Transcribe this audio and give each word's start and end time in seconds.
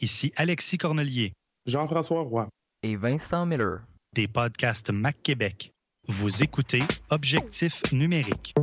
Ici 0.00 0.30
Alexis 0.36 0.76
Cornelier, 0.76 1.32
Jean-François 1.64 2.20
Roy. 2.20 2.48
et 2.82 2.96
Vincent 2.96 3.46
Miller. 3.46 3.80
des 4.14 4.28
podcasts 4.28 4.90
Mac 4.90 5.16
Québec. 5.22 5.72
Vous 6.06 6.42
écoutez 6.42 6.82
Objectif 7.08 7.80
numérique. 7.92 8.54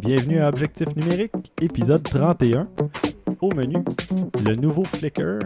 Bienvenue 0.00 0.40
à 0.40 0.48
Objectif 0.48 0.88
numérique, 0.96 1.52
épisode 1.60 2.02
31. 2.02 2.68
Au 3.42 3.52
menu, 3.54 3.76
le 4.42 4.54
nouveau 4.54 4.84
Flickr, 4.84 5.40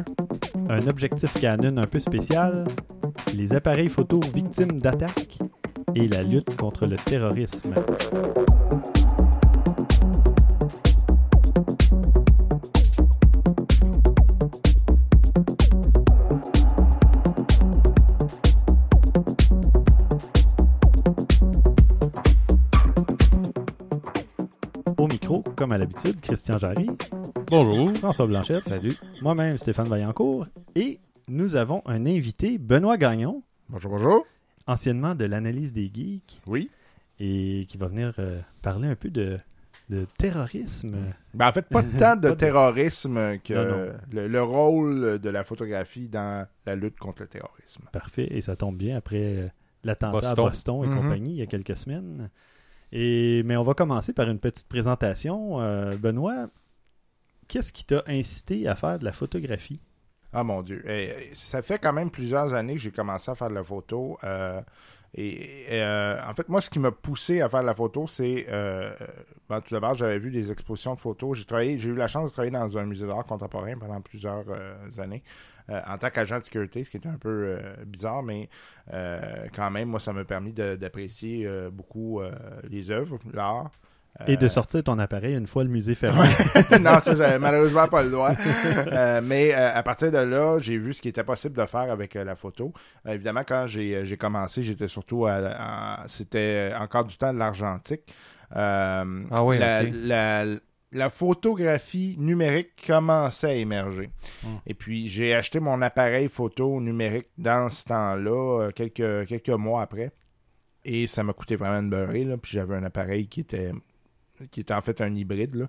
un 0.69 0.87
objectif 0.87 1.35
Canon 1.35 1.77
un 1.79 1.87
peu 1.87 1.99
spécial, 1.99 2.65
les 3.35 3.53
appareils 3.53 3.89
photo 3.89 4.21
victimes 4.33 4.81
d'attaques 4.81 5.39
et 5.97 6.07
la 6.07 6.23
lutte 6.23 6.57
contre 6.57 6.87
le 6.87 6.95
terrorisme. 6.97 7.75
Comme 25.73 25.77
à 25.77 25.79
l'habitude, 25.79 26.21
Christian 26.21 26.59
Jarry, 26.59 26.87
Bonjour. 27.47 27.97
François 27.97 28.27
Blanchette, 28.27 28.61
Salut. 28.65 28.95
moi-même 29.23 29.57
Stéphane 29.57 29.89
Vaillancourt, 29.89 30.47
et 30.75 31.01
nous 31.29 31.57
avons 31.57 31.83
un 31.87 32.05
invité, 32.05 32.59
Benoît 32.59 32.99
Gagnon, 32.99 33.43
Bonjour, 33.71 33.93
bonjour. 33.93 34.27
anciennement 34.67 35.15
de 35.15 35.25
l'analyse 35.25 35.73
des 35.73 35.91
geeks, 35.93 36.43
Oui. 36.47 36.69
et 37.19 37.65
qui 37.69 37.79
va 37.79 37.89
venir 37.89 38.13
euh, 38.19 38.41
parler 38.63 38.89
un 38.89 38.95
peu 38.97 39.09
de, 39.09 39.39
de 39.89 40.07
terrorisme. 40.19 40.95
Ben, 41.33 41.49
en 41.49 41.53
fait, 41.53 41.67
pas 41.69 41.83
tant 41.99 42.17
de 42.17 42.31
terrorisme 42.33 43.39
que 43.39 43.55
Non, 43.55 43.65
non. 43.87 43.93
Le, 44.13 44.29
le 44.29 44.43
rôle 44.43 45.19
de 45.21 45.31
la 45.31 45.43
photographie 45.45 46.09
dans 46.09 46.47
la 46.67 46.75
lutte 46.77 46.99
contre 46.99 47.23
le 47.23 47.29
terrorisme. 47.29 47.85
Parfait, 47.93 48.29
et 48.31 48.43
ça 48.43 48.57
tombe 48.57 48.77
bien 48.77 48.97
après 48.97 49.23
euh, 49.39 49.49
l'attentat 49.85 50.33
à 50.33 50.35
Boston. 50.35 50.81
Boston 50.81 50.85
et 50.85 50.89
Mhm. 50.89 50.97
compagnie 51.03 51.31
il 51.33 51.37
y 51.39 51.43
a 51.43 51.47
quelques 51.47 51.77
semaines. 51.79 52.29
Mais 52.93 53.57
on 53.57 53.65
va 53.65 53.75
commencer 53.75 54.13
par 54.13 54.29
une 54.29 54.39
petite 54.39 54.69
présentation. 54.69 55.61
Euh, 55.61 55.97
Benoît, 55.97 56.49
qu'est-ce 57.49 57.73
qui 57.73 57.85
t'a 57.85 58.03
incité 58.07 58.67
à 58.69 58.77
faire 58.77 58.99
de 58.99 59.05
la 59.05 59.13
photographie? 59.13 59.81
Ah 60.33 60.45
mon 60.45 60.63
Dieu. 60.63 60.83
Eh, 60.89 61.31
ça 61.35 61.61
fait 61.63 61.79
quand 61.79 61.93
même 61.93 62.11
plusieurs 62.11 62.55
années 62.55 62.75
que 62.75 62.81
j'ai 62.81 62.91
commencé 62.91 63.31
à 63.31 63.35
faire 63.35 63.51
de 63.51 63.55
la 63.55 63.65
photo. 63.65 64.17
euh, 64.25 64.61
et 65.15 65.67
euh, 65.71 66.19
en 66.27 66.33
fait, 66.35 66.49
moi, 66.49 66.63
ce 66.63 66.71
qui 66.71 66.79
m'a 66.79 66.91
poussé 66.91 67.43
à 67.43 67.49
faire 67.51 67.63
la 67.63 67.75
photo, 67.75 68.07
c'est. 68.07 68.47
Euh, 68.49 68.95
ben, 69.49 69.61
tout 69.61 69.75
d'abord, 69.75 69.95
j'avais 69.95 70.19
vu 70.19 70.31
des 70.31 70.51
expositions 70.51 70.95
de 70.95 71.01
photos. 71.01 71.37
J'ai 71.37 71.45
travaillé, 71.45 71.79
j'ai 71.79 71.91
eu 71.91 71.95
la 71.95 72.09
chance 72.09 72.31
de 72.31 72.33
travailler 72.33 72.53
dans 72.53 72.79
un 72.79 72.87
musée 72.87 73.07
d'art 73.07 73.25
contemporain 73.25 73.77
pendant 73.77 74.01
plusieurs 74.01 74.45
euh, 74.49 74.75
années. 74.99 75.23
en 75.69 75.99
tant 75.99 76.09
qu'agent 76.09 76.39
de 76.39 76.45
sécurité, 76.45 76.83
ce 76.85 76.91
qui 76.91 76.97
était 76.97 77.11
un 77.11 77.19
peu 77.19 77.59
bizarre, 77.87 78.23
mais 78.23 78.49
quand 79.55 79.71
même, 79.71 79.89
moi, 79.91 80.01
ça 80.01 80.13
m'a 80.13 80.25
permis 80.25 80.53
d'apprécier 80.53 81.49
beaucoup 81.71 82.21
les 82.65 82.91
œuvres, 82.91 83.19
l'art. 83.33 83.71
Et 84.27 84.37
de 84.37 84.45
Euh, 84.45 84.49
sortir 84.49 84.85
ton 84.85 84.99
appareil 84.99 85.35
une 85.35 85.47
fois 85.47 85.65
le 85.65 85.71
musée 85.71 85.95
fermé. 85.95 86.29
non, 86.81 87.01
ça, 87.01 87.17
j'avais 87.17 87.39
malheureusement 87.39 87.89
pas 87.89 88.03
le 88.03 88.11
droit. 88.11 88.33
Euh, 88.93 89.21
mais 89.23 89.55
euh, 89.55 89.75
à 89.75 89.83
partir 89.83 90.11
de 90.13 90.19
là, 90.19 90.59
j'ai 90.59 90.77
vu 90.77 90.93
ce 90.93 91.01
qui 91.01 91.09
était 91.09 91.25
possible 91.25 91.57
de 91.57 91.65
faire 91.67 91.91
avec 91.91 92.15
euh, 92.17 92.25
la 92.25 92.37
photo. 92.37 92.73
Euh, 93.07 93.13
évidemment, 93.13 93.43
quand 93.47 93.67
j'ai 93.67 94.05
j'ai 94.05 94.17
commencé, 94.19 94.63
j'étais 94.63 94.87
surtout 94.89 95.27
à, 95.27 95.33
à- 95.35 96.05
c'était 96.09 96.73
encore 96.79 97.05
du 97.05 97.17
temps 97.17 97.33
de 97.33 97.39
l'argentique. 97.39 98.03
Euh, 98.55 99.25
Ah 99.31 99.43
oui, 99.45 99.59
la, 99.59 99.83
ok. 99.83 99.89
la, 99.95 100.45
la 100.93 101.09
photographie 101.11 102.17
numérique 102.19 102.85
commençait 102.87 103.47
à 103.49 103.55
émerger. 103.55 104.11
Hmm. 104.45 104.57
Et 104.67 104.75
puis, 104.75 105.09
j'ai 105.09 105.35
acheté 105.35 105.59
mon 105.59 105.81
appareil 105.81 106.29
photo 106.29 106.81
numérique 106.81 107.29
dans 107.39 107.71
ce 107.71 107.85
temps-là, 107.87 108.71
quelques, 108.75 109.27
quelques 109.27 109.49
mois 109.49 109.83
après. 109.83 110.13
Et 110.85 111.07
ça 111.07 111.23
m'a 111.23 111.33
coûté 111.33 111.57
vraiment 111.57 111.79
une 111.79 111.91
beurrée. 111.91 112.25
Là. 112.25 112.37
Puis 112.37 112.53
j'avais 112.53 112.77
un 112.77 112.85
appareil 112.85 113.27
qui 113.29 113.41
était 113.41 113.73
qui 114.51 114.61
était 114.61 114.75
en 114.75 114.81
fait 114.83 115.01
un 115.01 115.15
hybride. 115.15 115.55
Là. 115.55 115.67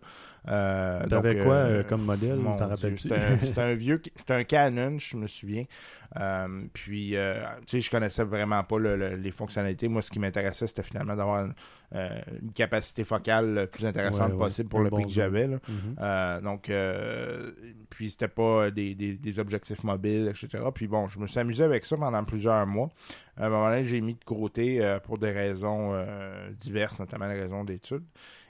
Euh, 0.50 1.08
T'avais 1.08 1.38
quoi 1.42 1.54
euh, 1.56 1.80
euh, 1.80 1.84
comme 1.84 2.04
modèle, 2.04 2.40
t'en 2.44 2.68
rappelles-tu? 2.68 3.08
C'était 3.10 3.62
un, 3.62 3.76
vieux, 3.76 4.02
c'était 4.18 4.34
un 4.34 4.44
Canon, 4.44 4.98
je 5.00 5.16
me 5.18 5.28
souviens. 5.28 5.64
Euh, 6.20 6.48
puis, 6.74 7.12
tu 7.12 7.18
sais, 7.66 7.82
je 7.82 7.90
connaissais 7.90 8.24
vraiment 8.24 8.64
pas 8.64 8.78
le- 8.78 8.96
le- 8.98 9.16
les 9.16 9.32
fonctionnalités. 9.32 9.88
Moi, 9.88 10.02
ce 10.02 10.12
qui 10.12 10.20
m'intéressait, 10.20 10.68
c'était 10.68 10.84
finalement 10.84 11.16
d'avoir 11.16 11.46
une, 11.46 11.54
une 12.42 12.52
capacité 12.54 13.04
focale 13.04 13.54
le 13.54 13.68
plus 13.68 13.86
intéressante 13.86 14.30
Ouais, 14.30 14.34
ouais. 14.34 14.46
possible 14.46 14.70
pour 14.70 14.82
le 14.82 14.90
bon 14.90 14.98
prix 14.98 15.06
que 15.08 15.12
j'avais. 15.14 15.48
donc, 15.48 16.70
puis 17.90 18.10
c'était 18.10 18.28
pas 18.28 18.72
des, 18.72 18.96
des- 18.96 19.14
des 19.16 19.40
objectifs 19.40 19.84
mobiles, 19.84 20.28
etc. 20.30 20.64
Puis 20.74 20.88
bon, 20.88 21.08
je 21.08 21.20
me 21.20 21.28
suis 21.28 21.40
amusé 21.40 21.64
avec 21.64 21.86
ça 21.86 21.96
pendant 21.98 22.24
plusieurs 22.24 22.66
mois. 22.68 22.90
À 23.38 23.46
un 23.46 23.50
moment 23.50 23.70
donné, 23.70 23.84
j'ai 23.84 24.02
mis 24.02 24.14
de 24.16 24.24
côté 24.24 24.98
pour 25.06 25.18
des 25.18 25.32
raisons 25.32 25.94
diverses, 26.60 27.00
notamment 27.00 27.28
des 27.28 27.40
raisons 27.42 27.64
d'études. 27.64 28.04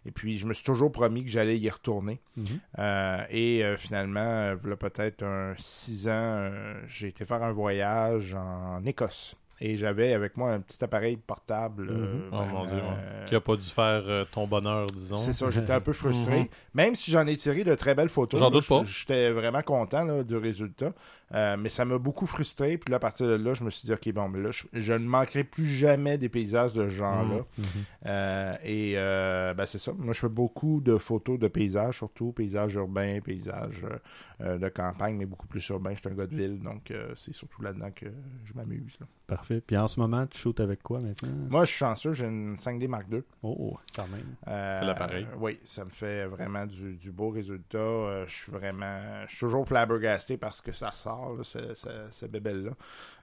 Et 0.06 0.12
puis, 0.12 0.38
je 0.38 0.46
me 0.46 0.54
suis 0.54 0.64
toujours 0.64 0.92
promis 0.92 1.24
que 1.24 1.30
j'allais 1.30 1.58
y 1.58 1.70
retourner. 1.70 2.20
Mhm. 2.36 2.46
Euh, 2.80 3.26
et 3.30 3.64
euh, 3.64 3.78
finalement, 3.78 4.20
euh, 4.20 4.56
a 4.72 4.76
peut-être 4.76 5.24
un 5.24 5.54
six 5.58 6.08
ans, 6.08 6.52
j'ai 6.88 7.08
été 7.08 7.26
faire 7.26 7.44
un 7.44 7.52
voyage 7.54 8.36
en 8.36 8.84
Écosse. 8.86 9.36
Et 9.66 9.78
j'avais 9.78 10.12
avec 10.14 10.36
moi 10.36 10.52
un 10.52 10.60
petit 10.60 10.84
appareil 10.84 11.16
portable. 11.16 11.88
euh, 11.90 11.94
Mhm. 11.94 12.22
Oh 12.32 12.36
mon 12.36 12.42
vraiment, 12.42 12.66
dieu. 12.66 12.82
euh, 12.84 13.26
Qui 13.26 13.36
a 13.36 13.40
pas 13.40 13.56
dû 13.56 13.64
faire 13.64 14.04
euh, 14.08 14.26
ton 14.30 14.46
bonheur, 14.46 14.86
disons. 14.88 15.16
c'est 15.16 15.32
ça, 15.32 15.50
j'étais 15.50 15.72
un 15.72 15.80
peu 15.80 15.94
frustré. 15.94 16.40
Mhm. 16.42 16.48
Même 16.74 16.96
si 16.96 17.12
j'en 17.12 17.26
ai 17.28 17.38
tiré 17.38 17.64
de 17.64 17.74
très 17.76 17.96
belles 17.96 18.10
photos. 18.10 18.40
J'en 18.40 18.52
doute 18.52 18.68
pas. 18.68 18.84
J'étais 18.84 19.32
vraiment 19.32 19.62
content 19.62 20.04
là, 20.04 20.24
du 20.24 20.36
résultat. 20.36 20.92
Euh, 21.34 21.56
mais 21.58 21.70
ça 21.70 21.86
m'a 21.86 21.98
beaucoup 21.98 22.26
frustré. 22.26 22.78
Puis 22.78 22.92
là, 22.92 22.98
à 22.98 23.00
partir 23.00 23.26
de 23.26 23.34
là, 23.36 23.54
je 23.54 23.64
me 23.64 23.70
suis 23.70 23.86
dit, 23.88 23.94
OK, 23.94 24.12
bon, 24.14 24.28
mais 24.28 24.40
là, 24.42 24.52
je, 24.52 24.66
je 24.74 24.94
ne 24.94 25.08
manquerai 25.08 25.44
plus 25.44 25.66
jamais 25.66 26.18
des 26.18 26.30
paysages 26.30 26.74
de 26.74 26.90
ce 26.90 26.96
genre-là. 26.96 27.46
Mhm. 27.58 27.64
Euh, 28.06 28.56
et 28.64 28.94
euh, 28.98 29.54
ben, 29.54 29.66
c'est 29.66 29.78
ça. 29.80 29.94
Moi, 29.98 30.14
je 30.14 30.20
fais 30.20 30.30
beaucoup 30.30 30.82
de 30.82 30.98
photos 30.98 31.40
de 31.40 31.48
paysages, 31.48 31.98
surtout 31.98 32.34
paysages 32.34 32.74
urbains, 32.76 33.20
paysages 33.22 33.82
euh, 33.84 33.98
euh, 34.42 34.58
de 34.58 34.68
campagne, 34.70 35.16
mais 35.16 35.26
beaucoup 35.26 35.48
plus 35.48 35.66
urbains. 35.70 35.94
Je 35.94 36.00
suis 36.00 36.10
un 36.10 36.14
gars 36.18 36.28
de 36.28 36.36
ville, 36.36 36.60
donc 36.60 36.92
euh, 36.92 37.12
c'est 37.16 37.34
surtout 37.34 37.62
là-dedans 37.62 37.92
que 37.96 38.08
je 38.44 38.54
m'amuse. 38.54 38.98
là. 39.00 39.06
Parfait. 39.54 39.64
Puis 39.66 39.78
en 39.78 39.88
ce 39.88 40.00
moment, 40.00 40.26
tu 40.28 40.38
shootes 40.38 40.60
avec 40.60 40.82
quoi 40.84 41.00
maintenant? 41.00 41.30
Moi, 41.50 41.64
je 41.66 41.70
suis 41.70 41.78
chanceux, 41.80 42.14
j'ai 42.14 42.26
une 42.26 42.56
5D 42.56 42.88
Mark 42.88 43.06
II. 43.12 43.22
Oh, 43.42 43.78
quand 43.96 44.08
même. 44.08 44.36
Euh, 44.48 44.80
C'est 44.80 44.86
l'appareil. 44.86 45.28
oui, 45.40 45.60
ça 45.66 45.86
me 45.86 45.90
fait 45.90 46.26
vraiment 46.26 46.66
du, 46.66 46.96
du 46.96 47.12
beau 47.12 47.30
résultat. 47.30 47.78
Euh, 47.78 48.26
je 48.28 48.34
suis 48.34 48.52
vraiment. 48.52 49.00
Je 49.28 49.32
suis 49.32 49.40
toujours 49.40 49.68
flabbergasté 49.68 50.38
parce 50.38 50.62
que 50.62 50.72
ça 50.72 50.92
sort, 50.92 51.36
là, 51.38 51.44
ce, 51.44 51.74
ce, 51.74 51.90
ce 52.12 52.26
bébelle-là. 52.26 52.72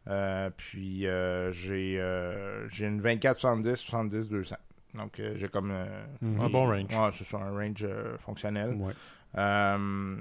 Euh, 0.08 0.50
puis 0.56 1.06
euh, 1.06 1.52
j'ai 1.52 2.00
euh, 2.00 2.68
j'ai 2.68 2.86
une 2.86 3.02
24-70, 3.02 3.84
70-200. 3.86 4.54
Donc 4.94 5.20
euh, 5.20 5.34
j'ai 5.36 5.48
comme. 5.48 5.70
Un 5.70 6.48
bon 6.48 6.66
range. 6.66 6.92
Ouais, 6.94 7.10
c'est 7.14 7.24
ça, 7.24 7.38
un 7.38 7.50
range 7.50 7.84
euh, 7.84 8.16
fonctionnel. 8.18 8.74
Ouais. 8.74 8.92
Euh, 9.38 10.16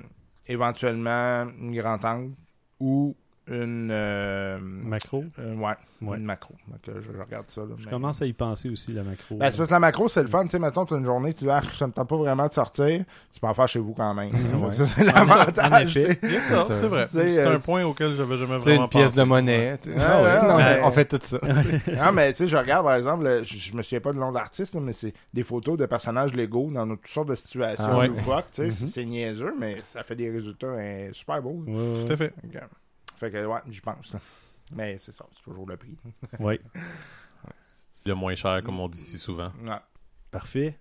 éventuellement, 0.48 1.48
une 1.60 1.76
grand 1.76 2.04
angle 2.06 2.34
ou 2.80 3.16
une. 3.50 3.90
euh, 3.92 4.58
Macro? 4.62 5.24
euh, 5.40 5.56
ouais, 5.56 5.74
Ouais. 6.02 6.18
une 6.18 6.24
macro. 6.24 6.54
Donc 6.68 6.80
euh, 6.88 7.02
je, 7.02 7.12
je 7.16 7.22
regarde 7.22 7.50
ça. 7.50 7.62
Là, 7.62 7.68
Je 7.78 7.86
mais- 7.86 7.92
commence 7.92 8.22
à 8.22 8.26
y 8.26 8.34
penser 8.34 8.70
aussi, 8.70 8.94
la 8.94 9.04
macro. 9.04 9.36
ben, 9.38 9.50
c'est 9.52 9.58
parce 9.58 9.70
que 9.70 9.74
la 9.74 9.80
macro, 9.80 10.08
c'est 10.08 10.22
le 10.22 10.28
fun. 10.30 10.44
Tu 10.44 10.50
sais, 10.52 10.60
mettons, 10.60 10.86
tu 10.86 10.94
as 10.94 10.98
une 10.98 11.06
journée, 11.06 11.34
tu 11.34 11.44
dis, 11.46 11.50
ah, 11.50 11.62
ça 11.78 11.88
me 11.88 11.92
tente 11.92 12.08
pas 12.08 12.16
vraiment 12.18 12.48
de 12.48 12.52
sortir. 12.54 13.04
Tu 13.34 13.40
peux 13.40 13.48
en 13.48 13.54
faire 13.54 13.68
chez 13.68 13.80
vous 13.80 13.94
quand 13.94 14.14
même. 14.14 14.30
Ouais. 14.60 14.74
C'est 14.74 15.04
l'avantage. 15.04 15.94
C'est 15.94 16.22
ça. 16.42 16.64
c'est 16.66 16.88
vrai. 16.88 17.06
C'est, 17.12 17.30
C'est 17.32 17.40
euh, 17.40 17.56
un 17.56 17.60
point 17.60 17.84
auquel 17.86 18.14
j'avais 18.14 18.38
jamais 18.38 18.60
C'est 18.60 18.70
vraiment 18.72 18.84
une 18.86 18.90
pièce 18.90 19.04
pensé. 19.12 19.20
de 19.20 19.24
monnaie. 19.26 19.74
Ouais, 19.86 20.48
Non, 20.48 20.58
mais 20.58 20.82
on 20.84 20.92
fait 20.92 21.06
tout 21.06 21.20
ça. 21.22 21.40
Non, 21.88 22.12
mais 22.14 22.32
tu 22.34 22.40
sais, 22.40 22.48
je 22.48 22.58
regarde, 22.58 22.86
par 22.86 22.96
exemple, 22.96 23.24
le- 23.24 23.44
je, 23.44 23.58
je 23.58 23.74
me 23.76 23.82
souviens 23.82 24.00
pas 24.02 24.14
de 24.14 24.18
nom 24.20 24.32
d'artiste, 24.32 24.74
là, 24.76 24.82
mais 24.82 24.94
c'est 24.94 25.14
des 25.34 25.44
photos 25.44 25.78
de 25.78 25.86
personnages 25.86 26.34
Lego 26.34 26.70
dans 26.72 26.88
toutes 26.88 27.08
sortes 27.08 27.30
de 27.30 27.36
situations 27.36 27.86
Ah 27.90 27.98
ouais. 28.00 28.08
loufoques, 28.08 28.46
tu 28.52 28.62
sais. 28.62 28.64
Mhm. 28.66 28.72
c'est- 28.72 28.88
C'est 28.88 29.06
niaiseux, 29.06 29.54
mais 29.60 29.78
ça 29.84 30.04
fait 30.04 30.16
des 30.16 30.30
résultats 30.30 30.68
hein, 30.78 31.10
super 31.14 31.42
beaux. 31.42 31.64
Tout 31.66 32.12
à 32.12 32.16
fait. 32.18 32.34
Fait 33.20 33.32
que, 33.32 33.46
ouais, 33.46 33.60
j'y 33.70 33.82
pense. 33.82 34.16
Mais 34.74 34.98
c'est 34.98 35.12
ça, 35.12 35.26
c'est 35.34 35.44
toujours 35.44 35.68
le 35.68 35.78
prix. 35.78 35.98
Y 38.06 38.12
a 38.12 38.16
moins 38.16 38.34
cher, 38.36 38.64
comme 38.64 38.80
on 38.80 38.88
dit 38.88 38.98
si 38.98 39.18
souvent. 39.18 39.52
Ouais. 39.62 39.76
Parfait. 40.32 40.80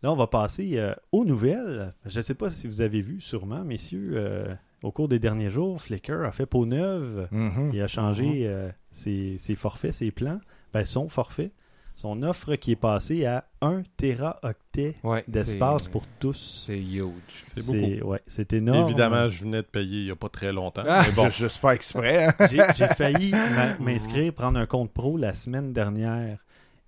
Là, 0.00 0.12
on 0.12 0.16
va 0.16 0.28
passer 0.28 0.78
euh, 0.78 0.94
aux 1.10 1.24
nouvelles. 1.24 1.92
Je 2.04 2.18
ne 2.18 2.22
sais 2.22 2.34
pas 2.34 2.50
si 2.50 2.68
vous 2.68 2.80
avez 2.82 3.00
vu, 3.00 3.20
sûrement, 3.20 3.64
messieurs, 3.64 4.12
euh, 4.14 4.54
au 4.84 4.92
cours 4.92 5.08
des 5.08 5.18
derniers 5.18 5.50
jours, 5.50 5.82
Flickr 5.82 6.24
a 6.24 6.30
fait 6.30 6.46
peau 6.46 6.64
neuve. 6.64 7.28
Il 7.72 7.82
a 7.82 7.88
changé 7.88 8.46
euh, 8.46 8.70
ses, 8.92 9.38
ses 9.38 9.56
forfaits, 9.56 9.94
ses 9.94 10.12
plans. 10.12 10.38
Ben, 10.72 10.84
son 10.84 11.08
forfait. 11.08 11.50
Son 11.96 12.22
offre 12.22 12.56
qui 12.56 12.72
est 12.72 12.76
passée 12.76 13.24
à 13.24 13.46
1 13.62 13.82
téraoctet 13.96 14.96
Ouais, 15.02 15.24
d'espace 15.26 15.88
pour 15.88 16.06
tous. 16.20 16.64
C'est 16.66 16.78
huge. 16.78 17.10
C'est 17.30 17.64
beaucoup. 17.66 18.10
ouais, 18.10 18.20
c'est 18.26 18.52
énorme. 18.52 18.86
Évidemment, 18.86 19.30
je 19.30 19.42
venais 19.42 19.62
de 19.62 19.66
payer 19.66 20.00
il 20.00 20.04
n'y 20.04 20.10
a 20.10 20.16
pas 20.16 20.28
très 20.28 20.52
longtemps. 20.52 20.82
Ah, 20.86 21.02
mais 21.06 21.12
bon, 21.12 21.24
Juste, 21.24 21.38
juste 21.38 21.60
pas 21.60 21.74
exprès. 21.74 22.26
hein. 22.26 22.46
J'ai 22.76 22.86
failli 22.88 23.32
m'inscrire, 23.80 24.32
prendre 24.34 24.58
un 24.58 24.66
compte 24.66 24.92
pro 24.92 25.16
la 25.16 25.32
semaine 25.32 25.72
dernière 25.72 26.38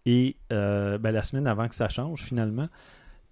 et 0.05 0.37
euh, 0.53 0.99
ben, 0.99 1.11
la 1.13 1.23
semaine 1.23 1.47
avant 1.47 1.69
que 1.69 1.75
ça 1.75 1.89
change 1.89 2.21
finalement. 2.21 2.69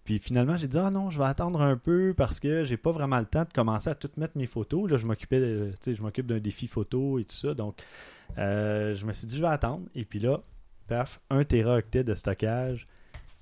Puis 0.04 0.18
finalement, 0.18 0.56
j'ai 0.56 0.68
dit, 0.68 0.78
ah 0.78 0.90
non, 0.90 1.10
je 1.10 1.18
vais 1.18 1.24
attendre 1.26 1.60
un 1.60 1.76
peu 1.76 2.14
parce 2.16 2.38
que 2.40 2.64
j'ai 2.64 2.76
pas 2.76 2.92
vraiment 2.92 3.18
le 3.18 3.26
temps 3.26 3.42
de 3.44 3.52
commencer 3.52 3.90
à 3.90 3.94
tout 3.96 4.08
mettre 4.16 4.38
mes 4.38 4.46
photos. 4.46 4.88
Là, 4.90 4.96
je 4.96 5.04
m'occupais, 5.06 5.40
de- 5.40 5.70
tu 5.72 5.76
sais, 5.90 5.94
je 5.94 6.00
m'occupe 6.02 6.26
d'un 6.26 6.38
défi 6.38 6.68
photo 6.68 7.18
et 7.18 7.24
tout 7.24 7.34
ça. 7.36 7.54
Donc, 7.54 7.76
euh, 8.38 8.94
je 8.94 9.04
me 9.04 9.12
suis 9.12 9.26
dit, 9.26 9.36
je 9.36 9.42
vais 9.42 9.48
attendre. 9.48 9.82
Et 9.96 10.04
puis 10.04 10.20
là, 10.20 10.40
paf, 10.86 11.20
1 11.30 11.44
téraoctet 11.44 12.04
de 12.04 12.14
stockage. 12.14 12.86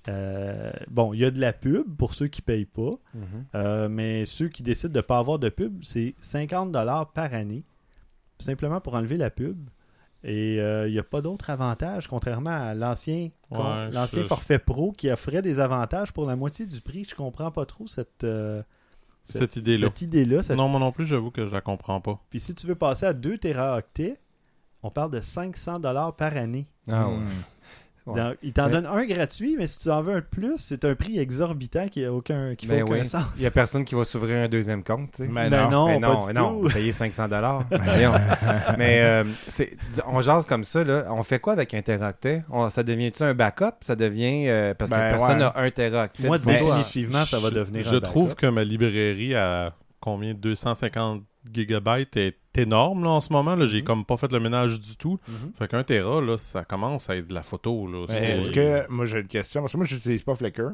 Euh, 0.09 0.71
bon, 0.91 1.15
il 1.15 1.21
y 1.21 1.25
a 1.25 1.31
de 1.31 1.41
la 1.41 1.53
pub 1.55 1.97
pour 1.97 2.13
ceux 2.15 2.27
qui 2.29 2.43
payent 2.43 2.67
pas. 2.67 2.99
Mhm. 3.15 3.23
Euh, 3.55 3.89
mais 3.89 4.25
ceux 4.27 4.49
qui 4.49 4.63
décident 4.63 4.93
de 4.93 4.99
ne 4.99 5.03
pas 5.03 5.19
avoir 5.19 5.39
de 5.39 5.49
pub, 5.49 5.83
c'est 5.83 6.15
50$ 6.21 7.07
par 7.15 7.33
année, 7.33 7.65
simplement 8.39 8.81
pour 8.81 8.95
enlever 8.95 9.17
la 9.17 9.31
pub. 9.31 9.57
Et 10.27 10.59
euh, 10.61 10.89
il 10.89 10.93
n'y 10.93 10.99
a 10.99 11.03
pas 11.05 11.21
d'autre 11.21 11.51
avantage, 11.51 12.09
contrairement 12.09 12.51
à 12.51 12.75
l'ancien 12.75 13.29
Ouais, 13.51 14.25
forfait 14.25 14.59
pro 14.59 14.93
qui 14.93 15.11
offrait 15.11 15.43
des 15.43 15.61
avantages 15.61 16.13
pour 16.13 16.27
la 16.27 16.35
moitié 16.35 16.67
du 16.67 16.81
prix. 16.81 17.05
Je 17.09 17.15
comprends 17.15 17.51
pas 17.51 17.67
trop 17.67 17.87
cette, 17.87 18.27
Cette 19.23 19.57
idée-là. 19.57 19.87
cette 19.89 20.03
idée-là. 20.03 20.43
cette- 20.43 20.57
Non, 20.57 20.69
moi 20.69 20.81
non 20.81 20.93
plus, 20.93 21.07
j'avoue 21.07 21.31
que 21.31 21.47
je 21.47 21.53
la 21.53 21.61
comprends 21.61 22.01
pas. 22.01 22.19
Puis 22.31 22.41
si 22.41 22.55
tu 22.55 22.67
veux 22.67 22.75
passer 22.75 23.05
à 23.07 23.13
2 23.13 23.37
téraoctets, 23.39 24.19
on 24.85 24.91
parle 24.91 25.11
de 25.11 25.21
500$ 25.21 26.15
par 26.17 26.37
année. 26.37 26.67
Ah 26.89 27.09
ouais. 27.09 27.15
Hmm. 27.17 27.21
Ouais. 28.07 28.21
Il 28.43 28.53
t'en 28.53 28.69
donne 28.69 28.85
un 28.85 29.07
gratuit, 29.07 29.57
mais 29.59 29.67
si 29.67 29.79
tu 29.79 29.91
en 29.91 30.03
veux 30.03 30.13
un 30.13 30.19
de 30.19 30.27
plus, 30.31 30.59
c'est 30.59 30.85
un 30.85 30.95
prix 30.95 31.19
exorbitant 31.19 31.89
qui 31.89 32.05
a 32.05 32.13
aucun, 32.13 32.55
qui 32.55 32.67
fait 32.67 32.75
Ben 32.75 32.83
aucun 32.83 32.99
oui. 32.99 33.05
sens. 33.07 33.23
Il 33.39 33.43
y 33.45 33.47
a 33.47 33.51
personne 33.51 33.83
qui 33.87 33.95
va 33.95 34.05
s'ouvrir 34.05 34.45
un 34.45 34.49
deuxième 34.49 34.85
compte, 34.85 35.13
tu 35.13 35.23
sais. 35.25 35.27
Mais 35.27 35.49
Ben 35.49 35.71
non, 35.71 35.87
Mais 35.87 35.99
non, 35.99 36.19
pas 36.19 36.27
du 36.27 36.39
non, 36.39 36.61
tout. 36.61 36.69
payer 36.69 36.93
500 36.93 37.29
dollars. 37.29 37.65
Mais 38.79 39.01
euh, 39.03 39.25
c'est- 39.49 39.75
on 40.07 40.21
jase 40.21 40.47
comme 40.47 40.65
ça 40.65 40.85
là. 40.85 41.07
On 41.13 41.23
fait 41.23 41.39
quoi 41.41 41.55
avec 41.55 41.73
un 41.73 41.81
Ça 42.69 42.83
devient-tu 42.83 43.23
un 43.23 43.33
backup? 43.33 43.77
Ça 43.81 43.97
devient 43.97 44.49
euh, 44.49 44.75
parce 44.75 44.91
Ben, 44.91 44.99
que 44.99 45.11
personne 45.17 45.39
ouais. 45.39 45.39
n'a 45.39 45.53
un. 45.57 46.09
Moi, 46.27 46.37
définitivement, 46.39 47.25
ça 47.25 47.39
va 47.39 47.49
Je- 47.49 47.55
devenir 47.55 47.85
Je 47.91 47.97
un 47.97 48.01
trouve 48.01 48.29
backup. 48.35 48.41
que 48.41 48.47
ma 48.49 48.65
librairie 48.65 49.35
à 49.35 49.73
combien? 50.01 50.35
250 50.35 51.23
gigabytes 51.53 52.17
est 52.17 52.37
énorme 52.57 53.05
là, 53.05 53.11
en 53.11 53.21
ce 53.21 53.33
moment. 53.33 53.55
Là. 53.57 53.67
J'ai 53.67 53.79
Mhm. 53.81 53.85
comme 53.85 54.05
pas 54.05 54.17
fait 54.17 54.31
le 54.33 54.41
ménage 54.41 54.81
du 54.81 54.97
tout. 54.97 55.19
Mhm. 55.29 55.53
Fait 55.59 55.69
qu'un 55.69 55.83
Tera, 55.85 56.21
là, 56.21 56.39
ça 56.39 56.65
commence 56.65 57.11
à 57.11 57.17
être 57.17 57.27
de 57.29 57.35
la 57.35 57.43
photo. 57.43 57.87
Là. 57.87 58.07
Mais 58.09 58.15
C'est- 58.19 58.37
Est-ce 58.39 58.53
que, 58.53 58.91
moi 58.91 59.05
j'ai 59.07 59.21
une 59.21 59.27
question, 59.29 59.61
parce 59.61 59.73
que 59.73 59.77
moi 59.79 59.87
j'utilise 59.87 60.23
pas 60.23 60.35
Flickr. 60.35 60.73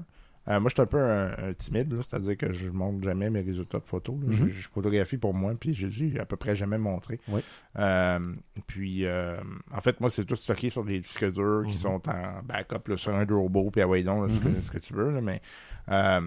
Euh, 0.48 0.58
moi 0.58 0.70
je 0.70 0.74
suis 0.74 0.80
un 0.80 0.86
peu 0.86 0.98
un, 0.98 1.32
un 1.50 1.52
timide, 1.52 1.92
là, 1.92 1.98
c'est-à-dire 2.02 2.34
que 2.36 2.50
je 2.52 2.68
montre 2.70 3.04
jamais 3.04 3.28
mes 3.28 3.42
résultats 3.42 3.78
de 3.78 3.84
photos. 3.84 4.16
là. 4.22 4.34
Mhm. 4.34 4.48
Je, 4.48 4.54
je 4.62 4.68
photographie 4.68 5.18
pour 5.18 5.34
moi, 5.34 5.52
puis 5.58 5.74
je 5.74 5.86
dis 5.86 6.18
à 6.18 6.24
peu 6.24 6.36
près 6.36 6.56
jamais 6.56 6.78
montré. 6.78 7.20
Oui. 7.28 7.40
Euh, 7.78 8.18
puis 8.66 9.04
euh, 9.04 9.36
en 9.74 9.80
fait, 9.82 10.00
moi 10.00 10.08
c'est 10.08 10.24
tout 10.24 10.36
stocké 10.36 10.70
sur 10.70 10.82
des 10.84 10.98
disques 10.98 11.30
durs 11.30 11.62
qui 11.66 11.72
Mhm. 11.72 11.78
sont 11.78 12.02
en 12.08 12.42
backup 12.42 12.88
là, 12.88 12.96
sur 12.96 13.14
un 13.14 13.26
Dropbox, 13.26 13.70
puis 13.72 13.82
ah 13.82 13.86
ouais, 13.88 14.02
donc, 14.02 14.28
là, 14.28 14.34
ce, 14.34 14.40
que, 14.40 14.48
ce 14.64 14.70
que 14.70 14.78
tu 14.78 14.94
veux. 14.94 15.10
là, 15.12 15.20
mais 15.20 15.42
euh, 15.90 16.20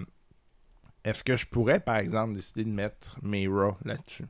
est-ce 1.04 1.22
que 1.24 1.36
je 1.36 1.46
pourrais, 1.46 1.80
par 1.80 1.96
exemple, 1.96 2.34
décider 2.34 2.64
de 2.64 2.70
mettre 2.70 3.18
mes 3.22 3.46
RAW 3.48 3.76
là-dessus? 3.84 4.24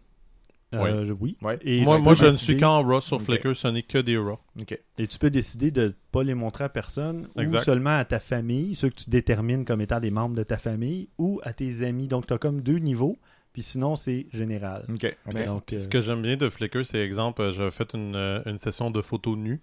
Euh, 0.74 1.04
je- 1.06 1.12
oui. 1.12 1.36
Ouais. 1.40 1.56
Et 1.62 1.82
moi, 1.82 1.98
moi 2.00 2.14
je 2.14 2.26
ne 2.26 2.30
suis 2.32 2.56
qu'en 2.56 2.82
RAW 2.82 3.00
sur. 3.00 3.22
Flickr, 3.22 3.54
ce 3.54 3.68
n'est 3.68 3.82
que 3.84 3.98
des 3.98 4.16
RAW. 4.18 4.38
Ok. 4.60 4.76
Et 4.98 5.06
tu 5.06 5.18
peux 5.18 5.30
décider 5.30 5.70
de 5.70 5.82
ne 5.82 5.92
pas 6.10 6.24
les 6.24 6.34
montrer 6.34 6.64
à 6.64 6.68
personne 6.68 7.28
Exact. 7.38 7.60
ou 7.60 7.62
seulement 7.62 7.96
à 7.96 8.04
ta 8.04 8.18
famille, 8.18 8.74
ceux 8.74 8.88
que 8.90 8.96
tu 8.96 9.08
détermines 9.10 9.64
comme 9.64 9.80
étant 9.80 10.00
des 10.00 10.10
membres 10.10 10.34
de 10.34 10.42
ta 10.42 10.56
famille, 10.58 11.08
ou 11.16 11.40
à 11.44 11.52
tes 11.52 11.82
amis. 11.82 12.08
Donc, 12.08 12.26
tu 12.26 12.32
as 12.34 12.38
comme 12.38 12.60
deux 12.60 12.78
niveaux, 12.78 13.16
puis 13.52 13.62
sinon, 13.62 13.94
c'est 13.94 14.26
général. 14.32 14.84
Donc, 14.88 15.04
euh, 15.04 15.78
Ce 15.78 15.86
que 15.86 16.00
j'aime 16.00 16.22
bien 16.22 16.36
de 16.36 16.48
Flickr, 16.48 16.84
c'est 16.84 16.98
exemple, 16.98 17.42
euh, 17.42 17.52
j'avais 17.52 17.70
fait 17.70 17.94
une, 17.94 18.16
une 18.44 18.58
session 18.58 18.90
de 18.90 19.00
photos 19.00 19.36
nues. 19.38 19.60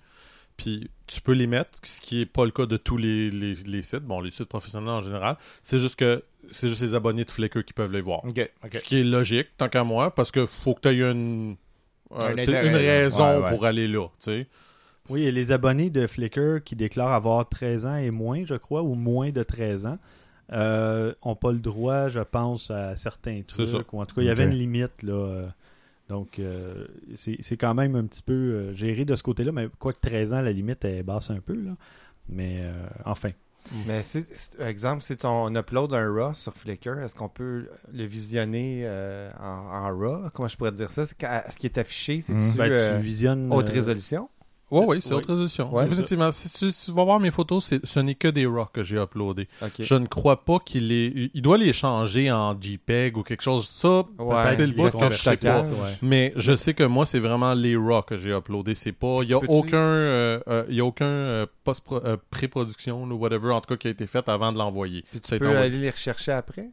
Puis 0.57 0.91
tu 1.07 1.21
peux 1.21 1.31
les 1.33 1.47
mettre, 1.47 1.79
ce 1.83 1.99
qui 1.99 2.19
n'est 2.19 2.25
pas 2.25 2.45
le 2.45 2.51
cas 2.51 2.65
de 2.67 2.77
tous 2.77 2.95
les, 2.97 3.31
les- 3.31 3.55
les 3.55 3.81
sites, 3.81 4.03
bon, 4.03 4.19
les 4.21 4.31
sites 4.31 4.45
professionnels 4.45 4.89
en 4.89 5.01
général. 5.01 5.37
C'est 5.63 5.79
juste 5.79 5.95
que 5.97 6.23
c'est 6.49 6.67
juste 6.67 6.81
les 6.81 6.95
abonnés 6.95 7.23
de 7.25 7.31
Flickr 7.31 7.63
qui 7.63 7.73
peuvent 7.73 7.91
les 7.91 8.01
voir. 8.01 8.21
Ce 8.73 8.79
qui 8.79 8.99
est 8.99 9.03
logique, 9.03 9.47
tant 9.57 9.69
qu'à 9.69 9.83
moi, 9.83 10.13
parce 10.15 10.31
que 10.31 10.45
faut 10.45 10.73
que 10.73 10.81
tu 10.81 10.87
aies 10.89 11.11
une, 11.11 11.55
euh, 12.13 12.19
Un 12.21 12.31
intérêt, 12.37 12.67
une 12.67 12.75
raison 12.75 13.37
Ouais, 13.39 13.43
ouais. 13.43 13.49
pour 13.49 13.65
aller 13.65 13.87
là. 13.87 14.07
Oui, 15.09 15.23
et 15.23 15.31
les 15.31 15.51
abonnés 15.51 15.89
de 15.89 16.07
Flickr 16.07 16.63
qui 16.63 16.75
déclarent 16.75 17.11
avoir 17.13 17.47
13 17.49 17.85
ans 17.85 17.95
et 17.97 18.11
moins, 18.11 18.43
je 18.45 18.55
crois, 18.55 18.81
ou 18.81 18.93
moins 18.95 19.29
de 19.31 19.43
13 19.43 19.85
ans, 19.85 19.97
euh, 20.53 21.13
ont 21.21 21.35
pas 21.35 21.51
le 21.51 21.59
droit, 21.59 22.07
je 22.07 22.19
pense, 22.21 22.71
à 22.71 22.95
certains 22.95 23.41
ça. 23.47 23.63
trucs. 23.65 23.93
Ou 23.93 24.01
en 24.01 24.05
tout 24.05 24.15
cas, 24.15 24.21
il 24.21 24.27
y 24.27 24.29
avait 24.29 24.45
une 24.45 24.51
limite. 24.51 25.03
là. 25.03 25.13
euh, 25.13 25.47
Donc, 26.09 26.39
euh, 26.39 26.85
c'est 27.15 27.37
c'est 27.41 27.57
quand 27.57 27.73
même 27.73 27.95
un 27.95 28.05
petit 28.05 28.21
peu 28.21 28.33
euh, 28.33 28.73
géré 28.73 29.05
de 29.05 29.15
ce 29.15 29.23
côté-là, 29.23 29.51
mais 29.51 29.67
quoique 29.79 29.99
13 30.01 30.33
ans, 30.33 30.41
la 30.41 30.51
limite 30.51 30.83
est 30.85 31.03
basse 31.03 31.29
un 31.31 31.39
peu. 31.39 31.53
Là. 31.55 31.71
Mais 32.29 32.59
euh, 32.61 32.71
enfin. 33.05 33.31
Mais 33.85 34.03
si, 34.03 34.23
si- 34.33 34.49
exemple, 34.59 35.01
si 35.03 35.15
on 35.23 35.55
upload 35.55 35.93
un 35.93 36.11
RAW 36.13 36.33
sur 36.33 36.53
Flickr, 36.53 36.99
est-ce 36.99 37.15
qu'on 37.15 37.29
peut 37.29 37.69
le 37.93 38.03
visionner 38.03 38.81
euh, 38.85 39.31
en, 39.39 39.43
en 39.45 39.97
RAW 39.97 40.29
Comment 40.33 40.47
je 40.47 40.57
pourrais 40.57 40.71
dire 40.71 40.91
ça? 40.91 41.05
C'est 41.05 41.17
qu'à- 41.17 41.49
Ce 41.49 41.57
qui 41.57 41.67
est 41.67 41.77
affiché, 41.77 42.19
c'est 42.21 42.33
Mhm. 42.33 42.53
Ben, 42.57 42.71
euh, 42.71 42.97
tu 42.97 43.03
visionnes. 43.05 43.51
haute 43.53 43.69
euh, 43.69 43.73
résolution? 43.73 44.29
Ouais, 44.71 44.85
oui, 44.87 45.01
c'est 45.01 45.09
Oui. 45.09 45.15
haute 45.17 45.25
résolution. 45.25 45.73
Ouais, 45.73 45.83
Définitivement. 45.85 46.31
Si 46.31 46.49
tu, 46.49 46.71
tu 46.73 46.91
vas 46.91 47.03
voir 47.03 47.19
mes 47.19 47.31
photos, 47.31 47.65
c'est- 47.65 47.85
ce 47.85 47.99
n'est 47.99 48.15
que 48.15 48.27
des 48.29 48.45
RAW 48.45 48.67
que 48.73 48.83
j'ai 48.83 48.97
uploadés. 49.01 49.47
Je 49.79 49.95
ne 49.95 50.05
crois 50.05 50.43
pas 50.45 50.59
qu'il 50.59 50.91
est. 50.91 51.29
Il 51.33 51.41
doit 51.41 51.57
les 51.57 51.73
changer 51.73 52.31
en 52.31 52.59
JPEG 52.59 53.17
ou 53.17 53.23
quelque 53.23 53.41
chose. 53.43 53.67
Ça, 53.67 54.03
Ouais, 54.17 54.55
c'est 54.55 54.65
le 54.67 54.73
bout 54.73 54.89
je 54.91 55.15
sais 55.15 55.37
pas. 55.37 55.63
Mais 56.01 56.33
je 56.35 56.55
sais 56.55 56.73
que 56.73 56.83
moi, 56.83 57.05
c'est 57.05 57.19
vraiment 57.19 57.53
les 57.53 57.75
RAW 57.75 58.01
que 58.03 58.17
j'ai 58.17 58.31
uploadés. 58.31 58.75
C'est 58.75 58.91
pas. 58.91 59.19
Il 59.23 59.27
n'y 59.29 59.33
a 59.33 59.39
Tu 59.39 59.45
euh, 59.75 60.39
euh, 60.47 60.79
a 60.79 60.83
aucun 60.83 61.05
euh, 61.05 61.45
post 61.63 61.83
euh, 61.91 62.17
pré-production 62.29 63.03
ou 63.03 63.13
whatever, 63.15 63.51
en 63.51 63.61
tout 63.61 63.67
cas, 63.67 63.77
qui 63.77 63.87
a 63.87 63.91
été 63.91 64.07
fait 64.07 64.27
avant 64.29 64.51
de 64.51 64.57
l'envoyer. 64.57 65.03
Puis 65.11 65.19
tu 65.19 65.37
peux 65.39 65.47
envoyé. 65.47 65.65
aller 65.65 65.77
les 65.79 65.89
rechercher 65.89 66.31
après? 66.31 66.69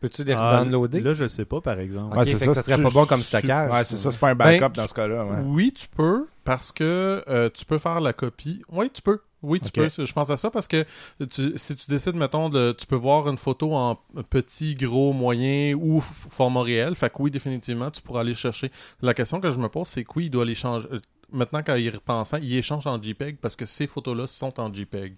Peux-tu 0.00 0.24
les 0.24 0.34
Ah, 0.36 0.60
downloader 0.62 1.00
Là, 1.00 1.14
je 1.14 1.26
sais 1.26 1.44
pas, 1.44 1.60
par 1.60 1.78
exemple. 1.80 2.16
Que 2.24 2.36
ça 2.38 2.62
serait 2.62 2.76
tu- 2.76 2.82
pas 2.82 2.90
bon 2.90 3.06
comme 3.06 3.20
stockage. 3.20 3.72
Ouais, 3.72 3.84
c'est 3.84 3.96
ça, 3.96 4.10
c'est 4.10 4.18
pas 4.20 4.30
un 4.30 4.34
backup 4.34 4.60
Ben, 4.60 4.82
dans 4.82 4.86
ce 4.88 4.94
cas-là. 4.94 5.24
ouais. 5.24 5.40
Oui, 5.44 5.72
tu 5.72 5.88
peux, 5.88 6.26
parce 6.44 6.70
que 6.72 7.24
euh, 7.28 7.48
tu 7.52 7.64
peux 7.64 7.78
faire 7.78 8.00
la 8.00 8.12
copie. 8.12 8.62
Oui, 8.70 8.90
tu 8.92 9.00
peux. 9.02 9.20
Oui, 9.42 9.60
tu 9.60 9.70
peux. 9.70 9.88
Je 9.88 10.12
pense 10.12 10.28
à 10.30 10.36
ça 10.36 10.50
parce 10.50 10.66
que 10.66 10.84
tu- 11.30 11.52
si 11.56 11.76
tu 11.76 11.86
décides, 11.88 12.16
mettons, 12.16 12.48
de, 12.48 12.72
tu 12.72 12.86
peux 12.86 12.96
voir 12.96 13.28
une 13.28 13.38
photo 13.38 13.74
en 13.74 13.96
petit, 14.28 14.74
gros, 14.74 15.12
moyen 15.12 15.74
ou 15.74 16.00
format 16.00 16.62
réel. 16.62 16.94
Fait 16.96 17.08
que 17.10 17.16
oui, 17.20 17.30
définitivement, 17.30 17.90
tu 17.90 18.02
pourras 18.02 18.20
aller 18.20 18.34
chercher. 18.34 18.72
La 19.02 19.14
question 19.14 19.40
que 19.40 19.50
je 19.50 19.58
me 19.58 19.68
pose, 19.68 19.86
c'est 19.86 20.04
que 20.04 20.10
oui, 20.16 20.24
il 20.26 20.30
doit 20.30 20.44
les 20.44 20.54
changer. 20.54 20.88
euh, 20.92 20.98
Maintenant, 21.32 21.60
quand 21.64 21.74
il 21.74 21.90
repense, 21.90 22.34
il 22.40 22.54
échange 22.54 22.86
en 22.86 23.00
JPEG 23.02 23.38
parce 23.40 23.56
que 23.56 23.66
ces 23.66 23.86
photos-là 23.88 24.26
sont 24.28 24.58
en 24.60 24.72
JPEG. 24.72 25.16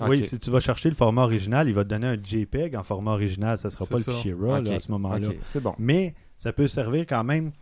Oui, 0.00 0.24
si 0.24 0.38
tu 0.38 0.50
vas 0.50 0.60
chercher 0.60 0.88
le 0.90 0.94
format 0.94 1.22
original, 1.22 1.68
il 1.68 1.74
va 1.74 1.84
te 1.84 1.88
donner 1.88 2.06
un 2.06 2.16
JPEG 2.22 2.76
en 2.76 2.82
format 2.84 3.12
original. 3.12 3.58
Ça 3.58 3.70
sera 3.70 3.84
C'est 3.86 3.94
pas 3.94 4.00
ça. 4.00 4.10
le 4.10 4.16
fichier 4.16 4.34
RAW 4.34 4.54
à 4.54 4.80
ce 4.80 4.90
moment-là. 4.92 5.28
Bon. 5.62 5.74
Mais 5.78 6.14
ça 6.36 6.52
peut 6.52 6.68
servir 6.68 7.06
quand 7.08 7.24
même 7.24 7.52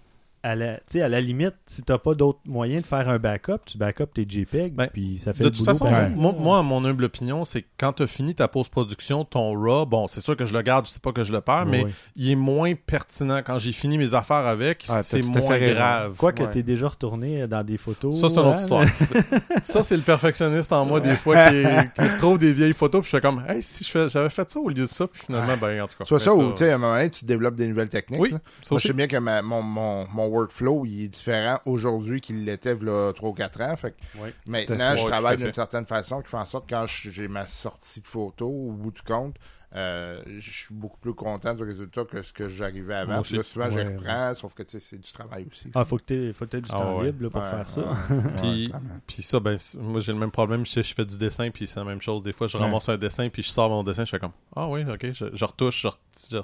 à 0.47 0.55
la, 0.55 0.75
tu 0.77 0.83
sais, 0.89 1.01
à 1.01 1.09
la 1.09 1.23
limite, 1.23 1.55
si 1.65 1.83
tu 1.83 1.91
n'as 1.91 1.97
pas 1.97 2.15
d'autre 2.15 2.39
moyen 2.45 2.81
de 2.81 2.87
faire 2.87 3.09
un 3.09 3.19
backup, 3.19 3.61
tu 3.65 3.79
backup 3.79 4.05
tes 4.13 4.27
JPEG, 4.29 4.75
Ben, 4.75 4.89
puis 4.93 5.17
ça 5.17 5.33
fait 5.33 5.41
De 5.43 5.49
le 5.49 5.51
toute 5.55 5.61
boulot 5.65 5.73
façon, 5.73 5.87
pareil. 5.87 6.13
moi, 6.15 6.63
mon 6.63 6.85
humble 6.85 7.05
opinion, 7.05 7.45
c'est 7.47 7.63
que 7.63 7.67
quand 7.79 7.95
tu 7.95 8.03
as 8.03 8.07
fini 8.07 8.35
ta 8.35 8.47
post-production, 8.47 9.25
ton 9.25 9.55
RAW, 9.59 9.87
bon, 9.87 10.07
c'est 10.07 10.21
sûr 10.21 10.37
que 10.37 10.45
je 10.45 10.53
le 10.53 10.61
garde, 10.61 10.87
je 10.87 10.91
sais 10.93 11.01
pas 11.01 11.13
que 11.13 11.25
je 11.25 11.33
le 11.33 11.41
perds, 11.41 11.65
mais 11.65 11.85
Oui. 11.85 11.91
il 12.17 12.31
est 12.33 12.35
moins 12.37 12.75
pertinent 12.75 13.41
quand 13.45 13.59
j'ai 13.59 13.73
fini 13.73 13.97
mes 13.97 14.13
affaires 14.13 14.47
avec. 14.47 14.85
Ah, 14.91 15.03
c'est 15.03 15.23
moins 15.23 15.59
grave. 15.59 16.15
Quoique 16.19 16.43
Ouais. 16.43 16.51
tu 16.51 16.59
es 16.59 16.63
déjà 16.63 16.89
retourné 16.89 17.47
dans 17.49 17.65
des 17.65 17.79
photos. 17.79 18.21
Ça, 18.21 18.29
c'est 18.29 18.35
une 18.35 18.41
autre 18.41 18.49
hein, 18.51 18.57
histoire. 18.57 18.85
ça, 19.63 19.83
c'est 19.83 19.97
le 19.97 20.03
perfectionniste 20.03 20.73
en 20.73 20.85
moi, 20.85 21.01
des 21.01 21.15
fois, 21.15 21.49
qui, 21.51 21.63
qui 22.03 22.09
trouve 22.19 22.39
des 22.39 22.53
vieilles 22.53 22.73
photos, 22.75 23.01
puis 23.01 23.11
je 23.11 23.17
fais 23.17 23.23
comme, 23.23 23.43
hey, 23.49 23.63
si 23.63 23.83
je 23.83 23.91
fais- 23.91 24.09
j'avais 24.11 24.29
fait 24.31 24.51
ça 24.51 24.61
au 24.61 24.69
lieu 24.69 24.75
de 24.75 24.87
ça, 24.87 25.07
puis 25.07 25.23
finalement, 25.25 25.57
ben, 25.57 25.81
en 25.83 25.87
tout 25.87 25.95
cas. 25.99 26.05
Soit 26.05 26.19
mais 26.19 26.25
ça, 26.25 26.35
ou 26.35 26.51
tu 26.53 26.59
sais, 26.59 26.71
à 26.71 26.75
un 26.75 26.79
moment 26.79 26.95
donné, 26.97 27.09
tu 27.11 27.25
développes 27.25 27.55
des 27.57 27.67
nouvelles 27.67 27.89
techniques. 27.89 28.21
Oui, 28.21 28.31
ça 28.31 28.39
Moi, 28.73 28.81
je 28.81 28.89
sais 28.89 28.93
bien 28.93 29.07
que 29.07 29.17
ma- 29.17 29.41
mon, 29.43 29.63
mon, 29.63 30.07
mon 30.13 30.34
workflow 30.35 30.85
il 30.87 31.05
est 31.05 31.09
différent 31.09 31.59
aujourd'hui 31.67 32.21
qu'il 32.21 32.45
l'était 32.45 32.75
il 32.81 32.87
y 32.87 32.91
a 32.91 33.13
3 33.13 33.31
ou 33.31 33.35
4 33.35 33.61
ans. 33.63 33.77
Fait 33.77 33.93
que 33.93 33.97
Oui. 34.19 34.31
maintenant, 34.49 34.97
je 34.97 35.03
Ouais, 35.05 35.11
travaille 35.11 35.37
d'une 35.37 35.53
certaine 35.53 35.87
façon 35.87 36.21
qui 36.23 36.29
fait 36.31 36.37
en 36.37 36.45
sorte 36.45 36.69
que 36.69 36.75
quand 36.75 36.87
je- 36.87 37.11
j'ai 37.11 37.29
ma 37.29 37.47
sortie 37.47 38.01
de 38.01 38.07
photo, 38.07 38.47
au 38.49 38.73
bout 38.73 38.91
du 38.91 39.03
compte, 39.03 39.37
euh, 39.77 40.23
je 40.39 40.51
suis 40.53 40.73
beaucoup 40.75 40.99
plus 40.99 41.15
content 41.15 41.53
du 41.53 41.63
résultat 41.65 42.05
que 42.05 42.23
ce 42.23 42.33
que 42.33 42.49
j'arrivais 42.49 42.95
avant. 42.95 43.17
Là, 43.29 43.43
souvent, 43.43 43.69
je 43.71 43.81
Ouais, 43.81 43.85
reprends, 43.97 44.33
sauf 44.35 44.55
que 44.55 44.63
tu 44.63 44.73
sais, 44.79 44.81
c'est 44.81 44.99
du 44.99 45.11
travail 45.13 45.47
aussi. 45.51 45.71
Ah, 45.75 45.85
faut 45.85 45.99
que 45.99 46.05
tu 46.05 46.33
faut 46.33 46.45
que 46.45 46.51
t'aies 46.51 46.61
du 46.61 46.71
Ah, 46.73 46.79
temps 46.79 46.99
ouais. 46.99 47.07
libre 47.07 47.25
là, 47.25 47.31
pour 47.31 47.43
Ouais, 47.43 47.51
faire 47.51 47.69
ça. 47.69 47.83
Puis, 49.07 49.23
ça, 49.23 49.41
ben, 49.41 49.57
moi, 49.79 50.01
j'ai 50.01 50.13
le 50.13 50.19
même 50.19 50.31
problème. 50.31 50.65
Je, 50.65 50.81
je 50.83 50.95
fais 50.95 51.05
du 51.05 51.19
dessin, 51.19 51.51
puis 51.51 51.67
c'est 51.67 51.81
la 51.81 51.85
même 51.85 52.01
chose. 52.01 52.23
Des 52.23 52.33
fois, 52.33 52.47
je 52.47 52.57
Ouais. 52.57 52.63
ramasse 52.65 52.89
un 52.89 52.97
dessin, 52.97 53.29
puis 53.29 53.43
je 53.43 53.49
sors 53.49 53.69
mon 53.69 53.83
dessin, 53.83 54.05
je 54.05 54.11
fais 54.11 54.19
comme, 54.21 54.33
ah 54.55 54.69
oui, 54.69 54.85
ok, 54.89 55.13
je, 55.13 55.27
je 55.33 55.45
retouche, 55.45 55.83
je, 55.83 55.89
je- 56.37 56.43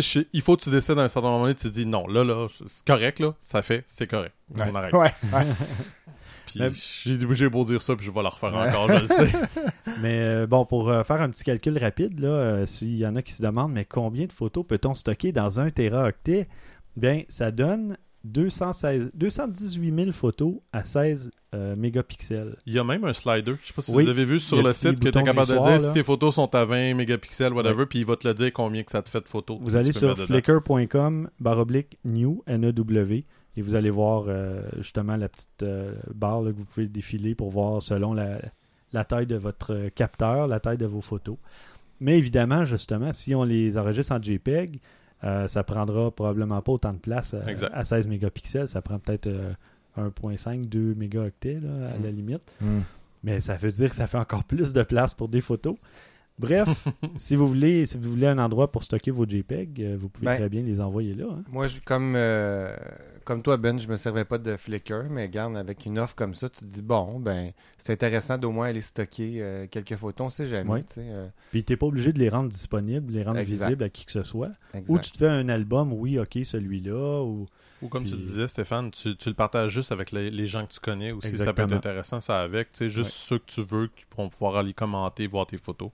sais, 0.00 0.26
il 0.32 0.40
faut 0.40 0.56
que 0.56 0.62
tu 0.62 0.70
décides 0.70 0.98
à 0.98 1.02
un 1.02 1.08
certain 1.08 1.28
moment 1.28 1.42
donné, 1.42 1.54
tu 1.54 1.68
te 1.68 1.72
dis, 1.74 1.84
non, 1.84 2.06
là, 2.06 2.24
là, 2.24 2.46
c'est 2.66 2.86
correct, 2.86 3.20
là, 3.20 3.34
ça 3.40 3.60
fait, 3.60 3.84
c'est 3.86 4.06
correct. 4.06 4.34
Ouais. 4.56 4.64
On 4.70 4.74
arrête. 4.74 4.92
Ouais, 4.94 5.12
ouais. 5.32 5.46
Puis 6.46 6.60
Mais- 6.60 6.70
j'ai 6.72 7.34
j'ai 7.34 7.48
beau 7.48 7.64
dire 7.64 7.80
ça, 7.80 7.94
puis 7.96 8.06
je 8.06 8.10
vais 8.10 8.22
la 8.22 8.28
refaire 8.28 8.54
encore, 8.54 8.88
je 8.88 9.00
le 9.00 9.06
sais. 9.06 9.32
Mais 10.00 10.18
euh, 10.20 10.46
bon, 10.46 10.64
pour 10.64 10.88
euh, 10.90 11.02
faire 11.04 11.20
un 11.20 11.30
petit 11.30 11.44
calcul 11.44 11.76
rapide, 11.78 12.18
là, 12.20 12.28
euh, 12.28 12.66
s'il 12.66 12.96
y 12.96 13.06
en 13.06 13.16
a 13.16 13.22
qui 13.22 13.32
se 13.32 13.42
demandent, 13.42 13.72
mais 13.72 13.84
combien 13.84 14.26
de 14.26 14.32
photos 14.32 14.64
peut-on 14.66 14.94
stocker 14.94 15.32
dans 15.32 15.60
un 15.60 15.70
téraoctet 15.70 16.48
Bien, 16.96 17.22
ça 17.28 17.50
donne 17.50 17.96
216, 18.24 19.10
218 19.14 19.94
000 19.94 20.12
photos 20.12 20.54
à 20.72 20.84
16 20.84 21.30
euh, 21.54 21.76
mégapixels. 21.76 22.56
Il 22.66 22.72
y 22.72 22.78
a 22.78 22.84
même 22.84 23.04
un 23.04 23.12
slider. 23.12 23.54
Je 23.62 23.68
sais 23.68 23.72
pas 23.74 23.82
si 23.82 23.90
Oui. 23.92 24.04
vous 24.04 24.10
avez 24.10 24.24
vu 24.24 24.38
sur 24.40 24.62
le 24.62 24.70
site 24.70 25.00
que 25.00 25.08
tu 25.08 25.18
es 25.18 25.22
capable 25.22 25.48
de 25.48 25.52
dire 25.58 25.62
là. 25.62 25.78
si 25.78 25.92
tes 25.92 26.02
photos 26.02 26.34
sont 26.36 26.54
à 26.54 26.64
20 26.64 26.94
mégapixels, 26.94 27.52
whatever, 27.52 27.86
puis 27.86 28.00
il 28.00 28.06
va 28.06 28.16
te 28.16 28.26
le 28.26 28.34
dire 28.34 28.52
combien 28.52 28.82
que 28.84 28.90
ça 28.90 29.02
te 29.02 29.08
fait 29.10 29.20
de 29.20 29.28
photos. 29.28 29.58
Vous 29.60 29.76
allez 29.76 29.92
sur 29.92 30.16
flickr.com 30.16 31.28
baroblique 31.40 31.98
new 32.04 32.42
N-E-W 32.46 33.24
et 33.56 33.62
vous 33.62 33.74
allez 33.74 33.90
voir 33.90 34.24
euh, 34.28 34.62
justement 34.78 35.16
la 35.16 35.28
petite 35.28 35.62
euh, 35.62 35.94
barre 36.14 36.42
là, 36.42 36.52
que 36.52 36.56
vous 36.56 36.64
pouvez 36.64 36.86
défiler 36.86 37.34
pour 37.34 37.50
voir 37.50 37.82
selon 37.82 38.14
la, 38.14 38.38
la 38.92 39.04
taille 39.04 39.26
de 39.26 39.36
votre 39.36 39.88
capteur, 39.94 40.46
la 40.46 40.60
taille 40.60 40.78
de 40.78 40.86
vos 40.86 41.00
photos. 41.02 41.36
Mais 42.00 42.18
évidemment, 42.18 42.64
justement, 42.64 43.12
si 43.12 43.34
on 43.34 43.44
les 43.44 43.76
enregistre 43.78 44.12
en 44.12 44.22
JPEG, 44.22 44.80
euh, 45.24 45.46
ça 45.48 45.62
prendra 45.62 46.10
probablement 46.10 46.60
pas 46.62 46.72
autant 46.72 46.92
de 46.92 46.98
place 46.98 47.34
à, 47.34 47.48
Exact. 47.50 47.70
à 47.74 47.84
16 47.84 48.08
mégapixels. 48.08 48.68
Ça 48.68 48.82
prend 48.82 48.98
peut-être 48.98 49.26
euh, 49.26 49.52
1.5, 49.98 50.66
2 50.66 50.94
mégaoctets 50.94 51.60
là, 51.60 51.90
à 51.94 51.98
la 51.98 52.10
limite. 52.10 52.42
Hmm. 52.60 52.80
Mais 53.24 53.40
ça 53.40 53.56
veut 53.56 53.70
dire 53.70 53.90
que 53.90 53.96
ça 53.96 54.06
fait 54.06 54.18
encore 54.18 54.44
plus 54.44 54.72
de 54.72 54.82
place 54.82 55.14
pour 55.14 55.28
des 55.28 55.40
photos. 55.40 55.76
Bref, 56.38 56.88
si 57.16 57.36
vous 57.36 57.46
voulez 57.46 57.86
si 57.86 57.98
vous 57.98 58.10
voulez 58.10 58.26
un 58.26 58.38
endroit 58.38 58.70
pour 58.72 58.82
stocker 58.82 59.10
vos 59.10 59.26
JPEG, 59.28 59.80
euh, 59.82 59.96
vous 59.98 60.08
pouvez 60.08 60.26
Ben, 60.26 60.36
très 60.36 60.48
bien 60.48 60.62
les 60.62 60.80
envoyer 60.80 61.14
là. 61.14 61.26
hein. 61.30 61.42
Moi, 61.50 61.68
je- 61.68 61.80
comme, 61.84 62.14
euh, 62.16 62.74
comme 63.24 63.42
toi, 63.42 63.56
Ben, 63.56 63.78
je 63.78 63.86
me 63.86 63.96
servais 63.96 64.24
pas 64.24 64.38
de 64.38 64.56
Flickr, 64.56 65.04
mais 65.10 65.26
regarde, 65.26 65.56
avec 65.56 65.84
une 65.86 65.98
offre 65.98 66.14
comme 66.16 66.34
ça, 66.34 66.48
tu 66.48 66.60
te 66.60 66.64
dis, 66.64 66.82
bon, 66.82 67.20
ben, 67.20 67.52
c'est 67.78 67.92
intéressant 67.92 68.38
d'au 68.38 68.50
moins 68.50 68.66
aller 68.68 68.80
stocker 68.80 69.36
euh, 69.40 69.66
quelques 69.70 69.94
photos, 69.96 70.26
on 70.26 70.30
sait 70.30 70.46
jamais, 70.46 70.70
Ouais. 70.70 70.82
tu 70.82 70.94
sais. 70.94 71.04
euh, 71.06 71.28
Puis 71.52 71.62
t'es 71.64 71.76
pas 71.76 71.86
obligé 71.86 72.12
de 72.12 72.18
les 72.18 72.28
rendre 72.28 72.48
disponibles, 72.48 73.06
de 73.12 73.12
les 73.18 73.22
rendre 73.22 73.38
Exact. 73.38 73.66
visibles 73.66 73.84
à 73.84 73.88
qui 73.90 74.04
que 74.06 74.12
ce 74.12 74.22
soit. 74.22 74.50
exact. 74.74 74.88
Ou 74.90 74.98
tu 74.98 75.12
te 75.12 75.18
fais 75.18 75.28
un 75.28 75.48
album, 75.48 75.92
oui, 75.92 76.18
ok, 76.18 76.38
celui-là. 76.44 77.22
Ou... 77.22 77.46
Ou 77.82 77.88
comme 77.88 78.04
tu 78.04 78.14
Puis- 78.14 78.24
disais, 78.24 78.46
Stéphane, 78.48 78.90
tu, 78.92 79.16
tu 79.16 79.28
le 79.28 79.34
partages 79.34 79.70
juste 79.72 79.90
avec 79.92 80.12
les, 80.12 80.30
les 80.30 80.46
gens 80.46 80.64
que 80.66 80.72
tu 80.72 80.80
connais 80.80 81.10
aussi. 81.12 81.28
Ça 81.30 81.30
peut 81.30 81.42
être 81.42 81.48
Exactement. 81.60 81.76
intéressant, 81.78 82.20
ça 82.20 82.40
avec. 82.40 82.70
Tu 82.72 82.78
sais, 82.78 82.88
juste 82.88 83.10
ceux 83.10 83.38
que 83.38 83.46
tu 83.46 83.62
veux 83.62 83.88
qui 83.88 84.04
pourront 84.08 84.28
pouvoir 84.28 84.56
aller 84.56 84.72
commenter, 84.72 85.26
voir 85.26 85.46
tes 85.46 85.58
photos. 85.58 85.90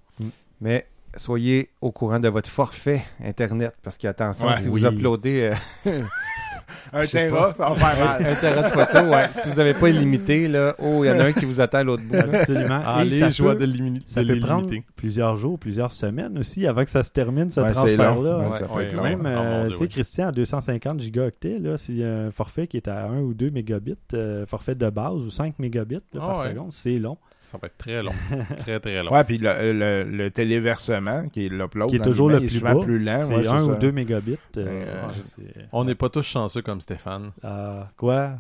Mais 0.61 0.87
soyez 1.17 1.71
au 1.81 1.91
courant 1.91 2.21
de 2.21 2.29
votre 2.29 2.51
forfait 2.51 3.03
Internet, 3.25 3.75
parce 3.83 3.97
qu'attention, 3.97 4.47
Ouais. 4.49 4.57
si 4.57 4.69
Oui. 4.69 4.83
vous 4.83 4.87
uploadez 4.87 5.55
euh, 5.87 6.03
Un 6.93 7.03
Je 7.03 7.07
sais 7.07 7.29
terra, 7.29 7.55
ça 7.55 7.69
va 7.71 7.75
faire 7.75 8.07
mal. 8.07 8.27
un 8.27 8.35
terrain 8.35 8.63
de 8.63 8.67
photos, 8.67 9.03
ouais, 9.11 9.25
si 9.33 9.49
vous 9.51 9.57
n'avez 9.57 9.75
pas 9.75 9.89
illimité, 9.89 10.49
là, 10.49 10.75
oh, 10.79 11.05
il 11.05 11.09
y 11.09 11.11
en 11.11 11.19
a 11.21 11.25
un 11.25 11.33
qui 11.33 11.45
vous 11.45 11.61
attend 11.61 11.79
à 11.79 11.83
l'autre 11.85 12.03
bout. 12.03 12.15
là. 12.15 12.25
Absolument. 12.33 12.81
Ah, 12.85 13.03
ça 13.09 13.31
joies 13.31 13.55
peut, 13.57 13.67
de, 13.67 13.73
limi- 13.73 14.03
ça 14.07 14.23
peut 14.25 14.39
prendre 14.39 14.63
l'illimité. 14.67 14.87
plusieurs 14.97 15.37
jours, 15.37 15.59
plusieurs 15.59 15.93
semaines 15.93 16.39
aussi 16.39 16.67
avant 16.67 16.85
que 16.85 16.91
ça 16.91 17.03
se 17.05 17.13
termine, 17.13 17.51
ce 17.51 17.61
Ouais, 17.61 17.69
c'est 17.69 17.73
transfert-là. 17.75 18.39
Ouais, 18.39 18.53
ça 18.53 18.67
peut 18.67 18.75
Ouais, 18.75 18.85
être 18.87 19.01
ouais. 19.03 19.13
long. 19.13 19.23
Même, 19.23 19.35
Oh, 19.39 19.41
euh, 19.41 19.69
tu 19.71 19.77
sais. 19.77 19.89
Christian, 19.89 20.29
à 20.29 20.33
250 20.33 21.01
gigaoctets, 21.01 21.59
là, 21.59 21.77
s'il 21.77 21.99
y 21.99 22.05
a 22.05 22.09
un 22.27 22.31
forfait 22.31 22.67
qui 22.67 22.77
est 22.79 22.89
à 22.89 23.05
1 23.07 23.21
ou 23.21 23.35
2 23.35 23.51
mégabits, 23.51 23.95
euh, 24.15 24.47
forfait 24.47 24.75
de 24.75 24.89
base 24.91 25.15
ou 25.17 25.31
5 25.31 25.59
mégabits 25.59 25.95
là, 26.15 26.21
Ah 26.23 26.27
par 26.27 26.41
ouais. 26.43 26.51
seconde, 26.51 26.73
c'est 26.73 26.99
long. 26.99 27.17
Ça 27.41 27.57
va 27.63 27.67
être 27.69 27.79
très 27.79 28.03
long. 28.03 28.13
très, 28.59 28.79
très 28.81 29.03
long. 29.03 29.11
Ouais, 29.13 29.25
puis 29.25 29.39
le, 29.39 29.73
le, 29.73 30.05
le 30.05 30.31
téléversement, 30.31 31.29
qui 31.33 31.47
est 31.47 31.49
l'upload, 31.49 31.89
Qui 31.89 31.97
est 31.97 32.01
toujours 32.01 32.29
le 32.29 32.41
plus 32.41 32.61
bas. 32.61 32.75
plus 32.75 32.99
lent. 32.99 33.19
c'est 33.21 33.35
ouais, 33.37 33.47
1 33.47 33.59
c'est 33.59 33.65
ou 33.65 33.73
ça. 33.73 33.79
2 33.79 33.93
mégabits. 33.93 34.37
euh, 34.59 34.83
c'est- 35.25 35.67
On 35.73 35.85
n'est 35.85 35.95
pas 35.95 36.09
tous 36.11 36.23
chanceux 36.27 36.58
comme 36.63 36.81
Stéphane. 36.81 37.31
Ah, 37.43 37.89
quoi? 37.97 38.33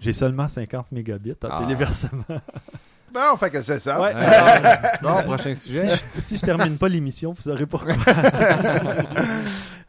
J'ai 0.00 0.12
seulement 0.12 0.48
50 0.48 0.92
mégabits 0.92 1.32
en 1.32 1.48
Ah. 1.50 1.62
téléversement. 1.62 2.24
Bon, 3.14 3.36
fait 3.38 3.50
que 3.50 3.62
c'est 3.62 3.78
ça. 3.78 4.00
Ouais. 4.00 4.14
Bon, 5.02 5.22
prochain 5.22 5.54
si, 5.54 5.68
sujet. 5.68 5.88
je, 6.16 6.20
si 6.20 6.36
je 6.36 6.42
termine 6.42 6.76
pas 6.76 6.88
l'émission, 6.88 7.32
vous 7.32 7.40
saurez 7.42 7.66
pourquoi. 7.66 7.94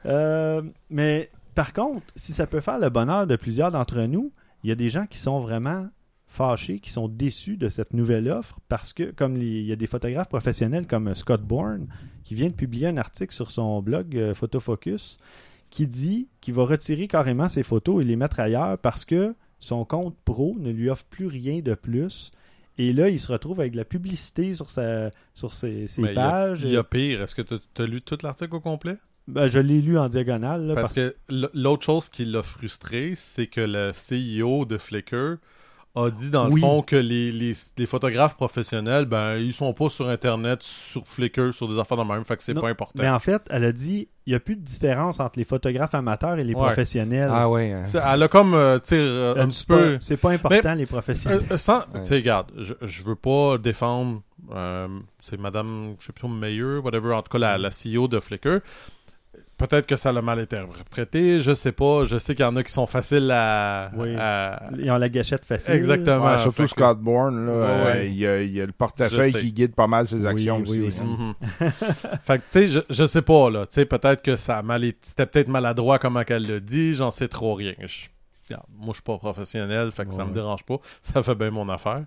Euh, 0.05 0.61
mais 0.89 1.29
par 1.55 1.73
contre, 1.73 2.05
si 2.15 2.31
ça 2.31 2.47
peut 2.47 2.61
faire 2.61 2.79
le 2.79 2.89
bonheur 2.89 3.27
de 3.27 3.35
plusieurs 3.35 3.71
d'entre 3.71 3.99
nous, 4.03 4.31
il 4.63 4.69
y 4.69 4.71
a 4.71 4.75
des 4.75 4.89
gens 4.89 5.05
qui 5.05 5.17
sont 5.17 5.39
vraiment 5.41 5.87
fâchés, 6.27 6.79
qui 6.79 6.91
sont 6.91 7.07
déçus 7.07 7.57
de 7.57 7.67
cette 7.67 7.93
nouvelle 7.93 8.29
offre 8.29 8.59
parce 8.69 8.93
que, 8.93 9.11
comme 9.11 9.35
les- 9.37 9.45
il 9.61 9.65
y 9.65 9.71
a 9.71 9.75
des 9.75 9.87
photographes 9.87 10.29
professionnels 10.29 10.85
comme 10.87 11.13
Scott 11.15 11.41
Bourne 11.41 11.87
qui 12.23 12.35
vient 12.35 12.47
de 12.47 12.53
publier 12.53 12.87
un 12.87 12.97
article 12.97 13.33
sur 13.33 13.49
son 13.51 13.81
blog 13.81 14.15
euh, 14.15 14.33
Photofocus 14.33 15.17
qui 15.69 15.87
dit 15.87 16.27
qu'il 16.41 16.53
va 16.53 16.63
retirer 16.65 17.07
carrément 17.07 17.49
ses 17.49 17.63
photos 17.63 18.01
et 18.01 18.05
les 18.05 18.15
mettre 18.15 18.39
ailleurs 18.39 18.77
parce 18.77 19.05
que 19.05 19.35
son 19.59 19.85
compte 19.85 20.15
pro 20.25 20.55
ne 20.59 20.71
lui 20.71 20.89
offre 20.89 21.05
plus 21.05 21.27
rien 21.27 21.59
de 21.59 21.73
plus. 21.73 22.31
Et 22.77 22.93
là, 22.93 23.09
il 23.09 23.19
se 23.19 23.31
retrouve 23.31 23.59
avec 23.59 23.71
de 23.71 23.77
la 23.77 23.85
publicité 23.85 24.53
sur, 24.53 24.69
sa, 24.69 25.09
sur 25.33 25.53
ses, 25.53 25.87
ses 25.87 26.01
Mais 26.03 26.11
il 26.11 26.15
y 26.15 26.19
a- 26.19 26.21
pages. 26.29 26.61
Il 26.61 26.69
y 26.69 26.77
a 26.77 26.83
pire. 26.83 27.21
Est-ce 27.23 27.33
que 27.35 27.41
tu 27.41 27.81
as 27.81 27.85
lu 27.87 28.01
tout 28.01 28.17
l'article 28.21 28.53
au 28.55 28.59
complet? 28.59 28.97
Ben, 29.27 29.47
je 29.47 29.59
l'ai 29.59 29.81
lu 29.81 29.97
en 29.97 30.07
diagonale. 30.09 30.67
là, 30.67 30.75
Parce 30.75 30.93
que 30.93 31.15
l'autre 31.53 31.83
chose 31.83 32.07
qui 32.09 32.23
l'a 32.23 32.43
frustré, 32.43 33.13
c'est 33.15 33.47
que 33.47 33.61
le 33.61 33.91
CEO 33.93 34.65
de 34.65 34.77
Flickr 34.77 35.37
a 36.05 36.11
dit 36.11 36.29
dans 36.29 36.45
le 36.47 36.53
Oui. 36.53 36.61
fond 36.61 36.81
que 36.81 36.95
les, 36.95 37.31
les, 37.31 37.53
les 37.77 37.85
photographes 37.85 38.35
professionnels, 38.35 39.05
ben, 39.05 39.35
ils 39.37 39.53
sont 39.53 39.73
pas 39.73 39.89
sur 39.89 40.07
Internet, 40.09 40.63
sur 40.63 41.05
Flickr, 41.05 41.53
sur 41.53 41.67
des 41.67 41.79
affaires 41.79 41.97
de 41.97 42.03
même, 42.03 42.23
fait 42.25 42.37
que 42.37 42.43
c'est 42.43 42.53
pas 42.53 42.69
important. 42.69 43.01
Mais 43.01 43.09
en 43.09 43.19
fait, 43.19 43.41
elle 43.49 43.63
a 43.65 43.71
dit 43.71 44.07
il 44.25 44.31
n'y 44.31 44.35
a 44.35 44.39
plus 44.41 44.55
de 44.57 44.61
différence 44.61 45.19
entre 45.21 45.39
les 45.39 45.45
photographes 45.45 45.95
amateurs 45.95 46.37
et 46.37 46.43
les 46.43 46.53
Ouais. 46.53 46.65
professionnels. 46.65 47.29
Ah 47.33 47.49
ouais. 47.49 47.71
hein. 47.71 47.83
Elle 48.13 48.23
a 48.23 48.27
comme, 48.27 48.53
euh, 48.55 48.77
tu 48.79 48.95
euh, 48.95 49.35
un 49.37 49.47
petit 49.47 49.59
c'est 49.59 49.67
pas- 49.67 49.77
peu... 49.77 49.97
C'est 50.01 50.17
pas 50.17 50.31
important, 50.31 50.73
les 50.75 50.85
professionnels. 50.85 51.41
Euh, 51.49 51.53
euh, 51.53 51.57
sans, 51.57 51.77
Ouais. 51.79 52.01
tu 52.01 52.05
sais, 52.05 52.15
regarde, 52.15 52.51
je, 52.57 52.73
je 52.81 53.03
veux 53.03 53.15
pas 53.15 53.57
défendre, 53.57 54.21
euh, 54.53 54.87
c'est 55.21 55.39
Madame, 55.39 55.95
je 55.99 56.07
sais 56.07 56.11
plus, 56.13 56.27
Mayer, 56.27 56.79
whatever, 56.83 57.13
en 57.13 57.21
tout 57.21 57.31
cas 57.31 57.37
la, 57.37 57.57
la 57.57 57.69
CEO 57.69 58.07
de 58.09 58.19
Flickr. 58.19 58.59
Peut-être 59.57 59.87
que 59.87 59.95
ça 59.95 60.11
l'a 60.11 60.21
mal 60.21 60.39
interprété, 60.39 61.41
je 61.41 61.53
sais 61.55 61.71
pas. 61.71 62.05
Je 62.05 62.19
sais 62.19 62.35
qu'il 62.35 62.45
y 62.45 62.47
en 62.47 62.55
a 62.55 62.63
qui 62.63 62.71
sont 62.71 62.85
faciles 62.85 63.31
à. 63.31 63.89
Oui. 63.95 64.15
à- 64.15 64.69
Ils 64.77 64.91
ont 64.91 64.97
la 64.97 65.09
gâchette 65.09 65.43
facile. 65.45 65.73
Exactement. 65.73 66.25
Ouais, 66.25 66.37
surtout 66.39 66.61
que- 66.63 66.67
Scott 66.69 66.99
Bourne, 66.99 67.47
là, 67.47 67.51
Ouais, 67.51 67.57
euh, 67.59 67.85
ouais. 67.93 68.07
il, 68.07 68.15
y 68.17 68.27
a, 68.27 68.41
il 68.41 68.51
y 68.51 68.61
a 68.61 68.65
le 68.67 68.71
portefeuille 68.71 69.33
qui 69.33 69.51
guide 69.51 69.73
pas 69.73 69.87
mal 69.87 70.07
ses 70.07 70.17
Oui, 70.17 70.27
actions 70.27 70.63
oui, 70.67 70.81
aussi. 70.87 71.07
Mhm. 71.07 71.33
fait 72.23 72.37
que, 72.37 72.43
tu 72.43 72.43
sais, 72.49 72.67
je, 72.67 72.79
je 72.89 73.05
sais 73.07 73.23
pas, 73.23 73.49
là. 73.49 73.65
Tu 73.65 73.73
sais, 73.73 73.85
peut-être 73.85 74.21
que 74.21 74.35
ça 74.35 74.57
a 74.59 74.61
mal 74.61 74.83
été- 74.83 74.99
C'était 75.01 75.25
peut-être 75.25 75.47
maladroit 75.47 75.97
comment 75.97 76.23
qu'elle 76.23 76.45
l'a 76.47 76.59
dit, 76.59 76.93
j'en 76.93 77.09
sais 77.11 77.27
trop 77.27 77.55
rien. 77.55 77.73
Je- 77.79 78.07
moi, 78.77 78.87
je 78.89 78.93
suis 78.93 79.01
pas 79.03 79.17
professionnel, 79.17 79.91
fait 79.91 80.05
que 80.05 80.13
ça 80.13 80.25
me 80.25 80.33
dérange 80.33 80.63
pas. 80.63 80.77
Ça 81.01 81.21
fait 81.23 81.35
bien 81.35 81.51
mon 81.51 81.67
affaire. 81.69 82.05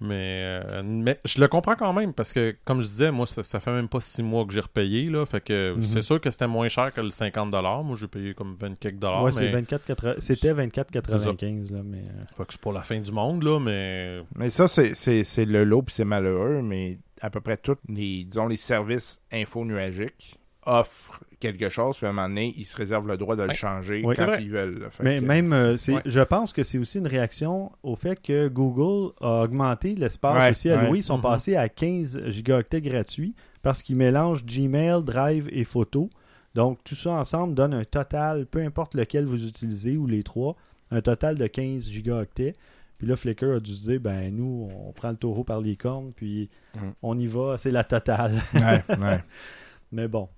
Mais, 0.00 0.60
euh, 0.64 0.82
mais 0.84 1.18
je 1.24 1.40
le 1.40 1.48
comprends 1.48 1.76
quand 1.76 1.92
même, 1.92 2.12
parce 2.12 2.32
que, 2.32 2.56
comme 2.64 2.80
je 2.80 2.86
disais, 2.86 3.10
moi, 3.10 3.26
ça, 3.26 3.42
ça 3.42 3.60
fait 3.60 3.72
même 3.72 3.88
pas 3.88 4.00
six 4.00 4.22
mois 4.22 4.44
que 4.46 4.52
j'ai 4.52 4.60
repayé, 4.60 5.10
là. 5.10 5.24
Fait 5.26 5.40
que 5.42 5.74
Mhm. 5.76 5.82
c'est 5.82 6.02
sûr 6.02 6.20
que 6.20 6.30
c'était 6.30 6.46
moins 6.46 6.68
cher 6.68 6.92
que 6.92 7.00
le 7.00 7.10
50$. 7.10 7.82
Moi, 7.84 7.96
j'ai 7.98 8.08
payé 8.08 8.34
comme 8.34 8.56
20 8.58 8.78
quelques 8.78 8.98
dollars. 8.98 9.22
Ouais, 9.24 9.30
mais... 9.34 9.46
c'est 9.46 9.52
24, 9.52 10.16
C'était 10.20 10.52
24,95. 10.54 11.72
là, 11.72 11.82
mais 11.84 11.98
euh, 11.98 12.22
Fait 12.36 12.44
que 12.46 12.52
c'est 12.52 12.60
pas 12.60 12.72
la 12.72 12.82
fin 12.82 13.00
du 13.00 13.12
monde, 13.12 13.42
là, 13.42 13.58
mais... 13.60 14.20
Mais 14.36 14.50
ça, 14.50 14.68
c'est- 14.68 14.94
c'est 14.94 15.24
c'est 15.24 15.44
le 15.44 15.64
lot, 15.64 15.82
puis 15.82 15.94
c'est 15.94 16.04
malheureux, 16.04 16.60
mais 16.62 16.98
à 17.20 17.30
peu 17.30 17.40
près 17.40 17.56
tous 17.56 17.76
les, 17.88 18.24
disons, 18.24 18.46
les 18.48 18.56
services 18.56 19.20
info-nuagiques 19.32 20.38
offrent 20.66 21.20
quelque 21.52 21.68
chose, 21.68 21.96
puis 21.96 22.06
à 22.06 22.10
un 22.10 22.12
moment 22.12 22.28
donné, 22.28 22.54
ils 22.56 22.64
se 22.64 22.76
réservent 22.76 23.06
le 23.06 23.16
droit 23.16 23.36
de 23.36 23.42
le 23.42 23.48
Ouais. 23.48 23.54
changer 23.54 24.02
Oui. 24.04 24.14
quand 24.16 24.34
ils 24.40 24.50
veulent. 24.50 24.88
Mais 25.02 25.20
que, 25.20 25.24
même, 25.24 25.52
euh, 25.52 25.76
ouais. 25.88 26.02
je 26.04 26.20
pense 26.20 26.52
que 26.52 26.62
c'est 26.62 26.78
aussi 26.78 26.98
une 26.98 27.06
réaction 27.06 27.70
au 27.82 27.96
fait 27.96 28.20
que 28.20 28.48
Google 28.48 29.12
a 29.20 29.42
augmenté 29.42 29.94
l'espace 29.94 30.42
Ouais, 30.42 30.50
aussi 30.50 30.70
alloué. 30.70 30.90
ouais. 30.90 30.98
Ils 30.98 31.02
sont 31.02 31.16
Mhm. 31.18 31.22
passés 31.22 31.56
à 31.56 31.68
15 31.68 32.22
gigaoctets 32.28 32.80
gratuits 32.80 33.34
parce 33.62 33.82
qu'ils 33.82 33.96
mélangent 33.96 34.44
Gmail, 34.44 35.02
Drive 35.04 35.48
et 35.52 35.64
Photo. 35.64 36.08
Donc, 36.54 36.78
tout 36.84 36.94
ça 36.94 37.10
ensemble 37.10 37.54
donne 37.54 37.74
un 37.74 37.84
total, 37.84 38.46
peu 38.46 38.60
importe 38.60 38.94
lequel 38.94 39.24
vous 39.26 39.44
utilisez 39.44 39.96
ou 39.96 40.06
les 40.06 40.22
trois, 40.22 40.56
un 40.90 41.00
total 41.00 41.36
de 41.36 41.46
15 41.46 41.90
gigaoctets. 41.90 42.52
Puis 42.96 43.08
là, 43.08 43.16
Flickr 43.16 43.56
a 43.56 43.60
dû 43.60 43.74
se 43.74 43.82
dire, 43.82 44.00
ben 44.00 44.32
nous, 44.34 44.68
on 44.86 44.92
prend 44.92 45.10
le 45.10 45.16
taureau 45.16 45.42
par 45.42 45.60
les 45.60 45.74
cornes, 45.76 46.12
puis 46.14 46.48
Mhm. 46.76 46.92
on 47.02 47.18
y 47.18 47.26
va, 47.26 47.56
c'est 47.58 47.72
la 47.72 47.82
totale. 47.82 48.40
ouais, 48.54 48.82
ouais. 48.88 49.18
Mais 49.92 50.06
bon. 50.08 50.28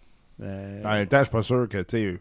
Euh, 0.42 0.82
En 0.84 0.90
même 0.92 1.06
temps, 1.06 1.18
je 1.18 1.24
suis 1.24 1.32
pas 1.32 1.42
sûr 1.42 1.68
que, 1.68 1.78
tu 1.78 1.84
sais, 1.96 2.20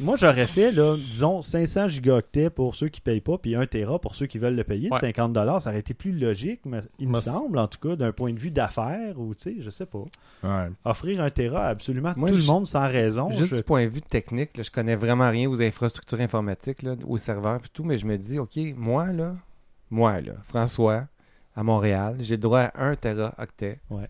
moi, 0.00 0.16
j'aurais 0.16 0.46
fait, 0.48 0.72
là, 0.72 0.96
disons, 0.96 1.40
500 1.42 1.86
gigaoctets 1.88 2.50
pour 2.50 2.74
ceux 2.74 2.88
qui 2.88 3.00
payent 3.00 3.20
pas, 3.20 3.38
puis 3.38 3.54
1 3.54 3.66
Tera 3.66 4.00
pour 4.00 4.14
ceux 4.14 4.26
qui 4.26 4.38
veulent 4.38 4.56
le 4.56 4.64
payer. 4.64 4.88
Ouais. 4.90 4.98
50 4.98 5.34
ça 5.60 5.70
aurait 5.70 5.78
été 5.78 5.94
plus 5.94 6.10
logique, 6.12 6.60
mais 6.64 6.80
il 6.98 7.08
me 7.08 7.14
semble, 7.14 7.58
en 7.58 7.68
tout 7.68 7.78
cas, 7.86 7.94
d'un 7.96 8.10
point 8.12 8.32
de 8.32 8.38
vue 8.38 8.50
d'affaires, 8.50 9.18
ou, 9.20 9.34
tu 9.34 9.42
sais, 9.42 9.56
je 9.60 9.70
sais 9.70 9.86
pas. 9.86 10.04
ouais. 10.42 10.68
Offrir 10.84 11.20
1 11.20 11.30
Tera 11.30 11.66
à 11.66 11.68
absolument 11.68 12.14
Moi, 12.16 12.30
tout 12.30 12.36
le 12.36 12.42
monde 12.44 12.66
sans 12.66 12.88
raison. 12.88 13.30
Juste 13.30 13.50
je- 13.50 13.56
du 13.56 13.62
point 13.62 13.84
de 13.84 13.90
vue 13.90 14.02
technique, 14.02 14.56
là, 14.56 14.62
je 14.64 14.70
connais 14.70 14.96
vraiment 14.96 15.30
rien 15.30 15.48
aux 15.48 15.60
infrastructures 15.62 16.20
informatiques, 16.20 16.82
là, 16.82 16.96
aux 17.06 17.18
serveurs 17.18 17.60
et 17.64 17.68
tout, 17.72 17.84
mais 17.84 17.98
je 17.98 18.06
me 18.06 18.16
dis, 18.16 18.38
OK, 18.38 18.58
moi, 18.76 19.12
là, 19.12 19.34
moi, 19.90 20.20
là, 20.20 20.32
François, 20.46 21.06
à 21.54 21.62
Montréal, 21.62 22.16
j'ai 22.20 22.34
le 22.34 22.40
droit 22.42 22.60
à 22.62 22.84
1 22.86 22.96
teraoctet. 22.96 23.78
Ouais. 23.90 24.08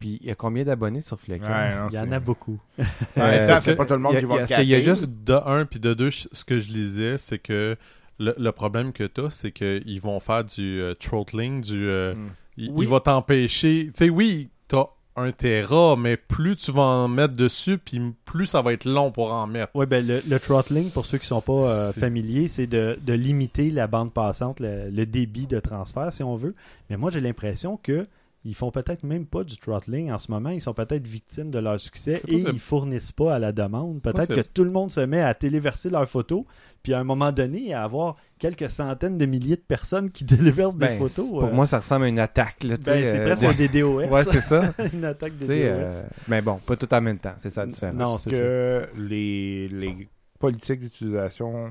Puis 0.00 0.18
il 0.22 0.26
y 0.26 0.30
a 0.30 0.34
combien 0.34 0.64
d'abonnés 0.64 1.02
sur 1.02 1.20
Flickr? 1.20 1.44
Ouais, 1.44 1.74
non, 1.76 1.86
Il 1.90 1.94
y 1.94 1.98
en 1.98 2.10
a 2.10 2.18
beaucoup. 2.20 2.58
Euh, 3.18 3.56
c'est 3.58 3.76
pas 3.76 3.84
tout 3.84 3.92
le 3.92 3.98
monde 4.00 4.14
y 4.14 4.16
a- 4.16 4.20
qui 4.20 4.26
va 4.26 4.36
est-ce 4.40 4.54
qu'il 4.54 4.68
y 4.68 4.74
a 4.74 4.80
juste- 4.80 5.08
De 5.24 5.34
un, 5.34 5.66
puis 5.66 5.78
de 5.78 5.92
deux, 5.94 6.10
ce 6.10 6.44
que 6.44 6.58
je 6.58 6.72
lisais, 6.72 7.18
c'est 7.18 7.38
que 7.38 7.76
le, 8.18 8.34
le 8.38 8.52
problème 8.52 8.92
que 8.92 9.04
tu 9.04 9.20
as, 9.20 9.30
c'est 9.30 9.52
qu'ils 9.52 10.00
vont 10.00 10.18
faire 10.20 10.44
du 10.44 10.80
euh, 10.80 10.94
throttling, 10.94 11.60
du. 11.60 11.86
euh, 11.88 12.14
Mm. 12.14 12.28
il, 12.56 12.70
Oui. 12.70 12.84
il 12.86 12.88
va 12.90 13.00
t'empêcher. 13.00 13.86
Tu 13.94 14.04
sais, 14.06 14.10
oui, 14.10 14.48
t'as 14.68 14.86
1 15.16 15.32
Tera, 15.32 15.96
mais 15.96 16.16
plus 16.16 16.56
tu 16.56 16.72
vas 16.72 16.82
en 16.82 17.08
mettre 17.08 17.34
dessus, 17.34 17.76
puis 17.78 18.00
plus 18.24 18.46
ça 18.46 18.62
va 18.62 18.72
être 18.72 18.86
long 18.86 19.10
pour 19.10 19.32
en 19.34 19.46
mettre. 19.46 19.70
Oui, 19.74 19.84
ben 19.86 20.06
le, 20.06 20.22
le 20.26 20.38
throttling, 20.40 20.90
pour 20.90 21.04
ceux 21.04 21.18
qui 21.18 21.26
sont 21.26 21.42
pas 21.42 21.52
euh, 21.52 21.92
familiers, 21.92 22.48
c'est 22.48 22.66
de, 22.66 22.98
de 23.02 23.12
limiter 23.12 23.70
la 23.70 23.86
bande 23.86 24.14
passante, 24.14 24.60
le, 24.60 24.88
le 24.90 25.04
débit 25.06 25.46
de 25.46 25.60
transfert, 25.60 26.10
si 26.12 26.22
on 26.22 26.36
veut. 26.36 26.54
Mais 26.88 26.96
moi, 26.96 27.10
j'ai 27.10 27.20
l'impression 27.20 27.76
que 27.76 28.06
ils 28.44 28.54
font 28.54 28.70
peut-être 28.70 29.02
même 29.02 29.26
pas 29.26 29.44
du 29.44 29.58
throttling 29.58 30.10
en 30.10 30.16
ce 30.16 30.30
moment. 30.30 30.48
Ils 30.48 30.62
sont 30.62 30.72
peut-être 30.72 31.06
victimes 31.06 31.50
de 31.50 31.58
leur 31.58 31.78
succès 31.78 32.22
et 32.26 32.36
ils 32.36 32.58
fournissent 32.58 33.12
pas 33.12 33.34
à 33.34 33.38
la 33.38 33.52
demande. 33.52 34.00
Peut-être 34.00 34.34
que 34.34 34.40
tout 34.40 34.64
le 34.64 34.70
monde 34.70 34.90
se 34.90 35.00
met 35.00 35.20
à 35.20 35.34
téléverser 35.34 35.90
leurs 35.90 36.08
photos, 36.08 36.44
puis 36.82 36.94
à 36.94 37.00
un 37.00 37.04
moment 37.04 37.32
donné, 37.32 37.74
à 37.74 37.82
avoir 37.84 38.16
quelques 38.38 38.70
centaines 38.70 39.18
de 39.18 39.26
milliers 39.26 39.56
de 39.56 39.60
personnes 39.60 40.10
qui 40.10 40.24
téléversent 40.26 40.76
des 40.76 40.86
Ben, 40.86 40.98
photos. 40.98 41.28
pour 41.28 41.44
euh, 41.44 41.52
moi, 41.52 41.66
ça 41.66 41.80
ressemble 41.80 42.06
à 42.06 42.08
une 42.08 42.18
attaque. 42.18 42.64
Ben, 42.66 42.78
c'est 42.80 43.18
euh, 43.20 43.24
presque 43.26 43.42
de- 43.42 43.48
un 43.48 43.52
DDoS. 43.52 44.08
Ouais, 44.10 44.24
c'est 44.24 44.40
ça. 44.40 44.72
une 44.94 45.04
attaque 45.04 45.32
Tu 45.38 45.44
DDoS. 45.44 45.46
sais, 45.46 45.62
euh, 45.68 46.02
mais 46.28 46.40
bon, 46.40 46.56
pas 46.64 46.76
tout 46.76 46.92
en 46.94 47.00
même 47.02 47.18
temps. 47.18 47.34
C'est 47.36 47.50
ça 47.50 47.62
la 47.62 47.66
différence. 47.66 47.94
Non, 47.98 48.14
Est-ce 48.16 48.22
c'est 48.30 48.36
ça. 48.36 48.40
que 48.40 48.88
les, 48.96 49.68
les 49.68 50.08
politiques 50.38 50.80
d'utilisation 50.80 51.68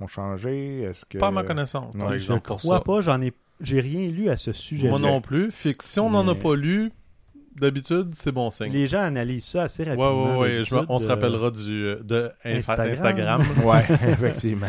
ont 0.00 0.06
changé? 0.06 0.82
Est-ce 0.82 1.04
que... 1.04 1.18
Pas 1.18 1.26
à 1.26 1.30
ma 1.32 1.42
connaissance, 1.42 1.92
non, 1.96 2.16
je 2.16 2.32
pour 2.34 2.58
crois 2.58 2.76
ça. 2.76 2.82
pas, 2.84 3.00
j'en 3.00 3.20
ai 3.20 3.32
j'ai 3.60 3.80
rien 3.80 4.08
lu 4.08 4.28
à 4.28 4.36
ce 4.36 4.52
sujet. 4.52 4.88
Moi 4.88 4.98
non 4.98 5.20
plus. 5.20 5.50
Fait 5.50 5.74
que 5.74 5.84
si 5.84 5.98
on 6.00 6.10
n'en 6.10 6.26
a 6.28 6.34
pas 6.34 6.54
lu, 6.54 6.90
d'habitude, 7.60 8.10
c'est 8.14 8.30
bon 8.32 8.50
signe. 8.50 8.72
Les 8.72 8.86
gens 8.86 9.00
analysent 9.02 9.44
ça 9.46 9.64
assez 9.64 9.82
Ouais, 9.82 9.88
rapidement. 9.90 10.38
ouais, 10.38 10.58
ouais. 10.58 10.64
je 10.64 10.74
me- 10.76 10.84
on 10.88 10.98
se 10.98 11.06
euh, 11.06 11.08
rappellera 11.08 11.50
du, 11.50 11.72
euh, 11.84 12.00
de 12.02 12.30
Insta- 12.44 12.88
Instagram. 12.88 13.40
Instagram. 13.40 13.42
Ouais, 13.64 14.10
effectivement. 14.12 14.66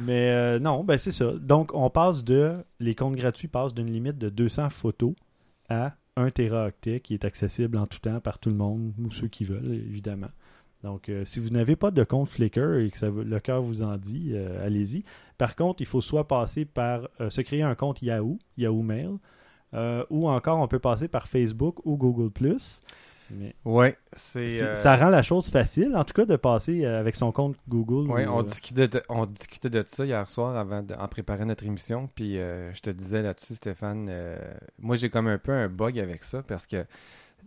Mais 0.00 0.30
euh, 0.30 0.58
non, 0.58 0.82
ben 0.84 0.98
c'est 0.98 1.12
ça. 1.12 1.32
Donc, 1.40 1.72
on 1.74 1.88
passe 1.90 2.24
de. 2.24 2.54
Les 2.80 2.94
comptes 2.94 3.14
gratuits 3.16 3.48
passent 3.48 3.74
d'une 3.74 3.90
limite 3.92 4.18
de 4.18 4.28
200 4.28 4.70
photos 4.70 5.14
à 5.68 5.94
1 6.16 6.30
téraoctet 6.30 7.00
qui 7.00 7.14
est 7.14 7.24
accessible 7.24 7.78
en 7.78 7.86
tout 7.86 8.00
temps 8.00 8.20
par 8.20 8.38
tout 8.38 8.50
le 8.50 8.56
monde, 8.56 8.92
ou 9.02 9.10
ceux 9.10 9.28
qui 9.28 9.44
veulent, 9.44 9.72
évidemment. 9.72 10.28
Donc, 10.82 11.08
euh, 11.08 11.24
si 11.24 11.38
vous 11.38 11.50
n'avez 11.50 11.76
pas 11.76 11.92
de 11.92 12.02
compte 12.02 12.28
Flickr 12.28 12.74
et 12.80 12.90
que 12.90 12.98
ça, 12.98 13.06
le 13.08 13.38
cœur 13.38 13.62
vous 13.62 13.82
en 13.82 13.96
dit, 13.96 14.32
euh, 14.34 14.66
allez-y. 14.66 15.04
Par 15.42 15.56
contre, 15.56 15.80
il 15.82 15.86
faut 15.86 16.00
soit 16.00 16.28
passer 16.28 16.64
par 16.64 17.08
euh, 17.20 17.28
se 17.28 17.40
créer 17.40 17.62
un 17.62 17.74
compte 17.74 18.00
Yahoo, 18.00 18.38
Yahoo 18.56 18.80
Mail, 18.80 19.16
euh, 19.74 20.04
ou 20.08 20.28
encore 20.28 20.60
on 20.60 20.68
peut 20.68 20.78
passer 20.78 21.08
par 21.08 21.26
Facebook 21.26 21.84
ou 21.84 21.96
Google+. 21.96 22.30
Mais 23.28 23.56
Ouais, 23.64 23.96
c'est. 24.12 24.46
c'est- 24.46 24.62
euh, 24.62 24.74
ça 24.76 24.94
rend 24.96 25.08
la 25.08 25.22
chose 25.22 25.48
facile, 25.50 25.96
en 25.96 26.04
tout 26.04 26.12
cas, 26.14 26.26
de 26.26 26.36
passer 26.36 26.84
avec 26.84 27.16
son 27.16 27.32
compte 27.32 27.56
Google. 27.68 28.08
Ouais, 28.08 28.24
ou, 28.24 28.30
on 28.34 28.42
discutait, 28.44 28.86
de, 28.86 29.02
on 29.08 29.26
discutait 29.26 29.68
de 29.70 29.82
ça 29.84 30.04
hier 30.04 30.28
soir 30.30 30.54
avant 30.56 30.80
de, 30.80 30.94
en 30.94 31.08
préparant 31.08 31.46
notre 31.46 31.64
émission. 31.64 32.08
Puis 32.14 32.38
euh, 32.38 32.72
je 32.72 32.80
te 32.80 32.90
disais 32.90 33.22
là-dessus, 33.22 33.56
Stéphane, 33.56 34.06
euh, 34.08 34.38
moi 34.78 34.94
j'ai 34.94 35.10
comme 35.10 35.26
un 35.26 35.38
peu 35.38 35.50
un 35.50 35.68
bug 35.68 35.98
avec 35.98 36.22
ça 36.22 36.44
parce 36.44 36.68
que 36.68 36.84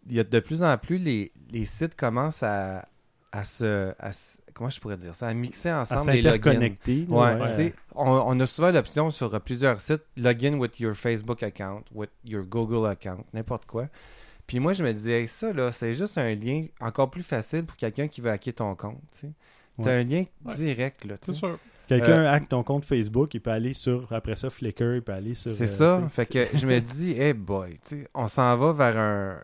il 0.09 0.15
y 0.17 0.19
a 0.19 0.25
de 0.25 0.39
plus 0.41 0.63
en 0.63 0.77
plus 0.77 0.97
les, 0.97 1.31
les 1.49 1.63
sites 1.63 1.95
commencent 1.95 2.43
à, 2.43 2.89
à 3.39 3.43
se, 3.43 3.93
à 3.99 4.11
se- 4.13 4.37
Comment 4.53 4.69
je 4.69 4.79
pourrais 4.79 4.95
dire 4.97 5.13
ça? 5.13 5.27
À 5.27 5.33
mixer 5.33 5.69
à 5.69 5.81
ensemble 5.81 6.11
les 6.11 6.21
logins. 6.21 6.59
Ouais, 7.09 7.35
ouais. 7.41 7.73
on, 7.93 8.09
on 8.09 8.39
a 8.39 8.45
souvent 8.47 8.71
l'option 8.71 9.11
sur 9.11 9.39
plusieurs 9.41 9.79
sites, 9.81 10.03
login 10.15 10.53
with 10.57 10.79
your 10.79 10.93
Facebook 10.95 11.43
account, 11.43 11.83
with 11.93 12.09
your 12.23 12.43
Google 12.45 12.87
account, 12.87 13.25
n'importe 13.33 13.65
quoi. 13.65 13.87
Puis 14.47 14.59
moi, 14.59 14.73
je 14.73 14.83
me 14.83 14.93
disais, 14.93 15.21
hey, 15.21 15.27
ça, 15.27 15.51
là, 15.51 15.71
c'est 15.71 15.93
juste 15.93 16.17
un 16.17 16.33
lien 16.35 16.67
encore 16.79 17.09
plus 17.11 17.23
facile 17.23 17.65
pour 17.65 17.75
quelqu'un 17.75 18.07
qui 18.07 18.21
veut 18.21 18.29
hacker 18.31 18.53
ton 18.53 18.75
compte, 18.75 19.01
tu 19.11 19.19
sais. 19.27 19.31
T'as 19.81 19.89
Ouais. 19.89 19.95
un 19.99 20.03
lien 20.03 20.23
Ouais. 20.45 20.55
direct, 20.55 21.03
là, 21.03 21.17
tu 21.17 21.25
C'est 21.25 21.31
sais. 21.33 21.37
sûr. 21.39 21.59
Quelqu'un 21.87 22.23
Euh, 22.23 22.31
hack 22.31 22.47
ton 22.49 22.63
compte 22.63 22.85
Facebook, 22.85 23.33
il 23.33 23.41
peut 23.41 23.51
aller 23.51 23.73
sur, 23.73 24.07
après 24.11 24.35
ça, 24.35 24.49
Flickr, 24.49 24.95
il 24.95 25.01
peut 25.01 25.11
aller 25.11 25.33
sur... 25.35 25.51
C'est 25.51 25.65
euh, 25.81 25.99
ça. 26.01 26.09
Fait 26.09 26.25
que 26.25 26.47
je 26.57 26.65
me 26.65 26.79
dis, 26.79 27.11
hey 27.11 27.33
boy, 27.33 27.75
on 28.15 28.27
s'en 28.27 28.55
va 28.57 28.71
vers 28.71 28.97
un. 28.97 29.37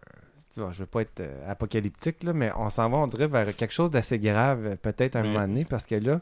Je 0.58 0.62
veux 0.79 0.86
pas 0.86 1.01
être 1.01 1.20
euh, 1.22 1.50
apocalyptique, 1.51 2.24
là, 2.24 2.34
mais 2.34 2.51
on 2.58 2.70
s'en 2.70 2.89
va, 2.89 2.98
on 2.98 3.08
dirait, 3.08 3.27
vers 3.27 3.55
quelque 3.55 3.74
chose 3.74 3.89
d'assez 3.91 4.20
grave, 4.20 4.65
euh, 4.65 4.75
peut-être 4.75 5.15
un 5.15 5.22
Mais- 5.24 5.27
moment 5.29 5.48
donné, 5.48 5.65
parce 5.65 5.86
que 5.86 5.96
là, 5.96 6.20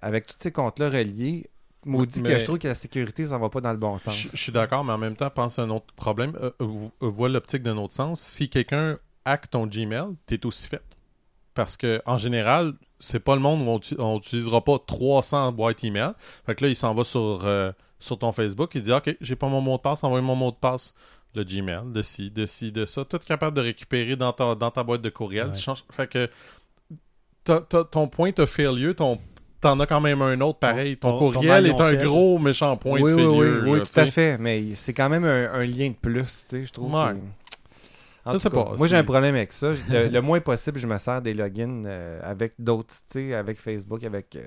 avec 0.00 0.26
tous 0.26 0.36
ces 0.38 0.52
comptes-là 0.52 0.88
reliés, 0.88 1.46
maudit 1.84 2.22
que 2.22 2.38
je 2.38 2.44
trouve 2.44 2.58
que 2.58 2.68
la 2.68 2.74
sécurité, 2.74 3.26
ça 3.26 3.38
va 3.38 3.48
pas 3.48 3.60
dans 3.60 3.72
le 3.72 3.78
bon 3.78 3.98
sens. 3.98 4.14
Je 4.16 4.28
je 4.28 4.36
suis 4.36 4.52
d'accord, 4.52 4.84
mais 4.84 4.92
en 4.92 4.98
même 4.98 5.16
temps, 5.16 5.28
pense 5.30 5.58
à 5.58 5.62
un 5.62 5.70
autre 5.70 5.92
problème. 5.96 6.32
Euh, 6.40 6.50
euh, 6.60 6.88
vois 7.00 7.28
l'optique 7.28 7.62
d'un 7.62 7.76
autre 7.76 7.94
sens. 7.94 8.20
Si 8.20 8.48
quelqu'un 8.48 8.98
hack 9.24 9.50
ton 9.50 9.66
Gmail, 9.66 10.14
t'es 10.26 10.44
aussi 10.46 10.68
fait. 10.68 10.82
Parce 11.54 11.76
que 11.76 12.00
en 12.06 12.18
général, 12.18 12.74
c'est 13.00 13.20
pas 13.20 13.34
le 13.34 13.40
monde 13.42 13.60
où 13.62 13.70
on, 13.70 13.78
uti- 13.78 13.96
on 13.98 14.18
utilisera 14.18 14.62
pas 14.64 14.78
300 14.78 15.52
boîtes 15.52 15.82
email. 15.84 16.12
Fait 16.46 16.54
que 16.54 16.64
là, 16.64 16.70
il 16.70 16.76
s'en 16.76 16.94
va 16.94 17.04
sur, 17.04 17.40
euh, 17.44 17.72
sur 17.98 18.18
ton 18.18 18.32
Facebook, 18.32 18.74
il 18.74 18.82
dit 18.82 18.92
OK, 18.92 19.14
j'ai 19.20 19.36
pas 19.36 19.48
mon 19.48 19.60
mot 19.60 19.76
de 19.76 19.82
passe, 19.82 20.02
envoie 20.04 20.20
mon 20.22 20.34
mot 20.36 20.50
de 20.50 20.56
passe. 20.56 20.94
Le 21.34 21.44
Gmail, 21.44 21.92
de 21.92 22.02
ci, 22.02 22.30
de 22.30 22.44
ci, 22.46 22.72
de 22.72 22.84
ça. 22.84 23.04
Tout 23.04 23.18
capable 23.18 23.56
de 23.56 23.62
récupérer 23.62 24.16
dans 24.16 24.32
ta, 24.32 24.54
dans 24.54 24.70
ta 24.70 24.82
boîte 24.84 25.00
de 25.02 25.08
courriel. 25.10 25.46
Ouais. 25.48 25.52
Tu 25.54 25.60
changes. 25.62 25.84
Fait 25.90 26.06
que 26.06 26.28
ton 27.44 28.08
point 28.08 28.32
of 28.38 28.50
failure, 28.50 28.94
ton 28.94 29.18
T'en 29.60 29.78
as 29.78 29.86
quand 29.86 30.00
même 30.00 30.20
un 30.22 30.40
autre 30.40 30.58
pareil. 30.58 30.96
Ton, 30.96 31.12
Ton- 31.12 31.18
ton 31.28 31.32
courriel 31.34 31.66
est 31.68 31.80
un 31.80 31.94
gros 31.94 32.36
méchant 32.40 32.76
point 32.76 33.00
oui, 33.00 33.12
de 33.12 33.16
oui, 33.16 33.22
failure. 33.22 33.62
oui, 33.62 33.70
oui, 33.70 33.78
là, 33.78 33.84
tout 33.84 34.00
à 34.00 34.06
fait. 34.06 34.36
Mais 34.38 34.74
c'est 34.74 34.92
quand 34.92 35.08
même 35.08 35.24
un, 35.24 35.52
un 35.54 35.64
lien 35.64 35.90
de 35.90 35.94
plus, 35.94 36.22
tu 36.24 36.28
sais, 36.48 36.64
je 36.64 36.72
trouve. 36.72 36.92
Ouais. 36.92 37.14
En 38.24 38.32
tout 38.32 38.40
cas, 38.40 38.50
pas, 38.50 38.74
moi, 38.76 38.88
j'ai 38.88 38.96
un 38.96 39.04
problème 39.04 39.36
avec 39.36 39.52
ça. 39.52 39.72
Le, 39.88 40.08
le 40.08 40.20
moins 40.20 40.40
possible, 40.40 40.80
je 40.80 40.86
me 40.88 40.98
sers 40.98 41.22
des 41.22 41.32
logins 41.32 41.84
euh, 41.86 42.18
avec 42.24 42.54
d'autres, 42.58 42.92
tu 42.92 43.02
sais, 43.06 43.34
avec 43.34 43.56
Facebook, 43.56 44.02
avec 44.02 44.34
euh, 44.34 44.44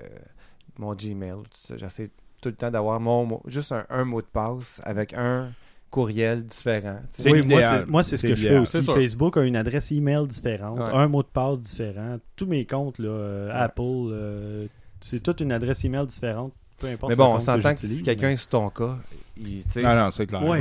mon 0.78 0.94
Gmail. 0.94 1.36
J'essaie 1.76 2.10
tout 2.42 2.50
le 2.50 2.54
temps 2.54 2.70
d'avoir 2.70 3.00
mon 3.00 3.40
juste 3.46 3.72
un, 3.72 3.86
un 3.88 4.04
mot 4.04 4.20
de 4.20 4.26
passe 4.26 4.82
avec 4.84 5.14
un 5.14 5.48
courriel 5.96 6.44
différent. 6.44 6.98
C'est 7.10 7.30
Oui, 7.30 7.40
moi, 7.46 7.62
c'est, 7.62 7.86
moi, 7.88 8.04
c'est 8.04 8.16
ce 8.18 8.26
que 8.26 8.34
je 8.34 8.48
fais 8.48 8.58
aussi. 8.58 8.82
Facebook 8.82 9.38
a 9.38 9.42
une 9.44 9.56
adresse 9.56 9.90
email 9.92 10.26
différente, 10.26 10.78
Ouais. 10.78 10.90
un 10.92 11.08
mot 11.08 11.22
de 11.22 11.28
passe 11.28 11.58
différent. 11.58 12.18
Tous 12.36 12.44
mes 12.44 12.66
comptes, 12.66 12.98
là, 12.98 13.08
euh, 13.08 13.50
Apple, 13.54 13.80
euh, 13.82 14.66
c'est 15.00 15.22
toute 15.22 15.40
une 15.40 15.52
adresse 15.52 15.84
email 15.86 16.04
différente, 16.06 16.52
peu 16.78 16.88
importe. 16.88 17.08
Mais 17.08 17.16
bon, 17.16 17.32
on 17.34 17.38
s'entend 17.38 17.72
que 17.72 17.80
si 17.80 18.02
quelqu'un 18.02 18.26
mais- 18.26 18.32
est 18.34 18.36
sur 18.36 18.50
ton 18.50 18.68
cas, 18.68 18.98
il- 19.38 19.64
Non, 19.82 19.94
non, 19.94 20.10
c'est 20.10 20.26
clair. 20.26 20.42
Ouais, 20.46 20.60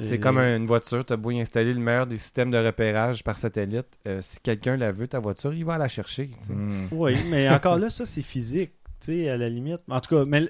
c'est 0.00 0.18
comme 0.18 0.38
une 0.38 0.64
voiture, 0.64 1.04
tu 1.04 1.12
as 1.12 1.16
beau 1.18 1.32
y 1.32 1.40
installer 1.40 1.74
le 1.74 1.80
meilleur 1.80 2.06
des 2.06 2.16
systèmes 2.16 2.50
de 2.50 2.56
repérage 2.58 3.22
par 3.22 3.36
satellite. 3.36 3.86
euh, 4.08 4.20
si 4.22 4.38
quelqu'un 4.40 4.78
la 4.78 4.90
veut, 4.90 5.06
ta 5.08 5.18
voiture, 5.18 5.52
il 5.52 5.66
va 5.66 5.76
la 5.76 5.88
chercher. 5.88 6.30
Hmm. 6.48 6.86
Oui, 6.92 7.14
mais 7.30 7.48
encore 7.50 7.78
là, 7.78 7.90
ça, 7.90 8.06
c'est 8.06 8.22
physique, 8.22 8.70
tu 9.00 9.12
sais, 9.24 9.28
à 9.28 9.36
la 9.36 9.50
limite. 9.50 9.80
En 9.90 10.00
tout 10.00 10.14
cas, 10.16 10.24
mais 10.24 10.48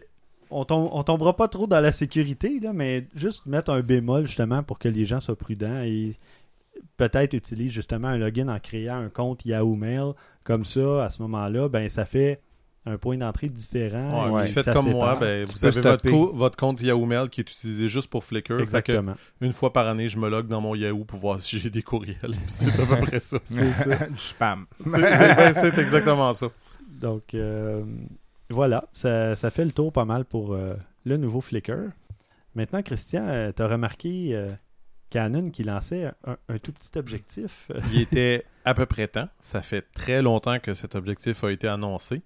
on, 0.51 0.65
tom- 0.65 0.89
on 0.93 1.03
tombera 1.03 1.35
pas 1.37 1.49
trop 1.49 1.67
dans 1.67 1.81
la 1.81 1.93
sécurité, 1.93 2.61
là, 2.61 2.73
mais 2.73 3.07
juste 3.15 3.47
mettre 3.47 3.71
un 3.71 3.81
bémol, 3.81 4.27
justement, 4.27 4.63
pour 4.63 4.79
que 4.79 4.89
les 4.89 5.05
gens 5.07 5.21
soient 5.21 5.37
prudents 5.37 5.81
et 5.83 6.15
peut-être 6.97 7.35
utilisent 7.35 7.73
justement 7.73 8.09
un 8.09 8.19
login 8.19 8.49
en 8.49 8.59
créant 8.59 8.97
un 8.99 9.09
compte 9.09 9.45
Yahoo 9.45 9.75
Mail. 9.77 10.13
Comme 10.45 10.65
ça, 10.65 11.05
à 11.07 11.11
ce 11.11 11.21
moment-là, 11.23 11.69
ben 11.69 11.89
ça 11.89 12.05
fait 12.05 12.41
un 12.89 12.99
point 12.99 13.17
d'entrée 13.19 13.49
différent. 13.49 14.31
Ouais, 14.33 14.47
faites 14.47 14.67
comme 14.67 14.85
sépare. 14.85 14.93
moi, 14.93 15.17
ben, 15.19 15.45
vous 15.47 15.65
avez 15.65 15.81
votre, 15.81 16.09
co- 16.09 16.33
votre 16.33 16.57
compte 16.57 16.81
Yahoo 16.81 17.05
Mail 17.05 17.29
qui 17.31 17.41
est 17.41 17.51
utilisé 17.51 17.89
juste 17.89 18.09
pour 18.09 18.23
Flickr. 18.23 18.61
Exactement. 18.61 19.15
une 19.41 19.53
fois 19.53 19.73
par 19.73 19.89
année, 19.89 20.07
je 20.09 20.17
me 20.19 20.29
log 20.31 20.47
dans 20.47 20.61
mon 20.61 20.75
Yahoo 20.77 21.05
pour 21.05 21.19
voir 21.19 21.41
si 21.41 21.59
j'ai 21.59 21.71
des 21.71 21.83
courriels. 21.83 22.37
C'est 22.49 22.69
à 22.79 22.87
peu 22.87 22.97
près 23.05 23.19
ça. 23.21 23.39
C'est 23.45 23.73
ça. 23.73 24.07
du 24.11 24.19
spam. 24.19 24.67
C'est 24.85 25.01
ben, 25.01 25.53
c'est 25.53 25.79
exactement 25.79 26.33
ça. 26.35 26.47
Donc, 26.89 27.35
euh, 27.35 27.83
voilà, 28.51 28.85
ça, 28.93 29.37
ça 29.37 29.51
fait 29.51 29.65
le 29.65 29.73
tour 29.73 29.93
pas 29.93 30.05
mal 30.05 30.25
pour 30.25 30.55
euh, 30.55 30.75
le 31.05 31.17
nouveau 31.17 31.41
Flickr. 31.41 31.91
Maintenant, 32.55 32.83
Christian, 32.83 33.53
tu 33.55 33.63
as 33.63 33.67
remarqué 33.69 34.35
euh, 34.35 34.51
Canon 35.11 35.51
qui 35.51 35.63
lançait 35.65 36.07
un, 36.25 36.37
un 36.49 36.59
tout 36.59 36.73
petit 36.73 36.97
objectif. 36.99 37.71
Il 37.93 38.01
était 38.01 38.45
à 38.65 38.73
peu 38.75 38.87
près 38.87 39.09
temps. 39.09 39.29
Ça 39.41 39.63
fait 39.63 39.83
très 39.93 40.23
longtemps 40.23 40.59
que 40.59 40.75
cet 40.75 40.95
objectif 40.95 41.45
a 41.45 41.51
été 41.53 41.69
annoncé. 41.69 42.23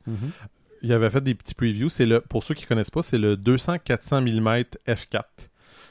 Il 0.82 0.92
avait 0.92 1.10
fait 1.10 1.20
des 1.20 1.34
petits 1.34 1.54
previews. 1.54 1.88
C'est 1.88 2.06
le, 2.06 2.20
pour 2.20 2.42
ceux 2.44 2.54
qui 2.54 2.64
connaissent 2.64 2.90
pas, 2.90 3.02
c'est 3.02 3.18
le 3.18 3.36
200-400 3.36 4.22
mm 4.22 4.64
f4. 4.94 5.22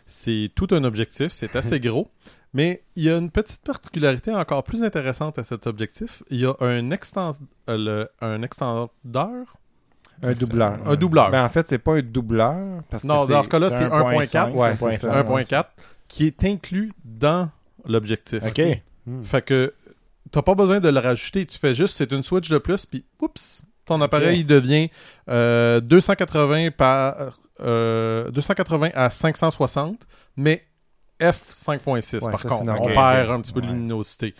C'est 0.06 0.52
tout 0.56 0.68
un 0.72 0.84
objectif. 0.84 1.32
C'est 1.32 1.56
assez 1.56 1.80
gros. 1.82 2.10
Mais 2.54 2.84
il 2.96 3.04
y 3.04 3.10
a 3.12 3.18
une 3.18 3.30
petite 3.30 3.62
particularité 3.64 4.34
encore 4.34 4.64
plus 4.64 4.84
intéressante 4.84 5.38
à 5.38 5.44
cet 5.44 5.68
objectif. 5.68 6.24
Il 6.32 6.40
y 6.40 6.46
a 6.46 6.56
un, 6.62 6.90
extend, 6.92 7.36
euh, 7.70 7.78
le- 7.78 8.10
un 8.26 8.42
extendeur. 8.42 9.58
Un 10.22 10.34
doubleur. 10.34 10.78
Un 10.86 10.96
doubleur. 10.96 11.32
Ben, 11.32 11.44
en 11.44 11.50
fait, 11.50 11.66
c'est 11.68 11.78
pas 11.78 11.94
un 11.94 12.02
doubleur. 12.02 12.58
Parce 12.90 13.04
non, 13.04 13.26
que 13.26 13.32
dans 13.32 13.44
ce 13.44 13.50
cas-là, 13.50 13.70
c'est 13.70 13.86
1.4. 13.88 14.52
Ouais, 14.52 14.76
c'est 14.76 14.98
ça. 14.98 15.22
1.4 15.24 15.66
qui 16.08 16.26
est 16.28 16.44
inclus 16.44 16.92
dans 17.06 17.50
l'objectif. 17.86 18.44
OK. 18.46 18.62
Hmm. 19.06 19.24
Fait 19.24 19.42
que 19.42 19.74
t'as 20.32 20.42
pas 20.42 20.56
besoin 20.56 20.80
de 20.80 20.90
le 20.90 21.00
rajouter. 21.00 21.46
Tu 21.46 21.58
fais 21.58 21.74
juste, 21.74 21.96
c'est 21.96 22.12
une 22.12 22.24
switch 22.24 22.50
de 22.50 22.58
plus, 22.58 22.86
puis 22.86 23.06
oups, 23.22 23.64
ton 23.86 24.02
appareil 24.02 24.42
il 24.42 24.46
devient 24.46 24.90
euh, 25.30 25.80
280 25.80 26.72
par 26.72 27.40
euh, 27.62 28.30
280 28.32 28.90
à 28.94 29.10
560, 29.10 30.06
mais 30.38 30.66
f5.6 31.20 32.16
Ouais, 32.26 32.32
par 32.32 32.40
ça, 32.40 32.50
c'est 32.50 32.56
contre. 32.56 32.82
On 32.82 32.88
perd 32.88 33.30
un 33.32 33.42
petit 33.42 33.54
peu 33.54 33.62
de 33.62 33.68
Ouais. 33.68 33.74
luminosité. 33.74 34.36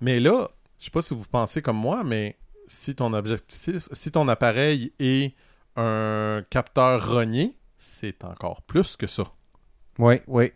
Mais 0.00 0.20
là, 0.20 0.48
je 0.78 0.84
sais 0.84 0.90
pas 0.90 1.02
si 1.02 1.14
vous 1.14 1.24
pensez 1.30 1.62
comme 1.62 1.76
moi, 1.76 2.02
mais 2.04 2.36
si 2.66 2.94
ton 2.94 3.12
objectif, 3.12 3.88
si 3.92 4.10
ton 4.10 4.28
appareil 4.28 4.92
est 4.98 5.34
un 5.76 6.42
capteur 6.50 7.10
rogné, 7.12 7.56
c'est 7.78 8.24
encore 8.24 8.62
plus 8.62 8.96
que 8.96 9.06
ça. 9.06 9.24
Oui, 9.98 10.20
oui. 10.26 10.52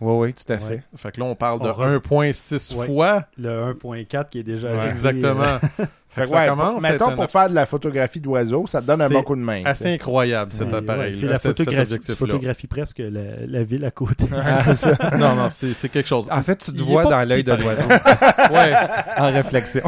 Oui, 0.00 0.14
oui, 0.28 0.34
tout 0.34 0.52
à 0.52 0.56
Ouais. 0.56 0.60
fait. 0.60 0.82
Fait 0.96 1.10
que 1.12 1.20
là, 1.20 1.26
on 1.26 1.34
parle 1.34 1.60
de 1.60 1.66
On 1.68 1.72
re- 1.72 1.98
1.6 1.98 2.74
Ouais. 2.76 2.86
fois. 2.86 3.24
Le 3.36 3.48
1.4 3.74 4.28
qui 4.30 4.38
est 4.38 4.42
déjà 4.44 4.70
Ouais, 4.72 4.88
exactement. 4.88 5.58
Fait 6.10 6.24
que 6.24 6.30
ouais, 6.30 6.36
ça 6.36 6.48
commence 6.48 6.82
mettons, 6.82 7.08
un 7.08 7.16
pour 7.16 7.30
faire 7.30 7.50
de 7.50 7.54
la 7.54 7.66
photographie 7.66 8.18
d'oiseaux, 8.20 8.66
ça 8.66 8.80
te 8.80 8.86
donne 8.86 9.02
un 9.02 9.08
bon 9.10 9.22
coup 9.22 9.36
de 9.36 9.40
main. 9.42 9.62
assez 9.66 9.92
incroyable, 9.92 10.50
cet 10.50 10.72
appareil. 10.72 11.12
ouais, 11.12 11.18
C'est 11.20 11.26
la 11.26 11.38
photographie, 11.38 11.98
tu 11.98 12.12
photographies 12.12 12.66
presque 12.66 12.98
la, 12.98 13.46
la 13.46 13.62
ville 13.62 13.84
à 13.84 13.90
côté. 13.90 14.24
non, 15.18 15.34
non, 15.34 15.48
c'est 15.50 15.88
quelque 15.90 16.08
chose. 16.08 16.26
En 16.30 16.42
fait, 16.42 16.56
tu 16.56 16.72
te 16.72 16.76
Il 16.76 16.82
vois 16.82 17.04
dans 17.04 17.28
l'œil 17.28 17.44
de 17.44 17.52
l'oiseau 17.52 17.88
ouais. 18.52 18.74
en 19.18 19.30
réflexion. 19.32 19.82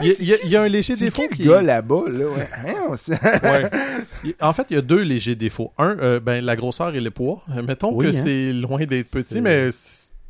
Il 0.00 0.06
y, 0.08 0.10
a- 0.10 0.14
il 0.18 0.26
y 0.26 0.34
a- 0.34 0.36
il 0.44 0.50
y 0.50 0.56
a 0.56 0.62
un 0.62 0.68
léger 0.68 0.96
défaut 0.96 1.22
qui 1.30 1.36
qui 1.38 1.42
le 1.44 1.52
gars 1.54 1.62
là-bas, 1.62 2.02
là? 2.08 2.26
Ouais. 2.26 2.48
Hein, 2.66 2.94
Ouais. 3.42 4.34
En 4.40 4.52
fait, 4.52 4.66
il 4.70 4.74
y 4.74 4.78
a 4.78 4.82
deux 4.82 5.02
légers 5.02 5.36
défauts. 5.36 5.72
Un, 5.78 5.96
euh, 6.00 6.20
ben, 6.20 6.44
la 6.44 6.56
grosseur 6.56 6.94
et 6.94 7.00
le 7.00 7.10
poids. 7.10 7.42
Mettons 7.66 7.92
Oui, 7.94 8.10
que 8.10 8.16
hein. 8.16 8.20
c'est 8.22 8.52
loin 8.52 8.84
d'être 8.84 9.10
petit, 9.10 9.40
mais 9.40 9.68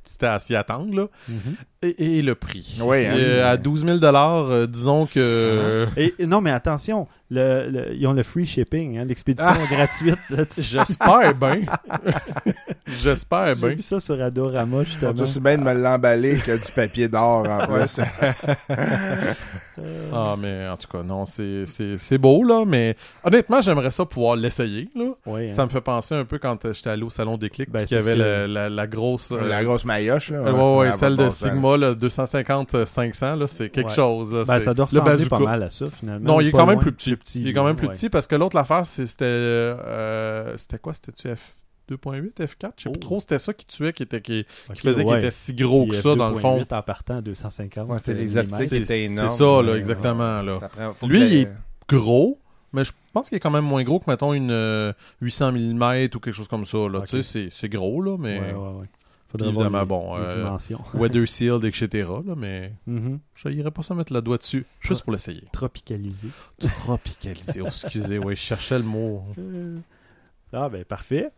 c'était 0.04 0.26
à 0.26 0.38
s'y 0.38 0.54
attendre. 0.54 0.94
Là. 0.94 1.06
Mhm. 1.28 1.54
Et, 1.82 2.18
et 2.18 2.22
le 2.22 2.34
prix. 2.34 2.78
Oui, 2.80 3.06
hein. 3.06 3.14
Euh, 3.16 3.50
à 3.52 3.56
12 3.56 3.84
000 3.84 3.98
euh, 4.04 4.66
disons 4.66 5.06
que... 5.06 5.86
Et 5.96 6.14
et 6.18 6.26
non, 6.26 6.40
mais 6.40 6.50
attention, 6.52 7.08
le, 7.30 7.68
le- 7.68 7.94
ils 7.94 8.06
ont 8.06 8.12
le 8.12 8.22
free 8.22 8.46
shipping, 8.46 8.98
hein, 8.98 9.04
l'expédition 9.04 9.50
gratuite. 9.70 10.18
là, 10.30 10.44
tu- 10.46 10.62
J'espère 10.62 11.34
bien. 11.34 11.60
J'espère 12.86 13.56
J'ai 13.56 13.66
bien. 13.66 13.76
vu 13.76 13.82
ça 13.82 13.98
sur 14.00 14.20
Adorama, 14.22 14.84
justement. 14.84 15.12
aussi 15.20 15.40
bien 15.40 15.58
de 15.58 15.62
me 15.64 15.72
l'emballer 15.72 16.36
que 16.38 16.52
du 16.64 16.72
papier 16.72 17.08
d'or 17.08 17.46
en 17.48 17.66
plus. 17.66 18.00
Ah, 20.12 20.36
mais 20.38 20.68
en 20.68 20.76
tout 20.76 20.86
cas, 20.86 21.02
non, 21.02 21.24
c'est- 21.24 21.64
c'est 21.66 21.96
c'est 21.96 22.18
beau, 22.18 22.44
là, 22.44 22.64
mais 22.66 22.94
honnêtement, 23.24 23.62
j'aimerais 23.62 23.90
ça 23.90 24.04
pouvoir 24.04 24.36
l'essayer, 24.36 24.90
là. 24.94 25.06
Ouais, 25.24 25.46
hein. 25.50 25.54
Ça 25.54 25.64
me 25.64 25.70
fait 25.70 25.80
penser 25.80 26.14
un 26.14 26.26
peu 26.26 26.38
quand 26.38 26.66
euh, 26.66 26.74
j'étais 26.74 26.90
allé 26.90 27.02
au 27.02 27.08
salon 27.10 27.38
des 27.38 27.48
clics, 27.48 27.70
Ben, 27.70 27.86
qu'il 27.86 27.96
y 27.96 28.02
c'est 28.02 28.10
avait 28.10 28.16
la, 28.16 28.24
que- 28.46 28.52
la- 28.52 28.68
la 28.68 28.86
grosse... 28.86 29.32
euh, 29.32 29.48
La 29.48 29.64
grosse 29.64 29.86
maillotche, 29.86 30.30
là. 30.30 30.42
ouais, 30.42 30.76
ouais, 30.78 30.88
à 30.88 30.92
celle 30.92 31.16
de 31.16 31.22
bon 31.24 31.30
sens. 32.08 32.30
Sigma, 32.30 32.46
là, 32.46 32.54
250-500, 32.74 33.36
là, 33.38 33.46
c'est 33.46 33.70
quelque 33.70 33.88
Ouais. 33.88 33.94
chose. 33.94 34.32
là, 34.32 34.44
Ben, 34.46 34.60
ça 34.60 34.74
doit 34.74 34.86
le 34.92 34.98
ressembler 35.00 35.10
bazooka. 35.24 35.30
pas 35.30 35.38
mal 35.44 35.62
à 35.62 35.70
ça, 35.70 35.86
finalement. 35.90 36.34
Non, 36.34 36.40
il 36.40 36.48
est 36.48 36.52
quand 36.52 36.66
même 36.66 36.78
plus 36.80 36.92
petit. 36.92 37.16
Il 37.36 37.48
est 37.48 37.52
quand 37.52 37.64
même 37.64 37.76
plus 37.76 37.86
ouais. 37.88 37.94
petit 37.94 38.10
parce 38.10 38.26
que 38.26 38.34
l'autre 38.36 38.56
l'affaire, 38.56 38.86
c'est- 38.86 39.06
c'était. 39.06 39.24
euh, 39.26 40.56
c'était 40.56 40.78
quoi? 40.78 40.92
C'était-tu 40.94 41.28
F2.8, 41.28 42.40
F4 42.40 42.72
Je 42.76 42.82
sais 42.84 42.88
Oh. 42.88 42.92
plus 42.92 43.00
trop. 43.00 43.20
C'était 43.20 43.38
ça 43.38 43.52
qui 43.52 43.66
tuait, 43.66 43.92
qui, 43.92 44.02
était, 44.02 44.20
qui, 44.20 44.44
qui 44.74 44.80
faisait 44.80 45.02
ouais. 45.02 45.08
qu'il 45.08 45.18
était 45.18 45.30
si 45.30 45.54
gros 45.54 45.86
que 45.86 45.96
ça, 45.96 46.14
dans 46.14 46.30
le 46.30 46.36
fond. 46.36 46.58
F2.8 46.58 46.72
en 46.78 46.82
partant 46.82 47.16
à 47.18 47.20
250. 47.20 47.88
Ouais, 47.88 47.96
c'est 48.00 48.12
euh, 48.12 48.14
les 48.14 48.24
millimètres. 48.24 48.52
optiques 48.54 48.68
qui 48.70 48.76
étaient 48.76 48.86
C'est- 48.86 49.00
énormes. 49.04 49.28
c'est 49.30 49.36
ça, 49.38 49.44
là, 49.44 49.62
Ouais, 49.72 49.78
exactement, 49.78 50.38
ouais. 50.40 50.46
là. 50.46 50.58
Ça 50.60 50.68
prend- 50.68 50.94
faut 50.94 51.06
Lui, 51.06 51.20
il 51.26 51.34
est 51.34 51.48
Gros, 51.88 52.38
mais 52.72 52.84
je 52.84 52.92
pense 53.12 53.28
qu'il 53.28 53.36
est 53.36 53.40
quand 53.40 53.50
même 53.50 53.64
moins 53.64 53.82
gros 53.82 53.98
que, 53.98 54.08
mettons, 54.08 54.32
une 54.32 54.50
euh, 54.50 54.92
800 55.20 55.52
mm 55.52 56.08
ou 56.14 56.20
quelque 56.20 56.32
chose 56.32 56.48
comme 56.48 56.64
ça. 56.64 56.78
Là. 56.88 57.02
Tu 57.02 57.16
sais, 57.16 57.22
c'est- 57.22 57.48
c'est 57.50 57.68
gros, 57.68 58.00
là, 58.00 58.16
mais. 58.18 58.38
Ouais, 58.40 58.52
ouais, 58.52 58.80
ouais. 58.80 58.86
Faudrait 59.32 59.48
Évidemment, 59.48 59.86
bon, 59.86 60.16
les, 60.18 60.24
euh. 60.24 60.56
Weather 60.94 61.26
sealed, 61.26 61.64
etc. 61.64 62.06
Là, 62.24 62.34
mais 62.36 62.74
Mhm. 62.86 63.18
je 63.34 63.48
n'irais 63.48 63.70
pas 63.70 63.82
ça 63.82 63.94
mettre 63.94 64.12
le 64.12 64.20
doigt 64.22 64.36
dessus, 64.36 64.66
juste 64.80 65.02
pour 65.02 65.12
l'essayer. 65.12 65.42
Tropicalisé. 65.52 66.28
Tropicalisé. 66.60 67.60
Oh, 67.62 67.66
excusez, 67.66 68.18
oui, 68.18 68.36
je 68.36 68.40
cherchais 68.40 68.78
le 68.78 68.84
mot. 68.84 69.24
Euh, 69.38 69.78
Ah, 70.52 70.68
ben 70.68 70.84
parfait. 70.84 71.30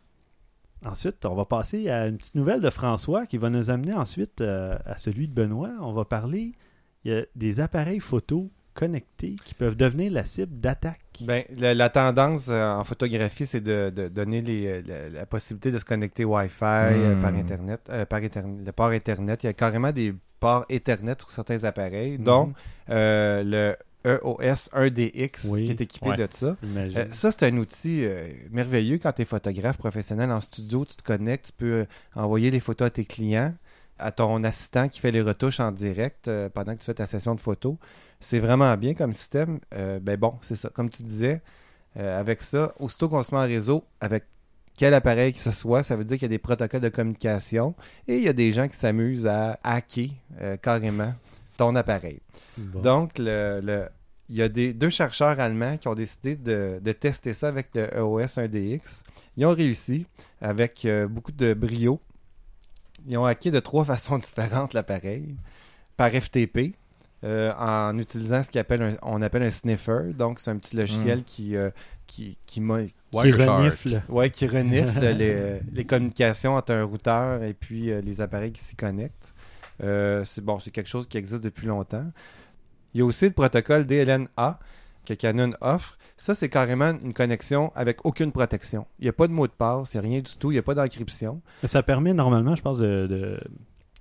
Ensuite, 0.85 1.25
on 1.25 1.35
va 1.35 1.45
passer 1.45 1.89
à 1.89 2.09
une 2.09 2.19
petite 2.19 2.35
nouvelle 2.35 2.61
de 2.61 2.69
François 2.69 3.27
qui 3.27 3.39
va 3.39 3.49
nous 3.49 3.71
amener 3.71 3.95
ensuite 3.95 4.41
euh, 4.41 4.77
à 4.85 4.99
celui 4.99 5.29
de 5.29 5.33
Benoît. 5.33 5.71
On 5.81 5.93
va 5.93 6.05
parler 6.05 6.53
il 7.05 7.13
y 7.13 7.15
a 7.17 7.23
des 7.37 7.61
appareils 7.61 8.01
photo 8.01 8.51
connectés 8.75 9.37
qui 9.45 9.55
peuvent 9.55 9.77
devenir 9.77 10.13
la 10.13 10.25
cible 10.25 10.61
d'attaque. 10.61 11.01
Ben, 11.21 11.45
la, 11.57 11.75
la 11.75 11.89
tendance 11.89 12.49
euh, 12.51 12.73
en 12.75 12.85
photographie, 12.85 13.47
c'est 13.47 13.61
de, 13.61 13.91
de 13.95 14.09
donner 14.09 14.43
les, 14.43 14.67
euh, 14.67 14.83
la, 14.87 15.09
la 15.21 15.27
possibilité 15.27 15.71
de 15.71 15.79
se 15.79 15.85
connecter 15.85 16.25
Wi-Fi 16.25 16.65
euh, 16.65 17.15
Hmm. 17.17 17.21
par 17.21 17.35
Internet. 17.35 17.81
euh, 17.91 18.05
par 18.05 18.21
le 18.21 18.73
port 18.73 18.89
Internet. 18.89 19.43
Il 19.45 19.47
y 19.47 19.49
a 19.49 19.53
carrément 19.53 19.93
des 19.93 20.15
ports 20.41 20.67
Ethernet 20.69 21.15
sur 21.19 21.31
certains 21.31 21.65
appareils, 21.65 22.19
Mhm. 22.19 22.25
dont 22.25 22.53
euh, 22.91 23.43
le 23.45 23.77
EOS 24.07 24.69
1DX 24.75 25.47
Oui. 25.49 25.65
qui 25.65 25.71
est 25.71 25.81
équipé 25.81 26.11
Ouais. 26.11 26.17
de 26.17 26.27
ça. 26.31 26.57
Euh, 26.63 27.07
ça, 27.13 27.31
c'est 27.31 27.47
un 27.47 27.57
outil 27.57 28.05
euh, 28.05 28.29
merveilleux 28.51 28.99
quand 28.99 29.13
tu 29.13 29.23
es 29.23 29.25
photographe 29.25 29.79
professionnel 29.79 30.31
en 30.31 30.43
studio. 30.43 30.85
Tu 30.85 30.97
te 30.97 31.03
connectes, 31.03 31.47
tu 31.47 31.53
peux 31.57 31.73
euh, 31.73 31.85
envoyer 32.15 32.51
les 32.51 32.61
photos 32.61 32.89
à 32.89 32.91
tes 32.91 33.07
clients, 33.07 33.55
à 34.05 34.13
ton 34.13 34.45
assistant 34.45 34.89
qui 34.89 35.01
fait 35.01 35.11
les 35.11 35.23
retouches 35.23 35.61
en 35.61 35.73
direct 35.73 36.29
euh, 36.29 36.49
pendant 36.49 36.75
que 36.75 36.81
tu 36.81 36.87
fais 36.87 36.95
ta 36.95 37.07
session 37.07 37.35
de 37.35 37.41
photos. 37.41 37.77
C'est 38.21 38.39
vraiment 38.39 38.77
bien 38.77 38.95
comme 38.95 39.13
système. 39.13 39.61
Euh, 39.75 39.99
ben 40.01 40.17
bon, 40.19 40.35
c'est 40.43 40.55
ça. 40.57 40.69
Comme 40.71 40.91
tu 40.91 41.03
disais, 41.03 41.43
euh, 41.97 42.19
avec 42.21 42.43
ça, 42.43 42.73
aussitôt 42.79 43.09
qu'on 43.09 43.23
se 43.23 43.35
met 43.35 43.41
en 43.41 43.45
réseau, 43.47 43.85
avec 44.01 44.25
quel 44.77 44.93
appareil 44.95 45.33
que 45.33 45.39
ce 45.41 45.53
soit, 45.53 45.83
ça 45.83 45.95
veut 45.97 46.05
dire 46.05 46.17
qu'il 46.19 46.25
y 46.27 46.33
a 46.33 46.37
des 46.37 46.39
protocoles 46.39 46.81
de 46.81 46.89
communication 46.89 47.75
et 48.09 48.17
il 48.17 48.23
y 48.25 48.29
a 48.29 48.33
des 48.33 48.51
gens 48.53 48.67
qui 48.69 48.77
s'amusent 48.77 49.27
à 49.27 49.59
hacker 49.63 50.09
euh, 50.41 50.57
carrément 50.57 51.15
ton 51.57 51.75
appareil. 51.77 52.21
Bon. 52.59 52.81
Donc, 52.81 53.13
le, 53.19 53.61
le- 53.63 53.89
il 54.31 54.37
y 54.37 54.43
a 54.43 54.49
des, 54.49 54.73
deux 54.73 54.89
chercheurs 54.91 55.39
allemands 55.39 55.77
qui 55.77 55.87
ont 55.87 55.95
décidé 55.95 56.35
de, 56.35 56.81
de 56.83 56.93
tester 56.93 57.33
ça 57.35 57.49
avec 57.49 57.69
le 57.75 57.95
EOS 57.95 58.23
1DX. 58.41 59.03
Ils 59.37 59.45
ont 59.47 59.55
réussi 59.55 60.07
avec 60.41 60.85
euh, 60.87 61.07
beaucoup 61.07 61.31
de 61.33 61.53
brio. 61.55 62.01
Ils 63.07 63.19
ont 63.19 63.25
hacké 63.25 63.51
de 63.51 63.61
trois 63.61 63.85
façons 63.93 64.19
différentes 64.19 64.75
l'appareil. 64.75 65.37
Par 65.97 66.11
FTP, 66.11 66.75
euh, 67.25 67.53
en 67.57 67.97
utilisant 67.99 68.43
ce 68.43 68.51
qu'on 68.51 68.61
appelle 68.61 68.83
un, 68.83 68.97
on 69.03 69.23
appelle 69.23 69.45
un 69.45 69.51
sniffer. 69.51 70.13
Donc, 70.13 70.41
c'est 70.41 70.51
un 70.51 70.59
petit 70.59 70.77
logiciel 70.77 71.23
qui, 71.25 71.57
euh, 71.57 71.71
qui, 72.07 72.37
qui, 72.45 72.61
qui 72.61 73.33
renifle. 73.33 74.03
Ouais, 74.09 74.29
qui 74.29 74.47
renifle 74.47 75.01
les, 75.17 75.61
les 75.73 75.85
communications 75.85 76.57
entre 76.57 76.73
un 76.73 76.85
routeur 76.85 77.43
et 77.43 77.55
puis 77.55 77.91
euh, 77.91 78.01
les 78.03 78.21
appareils 78.21 78.53
qui 78.53 78.63
s'y 78.63 78.77
connectent. 78.77 79.33
C'est 79.81 80.45
bon, 80.45 80.59
c'est 80.61 80.71
quelque 80.71 80.89
chose 80.89 81.07
qui 81.09 81.17
existe 81.17 81.43
depuis 81.43 81.67
longtemps. 81.67 82.07
Il 82.93 82.99
y 82.99 83.01
a 83.03 83.05
aussi 83.07 83.25
le 83.25 83.33
protocole 83.33 83.87
DLNA 83.87 84.59
que 85.05 85.15
Canon 85.15 85.53
offre. 85.61 85.97
Ça, 86.17 86.35
c'est 86.35 86.49
carrément 86.49 86.91
une 87.03 87.13
connexion 87.13 87.73
avec 87.75 88.05
aucune 88.05 88.31
protection. 88.33 88.87
Il 88.99 89.03
n'y 89.05 89.09
a 89.09 89.13
pas 89.13 89.27
de 89.27 89.33
mot 89.33 89.47
de 89.47 89.53
passe, 89.53 89.95
il 89.95 90.01
n'y 90.01 90.07
a 90.07 90.11
rien 90.11 90.21
du 90.21 90.37
tout, 90.37 90.51
il 90.51 90.55
n'y 90.55 90.59
a 90.59 90.63
pas 90.63 90.75
d'encryption. 90.75 91.41
Ça 91.65 91.83
permet 91.83 92.15
normalement, 92.15 92.55
je 92.55 92.63
pense, 92.63 92.79
de, 92.79 93.07
de- 93.09 93.41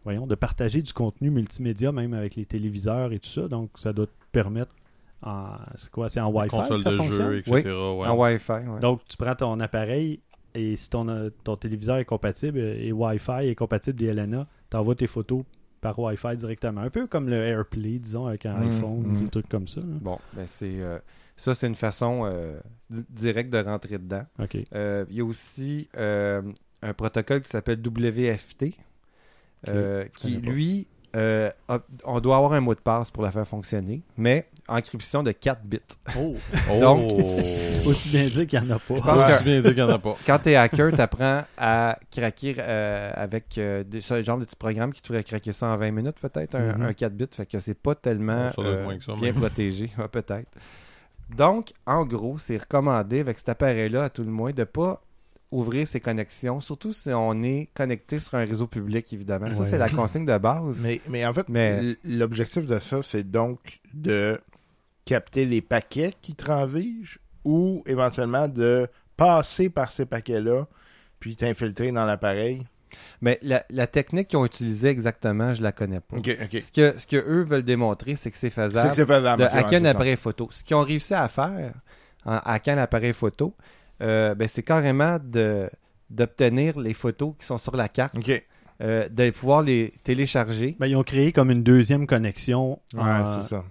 voyons, 0.04 0.28
de 0.28 0.36
partager 0.36 0.82
du 0.82 0.94
contenu 0.94 1.30
multimédia, 1.32 1.92
même 1.92 2.14
avec 2.14 2.36
les 2.36 2.46
téléviseurs 2.46 3.12
et 3.14 3.20
tout 3.20 3.30
ça. 3.30 3.48
Donc, 3.48 3.72
ça 3.76 3.94
doit 3.94 4.06
te 4.08 4.12
permettre 4.32 4.76
en. 5.24 5.54
C'est 5.76 5.90
quoi 5.92 6.10
C'est 6.10 6.20
en 6.20 6.32
Wi-Fi 6.32 6.50
Console 6.50 6.78
que 6.78 6.84
ça 6.84 6.92
de 6.92 6.98
fonctionne? 6.98 7.18
jeu, 7.32 7.38
etc. 7.40 7.52
Oui, 7.54 7.62
ouais. 7.72 8.08
En 8.08 8.16
Wi-Fi. 8.18 8.52
ouais. 8.52 8.80
Donc, 8.80 9.02
tu 9.10 9.18
prends 9.18 9.36
ton 9.36 9.60
appareil 9.60 10.20
et 10.56 10.76
si 10.76 10.90
ton, 10.92 11.32
ton 11.44 11.56
téléviseur 11.58 11.98
est 11.98 12.06
compatible 12.06 12.60
et 12.60 12.92
Wi-Fi 12.92 13.48
est 13.48 13.56
compatible 13.56 13.98
DLNA, 14.00 14.46
tu 14.70 14.78
envoies 14.78 14.94
tes 14.96 15.08
photos 15.08 15.44
par 15.84 16.00
Wi-Fi 16.00 16.36
directement. 16.38 16.82
Un 16.82 16.90
peu 16.90 17.06
comme 17.06 17.30
le 17.30 17.36
AirPlay, 17.36 18.00
disons, 18.00 18.26
avec 18.26 18.46
un 18.48 18.56
Mm, 18.56 18.64
iPhone, 18.72 19.02
mm. 19.14 19.18
des 19.18 19.30
trucs 19.30 19.48
comme 19.50 19.68
ça. 19.68 19.82
là. 19.82 19.98
Bon, 20.02 20.18
ben 20.34 20.48
c'est 20.48 20.80
euh, 20.82 20.98
ça, 21.36 21.54
c'est 21.54 21.68
une 21.68 21.76
façon 21.76 22.24
euh, 22.26 22.60
di- 22.90 23.06
directe 23.10 23.52
de 23.52 23.60
rentrer 23.60 23.98
dedans. 24.00 24.26
Euh, 24.74 25.06
il 25.10 25.16
y 25.18 25.22
a 25.22 25.26
aussi 25.26 25.88
un 25.96 26.94
protocole 26.98 27.42
qui 27.42 27.50
s'appelle 27.50 27.80
WFT, 27.86 28.66
qui, 30.18 30.38
lui, 30.38 30.88
on 31.16 32.20
doit 32.20 32.36
avoir 32.38 32.54
un 32.54 32.62
mot 32.62 32.74
de 32.76 32.80
passe 32.80 33.12
pour 33.12 33.24
la 33.24 33.32
faire 33.32 33.48
fonctionner, 33.48 34.02
mais 34.18 34.50
encryption 34.68 35.24
de 35.24 35.32
4 35.32 35.62
bits. 35.64 35.80
Oh! 36.18 36.36
Oh. 36.72 36.80
Donc- 36.80 37.12
Aussi 37.86 38.08
bien 38.10 38.24
dire 38.28 38.48
qu'il 38.48 38.62
n'y 38.62 38.72
en 38.72 38.76
a 38.76 38.80
pas. 38.80 38.96
pense 38.96 39.02
Ouais, 39.06 39.26
que- 39.26 39.32
c'est 39.34 39.44
bien 39.44 39.60
dit 39.60 39.68
qu'il 39.68 39.76
n'y 39.76 39.82
en 39.82 39.90
a 39.90 40.00
pas. 40.00 40.16
Quand 40.26 40.40
tu 40.40 40.50
es 40.52 40.56
hacker, 40.56 40.92
tu 40.94 41.02
apprends 41.02 41.44
à 41.58 42.00
craquer 42.10 42.56
euh, 42.60 43.12
avec 43.14 43.58
euh, 43.58 43.84
des, 43.84 44.00
ce 44.00 44.22
genre 44.22 44.38
de 44.38 44.46
petits 44.46 44.56
programmes 44.56 44.94
qui 44.94 45.02
te 45.02 45.08
feraient 45.08 45.24
craquer 45.24 45.52
ça 45.52 45.68
en 45.68 45.76
20 45.78 45.92
minutes, 45.92 46.16
peut-être, 46.22 46.56
un, 46.56 46.78
Mhm. 46.78 46.82
un 46.84 46.94
4 46.94 47.14
bits. 47.14 47.26
Fait 47.32 47.46
que 47.46 47.60
c'est 47.60 47.74
pas 47.78 47.94
tellement 47.96 48.50
Ça 48.52 48.62
euh, 48.62 48.84
moins 48.86 48.98
que 48.98 49.04
ça, 49.04 49.14
bien 49.16 49.32
même. 49.34 49.36
protégé, 49.42 49.90
Ouais, 49.98 50.08
peut-être. 50.08 50.48
Donc, 51.36 51.74
en 51.86 52.06
gros, 52.06 52.38
c'est 52.38 52.58
recommandé 52.58 53.20
avec 53.20 53.40
cet 53.40 53.50
appareil-là, 53.50 54.04
à 54.06 54.10
tout 54.10 54.24
le 54.24 54.32
moins, 54.32 54.52
de 54.52 54.64
pas 54.64 55.02
ouvrir 55.52 55.88
ses 55.88 56.00
connexions, 56.00 56.60
surtout 56.62 56.94
si 56.94 57.10
on 57.14 57.44
est 57.44 57.70
connecté 57.76 58.20
sur 58.20 58.36
un 58.36 58.46
réseau 58.46 58.68
public, 58.68 59.12
évidemment. 59.14 59.52
Ça, 59.52 59.60
Ouais. 59.60 59.66
c'est 59.66 59.78
la 59.78 59.90
consigne 59.90 60.26
de 60.26 60.38
base. 60.38 60.82
Mais, 60.84 61.02
mais 61.10 61.26
en 61.26 61.34
fait, 61.34 61.48
Mais- 61.50 61.96
l'objectif 62.06 62.66
de 62.66 62.80
ça, 62.80 63.04
c'est 63.04 63.30
donc 63.30 63.60
de 63.94 64.40
capter 65.06 65.46
les 65.46 65.62
paquets 65.62 66.14
qui 66.22 66.36
transigent 66.36 67.18
ou 67.44 67.84
éventuellement 67.86 68.48
de 68.48 68.88
passer 69.18 69.70
par 69.70 69.92
ces 69.92 70.06
paquets-là 70.06 70.66
puis 71.20 71.36
t'infiltrer 71.36 71.92
dans 71.92 72.06
l'appareil? 72.06 72.66
Mais 73.22 73.40
la, 73.42 73.64
la 73.70 73.88
technique 73.88 74.28
qu'ils 74.28 74.38
ont 74.38 74.46
utilisée 74.46 74.90
exactement, 74.90 75.54
je 75.54 75.64
la 75.64 75.72
connais 75.72 76.00
pas. 76.00 76.18
Ce 76.18 76.72
que, 76.72 77.00
ce 77.00 77.08
que 77.08 77.16
eux 77.16 77.44
veulent 77.44 77.64
démontrer, 77.64 78.16
c'est 78.16 78.30
que 78.30 78.38
c'est 78.38 78.50
faisable. 78.50 78.96
que 78.96 79.06
faisable. 79.06 79.42
de 79.42 79.48
hacker 79.48 79.82
un 79.82 79.86
appareil 79.86 80.18
photo. 80.18 80.48
Ce 80.52 80.64
qu'ils 80.64 80.76
ont 80.76 80.84
réussi 80.84 81.14
à 81.14 81.28
faire 81.28 81.74
en 82.26 82.38
hackant 82.38 82.76
l'appareil 82.76 83.14
photo, 83.14 83.56
euh, 84.02 84.36
ben, 84.36 84.48
c'est 84.48 84.64
carrément 84.64 85.18
de 85.22 85.70
d'obtenir 86.10 86.80
les 86.80 86.94
photos 86.94 87.34
qui 87.40 87.46
sont 87.46 87.58
sur 87.58 87.76
la 87.76 87.90
carte. 87.90 88.14
Euh, 88.82 89.08
de 89.10 89.30
pouvoir 89.30 89.62
les 89.62 89.94
télécharger. 90.04 90.76
Ben, 90.80 90.88
ils 90.88 90.96
ont 90.96 91.04
créé 91.04 91.32
comme 91.32 91.52
une 91.52 91.64
deuxième 91.64 92.08
connexion 92.08 92.80
Ouais, 92.94 93.02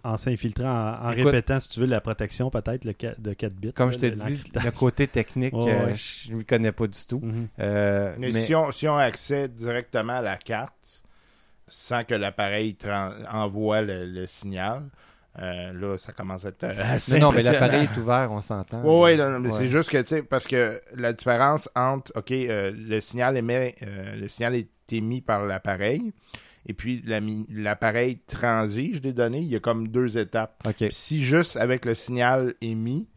en, 0.05 0.17
s'infiltrant, 0.17 0.65
en, 1.03 1.07
en 1.09 1.11
Écoute- 1.13 1.27
répétant, 1.27 1.61
si 1.61 1.69
tu 1.69 1.81
veux, 1.81 1.87
la 1.87 2.01
protection 2.01 2.51
peut-être 2.51 2.85
de 2.87 3.33
4 3.35 3.55
bits. 3.55 3.73
Comme 3.73 3.91
là, 3.91 3.95
je 3.95 3.99
te 3.99 4.07
dis, 4.07 4.43
le 4.65 4.71
côté 4.71 5.07
technique, 5.09 5.55
Ouais, 5.55 5.71
euh, 5.73 5.95
je 5.95 6.33
ne 6.33 6.39
m'y 6.39 6.45
connais 6.45 6.73
pas 6.73 6.87
du 6.87 6.99
tout. 7.07 7.21
Mhm. 7.23 7.49
Euh, 7.61 8.15
Mais, 8.19 8.31
mais 8.33 8.41
Si, 8.41 8.55
on, 8.55 8.71
si 8.73 8.87
on 8.89 8.97
accède 8.97 9.55
directement 9.55 10.15
à 10.15 10.23
la 10.23 10.37
carte 10.37 11.03
sans 11.69 12.05
que 12.05 12.15
l'appareil 12.15 12.77
envoie 13.31 13.81
le, 13.83 14.05
le 14.07 14.27
signal, 14.27 14.83
euh, 15.39 15.73
là, 15.73 15.97
ça 15.97 16.13
commence 16.13 16.45
à 16.45 16.49
être 16.51 16.65
euh, 16.65 16.73
assez 16.79 17.19
non, 17.19 17.29
non, 17.31 17.33
mais 17.33 17.43
l'appareil 17.43 17.85
est 17.93 17.97
ouvert, 17.99 18.29
on 18.31 18.41
s'entend. 18.41 18.83
Oui, 18.85 19.13
oui, 19.13 19.17
non, 19.19 19.31
non, 19.31 19.41
mais 19.41 19.51
Ouais. 19.51 19.59
c'est 19.59 19.67
juste 19.69 19.91
que, 19.91 19.99
tu 19.99 20.07
sais, 20.09 20.23
parce 20.23 20.47
que 20.47 20.81
la 20.95 21.13
différence 21.13 21.69
entre, 21.75 22.13
OK, 22.17 22.31
euh, 22.33 22.71
le 22.75 23.01
signal 23.01 23.37
émet, 23.37 23.75
euh, 23.83 24.15
le 24.17 24.29
signal 24.29 24.55
est 24.57 24.69
émis 24.91 25.21
par 25.23 25.47
l'appareil, 25.47 26.13
et 26.67 26.75
puis 26.75 27.03
l'appareil 27.49 28.19
transige 28.27 29.01
des 29.01 29.13
données, 29.13 29.41
il 29.41 29.49
y 29.49 29.57
a 29.57 29.61
comme 29.61 29.89
deux 29.89 30.19
étapes. 30.19 30.63
OK. 30.67 30.75
Puis 30.77 30.89
si 30.93 31.23
juste 31.25 31.57
avec 31.57 31.85
le 31.87 31.95
signal 31.95 32.55
émis, 32.61 33.09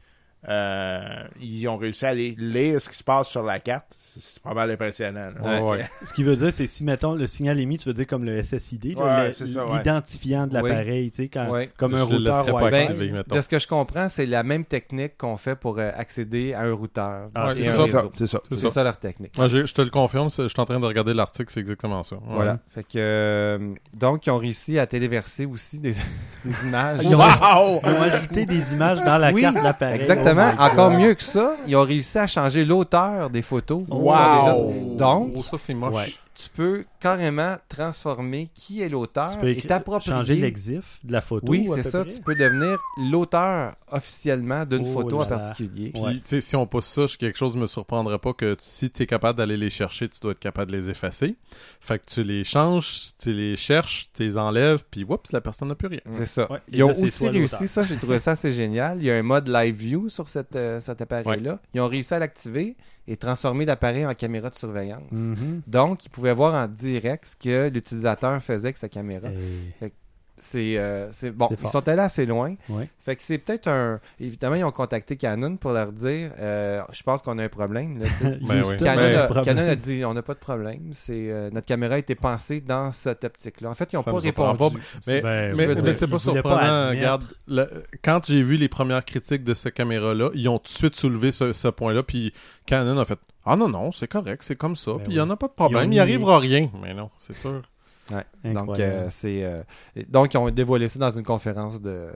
euh, 0.48 1.00
ils 1.42 1.68
ont 1.68 1.78
réussi 1.78 2.06
à 2.06 2.10
aller 2.10 2.36
lire 2.38 2.80
ce 2.82 2.90
qui 2.90 2.96
se 2.98 3.04
passe 3.04 3.28
sur 3.30 3.44
la 3.44 3.60
carte, 3.60 3.86
c'est 3.90 4.42
pas 4.44 4.54
mal 4.54 4.70
impressionnant. 4.72 5.30
Ouais. 5.44 5.86
Ce 6.04 6.14
qui 6.14 6.24
veut 6.24 6.36
dire, 6.36 6.52
c'est 6.54 6.68
si, 6.68 6.84
mettons, 6.84 7.16
le 7.16 7.28
signal 7.28 7.60
émis, 7.60 7.78
tu 7.78 7.90
veux 7.90 7.94
dire 7.94 8.08
comme 8.08 8.24
le 8.26 8.42
SSID, 8.44 8.96
Ouais, 8.98 9.04
ouais. 9.04 9.34
l'identifiant 9.78 10.48
de 10.48 10.54
l'appareil, 10.54 11.10
tu 11.12 11.24
sais, 11.24 11.30
quand- 11.30 11.50
Ouais. 11.50 11.70
comme 11.78 11.96
un 11.96 12.00
Je 12.00 12.04
routeur 12.16 12.48
Wi-Fi. 12.56 12.76
activer, 12.76 13.12
mettons. 13.12 13.36
De 13.36 13.42
ce 13.42 13.50
que 13.50 13.60
je 13.60 13.68
comprends, 13.68 14.10
c'est 14.10 14.26
la 14.26 14.44
même 14.44 14.66
technique 14.66 15.18
qu'on 15.18 15.38
fait 15.38 15.56
pour 15.56 15.80
euh, 15.80 15.92
accéder 15.96 16.54
à 16.54 16.62
un 16.62 16.74
routeur. 16.74 17.30
Ah, 17.36 17.50
c'est 17.54 18.70
ça, 18.70 18.84
leur 18.84 18.98
technique. 18.98 19.34
Je 19.38 19.74
te 19.74 19.82
le 19.82 19.90
confirme, 19.90 20.30
je 20.30 20.48
suis 20.48 20.60
en 20.62 20.66
train 20.66 20.80
de 20.80 20.86
regarder 20.86 21.14
l'article, 21.14 21.52
c'est 21.52 21.60
exactement 21.60 22.04
ça. 22.04 22.16
Ouais. 22.18 22.22
Voilà. 22.28 22.60
Fait 22.74 22.84
que, 22.84 22.90
euh, 22.98 23.74
donc, 23.94 24.26
ils 24.26 24.30
ont 24.32 24.38
réussi 24.38 24.78
à 24.80 24.86
téléverser 24.88 25.46
aussi 25.46 25.80
des, 25.80 25.94
des 26.46 26.64
images. 26.68 27.00
Ils 27.04 27.16
ont- 27.16 27.20
Wow! 27.20 27.82
Ils 27.84 27.90
ont 27.90 28.02
ajouté 28.02 28.46
des 28.46 28.74
images 28.74 29.00
dans 29.02 29.18
la 29.18 29.32
Oui, 29.32 29.42
carte 29.42 29.58
de 29.58 29.62
l'appareil. 29.64 29.96
Exactement. 30.00 30.35
Oh 30.38 30.62
my 30.62 30.66
Encore 30.72 30.90
God. 30.92 31.00
mieux 31.00 31.14
que 31.14 31.24
ça, 31.24 31.56
ils 31.68 31.76
ont 31.76 31.82
réussi 31.84 32.18
à 32.18 32.28
changer 32.28 32.64
l'auteur 32.66 33.30
des 33.30 33.42
photos. 33.42 33.84
Wow! 33.88 34.12
Déjà. 34.12 34.56
Donc, 34.98 35.34
Oh, 35.38 35.42
ça, 35.44 35.58
c'est 35.58 35.74
moche. 35.74 35.94
Ouais. 35.96 36.14
Tu 36.36 36.50
peux 36.50 36.86
carrément 37.00 37.56
transformer 37.70 38.50
qui 38.54 38.82
est 38.82 38.90
l'auteur 38.90 39.32
Tu 39.32 39.38
peux 39.40 39.50
et 39.50 39.62
t'approprier. 39.62 40.16
changer 40.16 40.36
l'exif 40.36 41.00
de 41.04 41.12
la 41.14 41.22
photo. 41.22 41.46
Oui, 41.50 41.68
c'est 41.74 41.84
ça. 41.84 42.04
près. 42.04 42.14
Tu 42.14 42.22
peux 42.22 42.36
devenir 42.36 42.78
l'auteur 43.10 43.74
officiellement 43.92 44.66
d'une 44.66 44.82
Oh 44.86 44.94
photo 44.94 45.22
en 45.22 45.26
particulier. 45.26 45.92
Puis, 45.94 46.02
Ouais. 46.02 46.14
tu 46.16 46.22
sais, 46.26 46.42
si 46.42 46.56
on 46.56 46.68
pousse 46.68 46.86
ça, 46.86 47.06
je- 47.08 47.18
quelque 47.18 47.38
chose 47.38 47.56
ne 47.56 47.62
me 47.62 47.66
surprendrait 47.66 48.20
pas 48.20 48.34
que 48.34 48.56
si 48.60 48.90
tu 48.92 49.04
es 49.04 49.08
capable 49.08 49.38
d'aller 49.38 49.58
les 49.58 49.70
chercher, 49.70 50.10
tu 50.10 50.20
dois 50.20 50.32
être 50.32 50.40
capable 50.40 50.72
de 50.72 50.78
les 50.78 50.90
effacer. 50.90 51.36
Fait 51.80 52.00
que 52.00 52.06
tu 52.06 52.24
les 52.24 52.44
changes, 52.44 53.12
tu 53.18 53.34
les 53.34 53.56
cherches, 53.56 54.10
tu 54.14 54.24
les 54.24 54.38
enlèves, 54.38 54.84
puis 54.92 55.04
oups, 55.04 55.32
la 55.32 55.42
personne 55.42 55.70
n'a 55.70 55.76
plus 55.76 55.88
rien. 55.88 56.02
C'est 56.10 56.26
ça. 56.26 56.52
Ouais. 56.52 56.60
Ils 56.72 56.84
ont 56.84 56.90
là, 56.90 57.00
aussi 57.00 57.28
réussi 57.30 57.68
ça, 57.68 57.84
j'ai 57.84 57.96
trouvé 57.96 58.20
ça 58.20 58.32
assez 58.32 58.52
génial. 58.52 58.98
Il 59.00 59.06
y 59.06 59.12
a 59.12 59.16
un 59.16 59.24
mode 59.24 59.48
live 59.48 59.76
view 59.76 60.10
sur 60.10 60.28
cette, 60.28 60.56
euh, 60.56 60.80
cet 60.82 61.02
appareil-là. 61.02 61.60
Ils 61.74 61.82
ont 61.82 61.88
réussi 61.88 62.14
à 62.14 62.20
l'activer 62.20 62.76
et 63.08 63.18
transformer 63.18 63.66
l'appareil 63.66 64.06
en 64.06 64.14
caméra 64.14 64.50
de 64.50 64.56
surveillance. 64.56 65.12
Mhm. 65.12 65.62
Donc, 65.68 66.06
ils 66.06 66.10
pouvaient 66.10 66.34
voir 66.34 66.54
en 66.56 66.68
direct 66.68 67.26
ce 67.26 67.36
que 67.36 67.70
l'utilisateur 67.70 68.42
faisait 68.42 68.68
avec 68.68 68.78
sa 68.78 68.90
caméra. 68.90 69.30
C'est 70.38 70.78
euh, 70.78 71.10
c'est- 71.12 71.32
bon, 71.32 71.48
C'est 71.50 71.62
ils 71.62 71.68
sont 71.70 71.88
allés 71.88 72.02
assez 72.02 72.26
loin. 72.26 72.56
Ouais. 72.68 72.90
Fait 73.00 73.16
que 73.16 73.24
c'est 73.24 73.38
peut-être 73.38 73.68
un. 73.70 74.02
Évidemment, 74.20 74.56
ils 74.56 74.66
ont 74.66 74.72
contacté 74.72 75.16
Canon 75.16 75.56
pour 75.56 75.72
leur 75.72 75.94
dire 75.94 76.32
euh, 76.40 76.82
Je 76.92 77.04
pense 77.04 77.22
qu'on 77.22 77.38
a 77.40 77.44
un 77.46 77.50
problème. 77.50 78.00
là. 78.00 78.06
Ben 78.42 78.62
oui. 78.66 78.76
Canon, 78.78 79.02
a 79.02 79.06
un 79.06 79.14
a, 79.16 79.26
problème. 79.28 79.46
Canon 79.46 79.70
a 79.70 79.76
dit 79.76 80.04
on 80.04 80.14
n'a 80.14 80.22
pas 80.22 80.34
de 80.34 80.40
problème. 80.40 80.90
C'est 80.92 81.32
euh, 81.32 81.50
notre 81.52 81.68
caméra 81.68 81.96
a 81.96 81.98
été 82.00 82.16
pensée 82.16 82.60
dans 82.60 82.92
cette 82.92 83.24
optique-là. 83.24 83.70
En 83.70 83.76
fait, 83.76 83.94
ils 83.94 83.96
n'ont 83.96 84.04
pas 84.04 84.20
répondu. 84.20 84.58
pas, 84.58 84.70
Mais, 85.08 85.22
Ben, 85.22 85.56
mais, 85.56 85.64
je 85.64 85.70
veux 85.70 85.76
mais 85.76 85.82
dire, 85.82 85.96
c'est 85.96 86.08
pas 86.08 86.12
pas 86.14 86.20
surprenant. 86.20 86.58
admettre. 86.58 86.98
Regarde, 87.00 87.24
le- 87.48 87.84
quand 88.04 88.22
j'ai 88.28 88.42
vu 88.42 88.58
les 88.58 88.68
premières 88.68 89.06
critiques 89.06 89.44
de 89.46 89.54
cette 89.54 89.74
caméra-là, 89.74 90.32
ils 90.34 90.50
ont 90.50 90.58
tout 90.60 90.66
de 90.66 90.70
suite 90.70 90.96
soulevé 90.98 91.32
ce, 91.32 91.54
ce 91.54 91.68
point-là, 91.70 92.04
puis 92.04 92.34
Canon 92.66 92.98
a 93.00 93.06
fait 93.06 93.20
Ah 93.46 93.56
non, 93.56 93.70
non, 93.70 93.92
c'est 93.94 94.08
correct, 94.08 94.44
c'est 94.44 94.56
comme 94.58 94.76
ça, 94.76 94.94
Ben 94.94 95.00
puis 95.04 95.14
il 95.14 95.16
n'y 95.16 95.22
en 95.22 95.30
a 95.30 95.36
pas 95.38 95.48
de 95.48 95.54
problème, 95.54 95.86
il 95.92 95.96
n'y 95.96 96.00
arrivera 96.00 96.40
rien. 96.40 96.70
Mais 96.82 96.94
non, 96.94 97.10
c'est 97.18 97.36
sûr. 97.36 97.62
Ouais. 98.12 98.54
Donc, 98.54 98.80
euh, 98.80 99.08
c'est, 99.10 99.44
euh, 99.44 99.64
donc, 100.10 100.34
ils 100.34 100.38
ont 100.38 100.50
dévoilé 100.50 100.88
ça 100.88 101.00
dans 101.00 101.10
une 101.12 101.24
conférence 101.26 101.82
de, 101.82 102.08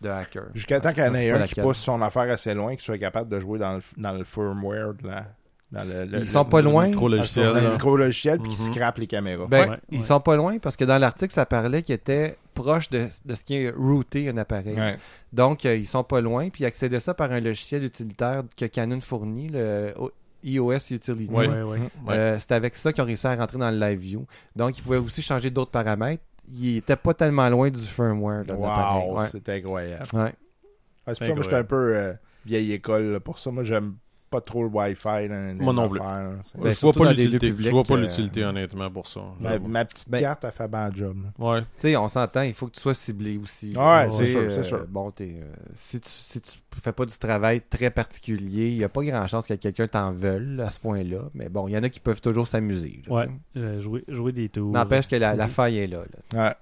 de 0.00 0.08
hackers. 0.08 0.48
Jusqu'à 0.54 0.80
temps 0.80 0.92
qu'il 0.92 1.02
y 1.04 1.06
en 1.08 1.14
ait 1.14 1.30
un 1.30 1.46
qui 1.46 1.60
pousse 1.60 1.78
son 1.78 2.02
affaire 2.02 2.30
assez 2.30 2.52
loin, 2.54 2.72
qu'il 2.72 2.82
soit 2.84 2.98
capable 2.98 3.30
de 3.30 3.40
jouer 3.40 3.58
dans 3.58 3.74
le, 3.74 3.80
dans 3.96 4.12
le 4.12 4.24
firmware 4.24 4.94
de 4.94 5.06
la. 5.08 5.26
Dans 5.70 5.84
le, 5.88 6.04
le- 6.04 6.18
Ils 6.18 6.28
sont 6.28 6.42
le- 6.44 6.50
pas 6.50 6.60
loin. 6.60 6.88
Micro 6.88 7.08
dans 7.08 7.16
logiciel. 7.16 7.46
le 7.54 7.60
là. 7.60 7.70
micro-logiciel 7.70 8.38
puis 8.40 8.50
qui 8.50 8.62
Mhm. 8.62 8.72
scrape 8.74 8.98
les 8.98 9.06
caméras. 9.06 9.46
Ben, 9.48 9.70
Ouais, 9.70 9.76
ils 9.90 9.98
ouais. 10.00 10.04
sont 10.04 10.20
pas 10.20 10.36
loin 10.36 10.58
parce 10.58 10.76
que 10.76 10.84
dans 10.84 10.98
l'article, 10.98 11.32
ça 11.32 11.46
parlait 11.46 11.80
qu'ils 11.82 11.94
étaient 11.94 12.36
proches 12.52 12.90
de, 12.90 13.06
de 13.24 13.34
ce 13.34 13.42
qui 13.42 13.54
est 13.54 13.70
routé 13.70 14.28
un 14.28 14.36
appareil. 14.36 14.76
Ouais. 14.78 14.98
Donc, 15.32 15.64
euh, 15.64 15.74
ils 15.74 15.86
sont 15.86 16.04
pas 16.04 16.20
loin, 16.20 16.50
puis 16.50 16.64
ils 16.64 16.66
accédaient 16.66 17.00
ça 17.00 17.14
par 17.14 17.32
un 17.32 17.40
logiciel 17.40 17.84
utilitaire 17.84 18.42
que 18.54 18.66
Canon 18.66 19.00
fournit, 19.00 19.48
le 19.48 19.94
iOS 20.42 20.90
Utility. 20.90 21.30
Ouais. 21.32 21.48
Ouais, 21.48 21.62
ouais. 21.62 21.78
Euh, 22.10 22.36
c'est 22.38 22.52
avec 22.52 22.76
ça 22.76 22.92
qu'ils 22.92 23.02
ont 23.02 23.06
réussi 23.06 23.26
à 23.26 23.34
rentrer 23.36 23.58
dans 23.58 23.70
le 23.70 23.78
live 23.78 23.98
view. 23.98 24.26
Donc, 24.56 24.78
ils 24.78 24.82
pouvaient 24.82 24.96
aussi 24.98 25.22
changer 25.22 25.50
d'autres 25.50 25.70
paramètres. 25.70 26.22
Ils 26.52 26.78
étaient 26.78 26.96
pas 26.96 27.14
tellement 27.14 27.48
loin 27.48 27.70
du 27.70 27.80
firmware. 27.80 28.44
Wow, 28.48 29.18
Ouais. 29.18 29.28
c'est 29.30 29.48
incroyable. 29.48 30.04
Ouais. 30.12 30.20
Ouais, 30.22 31.14
c'est 31.14 31.18
pour 31.18 31.26
ça 31.28 31.34
que 31.34 31.42
j'étais 31.42 31.56
un 31.56 31.64
peu 31.64 31.96
euh, 31.96 32.12
vieille 32.44 32.72
école. 32.72 33.12
là. 33.12 33.20
Pour 33.20 33.38
ça, 33.38 33.50
moi, 33.50 33.64
j'aime 33.64 33.94
pas 34.32 34.40
trop 34.40 34.62
le 34.64 34.68
Wi-Fi. 34.68 35.28
Moi 35.60 35.72
non 35.72 35.88
plus. 35.88 36.00
affaires, 36.00 36.12
là. 36.12 36.32
C'est- 36.42 36.54
Ben, 36.58 36.62
je 36.62 36.62
vois 36.64 36.74
surtout 36.74 36.98
pas 37.00 37.04
dans 37.04 37.10
les 37.12 37.16
lieux 37.18 37.22
l'utilité. 37.24 37.48
publics, 37.50 37.66
Je 37.66 37.70
vois 37.72 37.82
pas 37.84 37.94
euh, 37.94 38.00
l'utilité, 38.00 38.44
honnêtement, 38.44 38.90
pour 38.90 39.06
ça. 39.06 39.20
Ma, 39.38 39.84
petite 39.84 40.08
Ben- 40.10 40.20
carte, 40.20 40.44
elle 40.44 40.50
fait 40.52 40.68
bien 40.68 40.88
le 40.88 40.94
job. 40.96 41.16
là. 41.38 41.46
Ouais. 41.52 41.60
Tu 41.60 41.66
sais, 41.76 41.96
on 41.96 42.08
s'entend, 42.08 42.42
il 42.42 42.54
faut 42.54 42.66
que 42.66 42.72
tu 42.74 42.80
sois 42.80 42.94
ciblé 42.94 43.36
aussi. 43.38 43.76
Ouais, 43.76 44.08
c'est 44.10 44.24
sais, 44.24 44.30
sûr, 44.32 44.40
euh, 44.40 44.50
c'est 44.50 44.62
sûr. 44.64 44.86
Bon, 44.88 45.10
t'es, 45.10 45.36
euh, 45.42 45.52
si, 45.72 46.00
tu, 46.00 46.08
si 46.10 46.40
tu 46.40 46.52
fais 46.80 46.92
pas 46.92 47.04
du 47.06 47.16
travail 47.18 47.60
très 47.60 47.90
particulier, 47.90 48.70
il 48.70 48.78
n'y 48.78 48.84
a 48.84 48.88
pas 48.88 49.04
grand 49.04 49.26
chance 49.26 49.46
que 49.46 49.54
quelqu'un 49.54 49.86
t'en 49.86 50.12
veuille 50.12 50.60
à 50.60 50.70
ce 50.70 50.78
point-là. 50.80 51.28
Mais 51.34 51.48
bon, 51.48 51.68
il 51.68 51.72
y 51.72 51.76
en 51.78 51.82
a 51.82 51.88
qui 51.88 52.00
peuvent 52.00 52.20
toujours 52.20 52.48
s'amuser. 52.48 53.02
là, 53.06 53.12
Ouais. 53.14 53.26
tu 53.26 53.32
sais. 53.32 53.58
Euh, 53.60 53.80
jouer, 53.80 54.04
jouer 54.08 54.32
des 54.32 54.48
tours. 54.48 54.72
N'empêche 54.72 55.06
que 55.06 55.16
la, 55.16 55.36
la 55.36 55.46
faille 55.48 55.78
est 55.78 55.86
là. 55.86 56.02
là. 56.32 56.46
Ouais. 56.48 56.54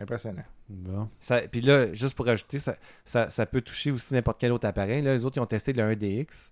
Impressionnant. 0.00 0.42
Bon. 0.68 1.08
Ça- 1.20 1.42
Puis 1.50 1.60
là, 1.60 1.92
juste 1.92 2.14
pour 2.16 2.26
ajouter, 2.28 2.58
ça, 2.58 2.74
ça, 3.04 3.28
ça 3.30 3.46
peut 3.46 3.60
toucher 3.60 3.90
aussi 3.90 4.14
n'importe 4.14 4.40
quel 4.40 4.50
autre 4.52 4.66
appareil. 4.66 5.02
Là, 5.02 5.12
les 5.12 5.24
autres, 5.24 5.36
ils 5.36 5.40
ont 5.40 5.46
testé 5.46 5.72
le 5.72 5.82
1DX, 5.82 6.50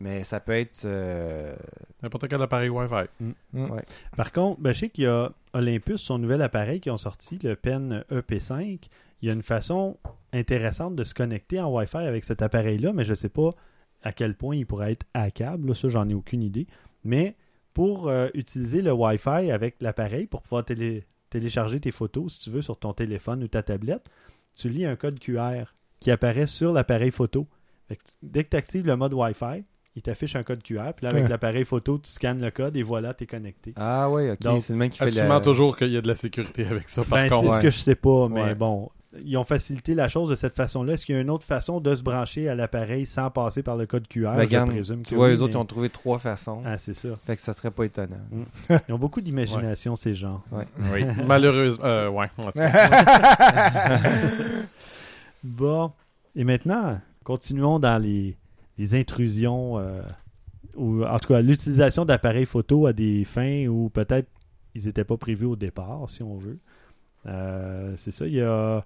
mais 0.00 0.24
ça 0.24 0.40
peut 0.40 0.52
être. 0.58 0.84
euh, 0.84 1.54
N'importe 2.02 2.28
quel 2.28 2.40
appareil 2.42 2.68
Wi-Fi. 2.70 3.06
ouais. 3.54 3.84
Par 4.16 4.32
contre, 4.32 4.60
ben, 4.60 4.72
je 4.72 4.78
sais 4.80 4.88
qu'il 4.88 5.04
y 5.04 5.06
a 5.06 5.30
Olympus, 5.52 6.00
son 6.00 6.18
nouvel 6.18 6.42
appareil 6.42 6.80
qui 6.80 6.90
ont 6.90 6.96
sorti, 6.96 7.38
le 7.42 7.54
Pen 7.56 8.04
EP5. 8.10 8.78
Il 9.22 9.28
y 9.28 9.30
a 9.30 9.34
une 9.34 9.42
façon 9.42 9.98
intéressante 10.32 10.96
de 10.96 11.04
se 11.04 11.12
connecter 11.12 11.60
en 11.60 11.70
Wi-Fi 11.74 11.98
avec 11.98 12.24
cet 12.24 12.40
appareil-là, 12.42 12.92
mais 12.94 13.04
je 13.04 13.10
ne 13.10 13.14
sais 13.16 13.28
pas 13.28 13.50
à 14.02 14.12
quel 14.12 14.34
point 14.34 14.56
il 14.56 14.66
pourrait 14.66 14.92
être 14.92 15.04
hackable. 15.12 15.68
Là, 15.68 15.74
ça, 15.74 15.88
j'en 15.90 16.08
ai 16.08 16.14
aucune 16.14 16.42
idée. 16.42 16.66
Mais 17.04 17.36
pour 17.74 18.08
euh, 18.08 18.28
utiliser 18.34 18.80
le 18.80 18.92
Wi-Fi 18.92 19.50
avec 19.50 19.76
l'appareil, 19.80 20.26
pour 20.26 20.40
pouvoir 20.42 20.64
télé- 20.64 21.04
télécharger 21.28 21.80
tes 21.80 21.90
photos, 21.90 22.32
si 22.34 22.38
tu 22.40 22.50
veux, 22.50 22.62
sur 22.62 22.78
ton 22.78 22.94
téléphone 22.94 23.42
ou 23.42 23.48
ta 23.48 23.62
tablette, 23.62 24.08
tu 24.54 24.68
lis 24.70 24.86
un 24.86 24.96
code 24.96 25.18
QR 25.20 25.64
qui 26.00 26.10
apparaît 26.10 26.46
sur 26.46 26.72
l'appareil 26.72 27.10
photo. 27.10 27.46
Fait 27.88 27.96
que 27.96 28.04
tu- 28.04 28.12
dès 28.22 28.44
que 28.44 28.50
tu 28.50 28.56
actives 28.56 28.86
le 28.86 28.96
mode 28.96 29.12
Wi-Fi, 29.12 29.64
il 29.96 30.02
t'affiche 30.02 30.36
un 30.36 30.42
code 30.42 30.62
QR. 30.62 30.92
Puis 30.96 31.04
là, 31.04 31.10
avec 31.10 31.24
Ouais. 31.24 31.28
l'appareil 31.28 31.64
photo, 31.64 31.98
tu 31.98 32.10
scannes 32.10 32.40
le 32.40 32.50
code 32.50 32.76
et 32.76 32.82
voilà, 32.82 33.12
tu 33.14 33.24
es 33.24 33.26
connecté. 33.26 33.72
Ah 33.76 34.08
oui, 34.10 34.30
ok. 34.30 34.40
Donc, 34.40 34.60
c'est 34.62 34.72
le 34.72 34.78
même 34.78 34.90
qui 34.90 34.98
fait 34.98 35.06
le... 35.06 35.40
toujours 35.42 35.76
qu'il 35.76 35.90
y 35.90 35.96
a 35.96 36.00
de 36.00 36.08
la 36.08 36.14
sécurité 36.14 36.66
avec 36.66 36.88
ça, 36.88 37.02
par 37.04 37.18
Ben, 37.18 37.30
c'est 37.30 37.48
ce 37.48 37.58
que 37.60 37.70
je 37.70 37.78
sais 37.78 37.94
pas, 37.96 38.28
mais 38.28 38.42
Ouais. 38.42 38.54
bon, 38.54 38.88
ils 39.24 39.36
ont 39.36 39.42
facilité 39.44 39.94
la 39.94 40.06
chose 40.06 40.28
de 40.28 40.36
cette 40.36 40.54
façon-là. 40.54 40.92
Est-ce 40.92 41.04
qu'il 41.04 41.16
y 41.16 41.18
a 41.18 41.20
une 41.20 41.30
autre 41.30 41.44
façon 41.44 41.80
de 41.80 41.92
se 41.96 42.02
brancher 42.04 42.48
à 42.48 42.54
l'appareil 42.54 43.04
sans 43.06 43.28
passer 43.30 43.64
par 43.64 43.76
le 43.76 43.84
code 43.86 44.06
QR 44.06 44.20
Ben, 44.26 44.34
Je 44.36 44.40
regarde, 44.42 44.70
présume 44.70 45.02
Tu 45.02 45.10
que 45.10 45.14
vois, 45.16 45.26
oui, 45.26 45.32
eux 45.34 45.42
autres, 45.42 45.46
mais- 45.48 45.52
ils 45.54 45.62
ont 45.62 45.64
trouvé 45.64 45.88
trois 45.90 46.20
façons. 46.20 46.62
Ah, 46.64 46.78
c'est 46.78 46.94
ça. 46.94 47.08
Fait 47.26 47.34
que 47.34 47.42
ça 47.42 47.52
serait 47.52 47.72
pas 47.72 47.82
étonnant. 47.84 48.20
Ils 48.88 48.92
ont 48.94 48.98
beaucoup 48.98 49.20
d'imagination, 49.20 49.96
ces 49.96 50.14
gens. 50.14 50.40
Oui. 50.52 50.62
Malheureusement. 51.26 51.84
Euh, 51.84 52.08
ouais. 52.08 52.30
Bon, 55.42 55.90
et 56.36 56.44
maintenant, 56.44 57.00
continuons 57.24 57.78
dans 57.78 57.96
les, 58.00 58.36
les 58.80 58.94
intrusions, 58.94 59.78
euh, 59.78 60.00
ou 60.74 61.04
en 61.04 61.18
tout 61.18 61.28
cas 61.28 61.42
l'utilisation 61.42 62.04
d'appareils 62.04 62.46
photo 62.46 62.86
à 62.86 62.92
des 62.92 63.24
fins 63.24 63.66
où 63.66 63.90
peut-être 63.90 64.28
ils 64.74 64.86
n'étaient 64.86 65.04
pas 65.04 65.16
prévus 65.18 65.44
au 65.46 65.56
départ, 65.56 66.08
si 66.08 66.22
on 66.22 66.36
veut. 66.38 66.58
Euh, 67.26 67.92
c'est 67.96 68.10
ça, 68.12 68.26
il 68.26 68.34
y 68.34 68.40
a... 68.40 68.84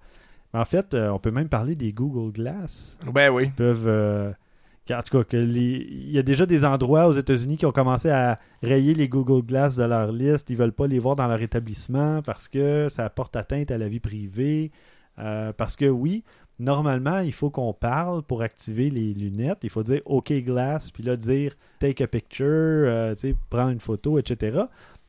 En 0.52 0.64
fait, 0.64 0.94
euh, 0.94 1.10
on 1.10 1.18
peut 1.18 1.30
même 1.32 1.48
parler 1.48 1.74
des 1.74 1.92
Google 1.92 2.32
Glass. 2.32 2.98
ben 3.12 3.30
oui. 3.32 3.50
peuvent. 3.56 3.88
euh, 3.88 4.32
en 4.90 5.02
tout 5.02 5.18
cas, 5.18 5.24
que 5.24 5.36
les- 5.36 5.86
il 5.90 6.10
y 6.10 6.18
a 6.18 6.22
déjà 6.22 6.46
des 6.46 6.64
endroits 6.64 7.08
aux 7.08 7.12
États-Unis 7.12 7.56
qui 7.56 7.66
ont 7.66 7.72
commencé 7.72 8.08
à 8.10 8.38
rayer 8.62 8.94
les 8.94 9.08
Google 9.08 9.44
Glass 9.44 9.76
de 9.76 9.84
leur 9.84 10.12
liste. 10.12 10.50
Ils 10.50 10.56
veulent 10.56 10.72
pas 10.72 10.86
les 10.86 10.98
voir 11.00 11.16
dans 11.16 11.26
leur 11.26 11.40
établissement 11.42 12.22
parce 12.22 12.48
que 12.48 12.88
ça 12.88 13.08
porte 13.10 13.34
atteinte 13.36 13.70
à 13.70 13.78
la 13.78 13.88
vie 13.88 14.00
privée. 14.00 14.70
Euh, 15.18 15.52
parce 15.52 15.74
que 15.76 15.86
oui, 15.86 16.22
normalement, 16.58 17.18
il 17.20 17.32
faut 17.32 17.50
qu'on 17.50 17.72
parle 17.72 18.22
pour 18.22 18.42
activer 18.42 18.90
les 18.90 19.12
lunettes. 19.14 19.58
Il 19.62 19.70
faut 19.70 19.82
dire 19.82 20.00
OK 20.04 20.32
Glass, 20.32 20.90
puis 20.90 21.02
là 21.02 21.16
dire 21.16 21.54
take 21.78 22.02
a 22.02 22.06
picture, 22.06 22.44
euh, 22.48 23.14
tu 23.14 23.20
sais, 23.30 23.36
prendre 23.50 23.70
une 23.70 23.80
photo, 23.80 24.18
etc. 24.18 24.62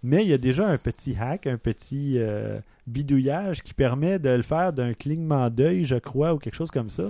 mais 0.03 0.23
il 0.23 0.29
y 0.29 0.34
a 0.34 0.38
déjà 0.38 0.67
un 0.67 0.77
petit 0.77 1.15
hack, 1.19 1.47
un 1.47 1.58
petit 1.58 2.15
euh, 2.19 2.60
bidouillage 2.88 3.63
qui 3.63 3.73
permet 3.73 4.19
de 4.19 4.29
le 4.29 4.43
faire 4.43 4.73
d'un 4.73 4.93
clignement 4.93 5.49
d'œil, 5.49 5.86
je 5.86 5.95
crois, 5.95 6.34
ou 6.34 6.38
quelque 6.39 6.55
chose 6.55 6.71
comme 6.71 6.89
ça. 6.89 7.03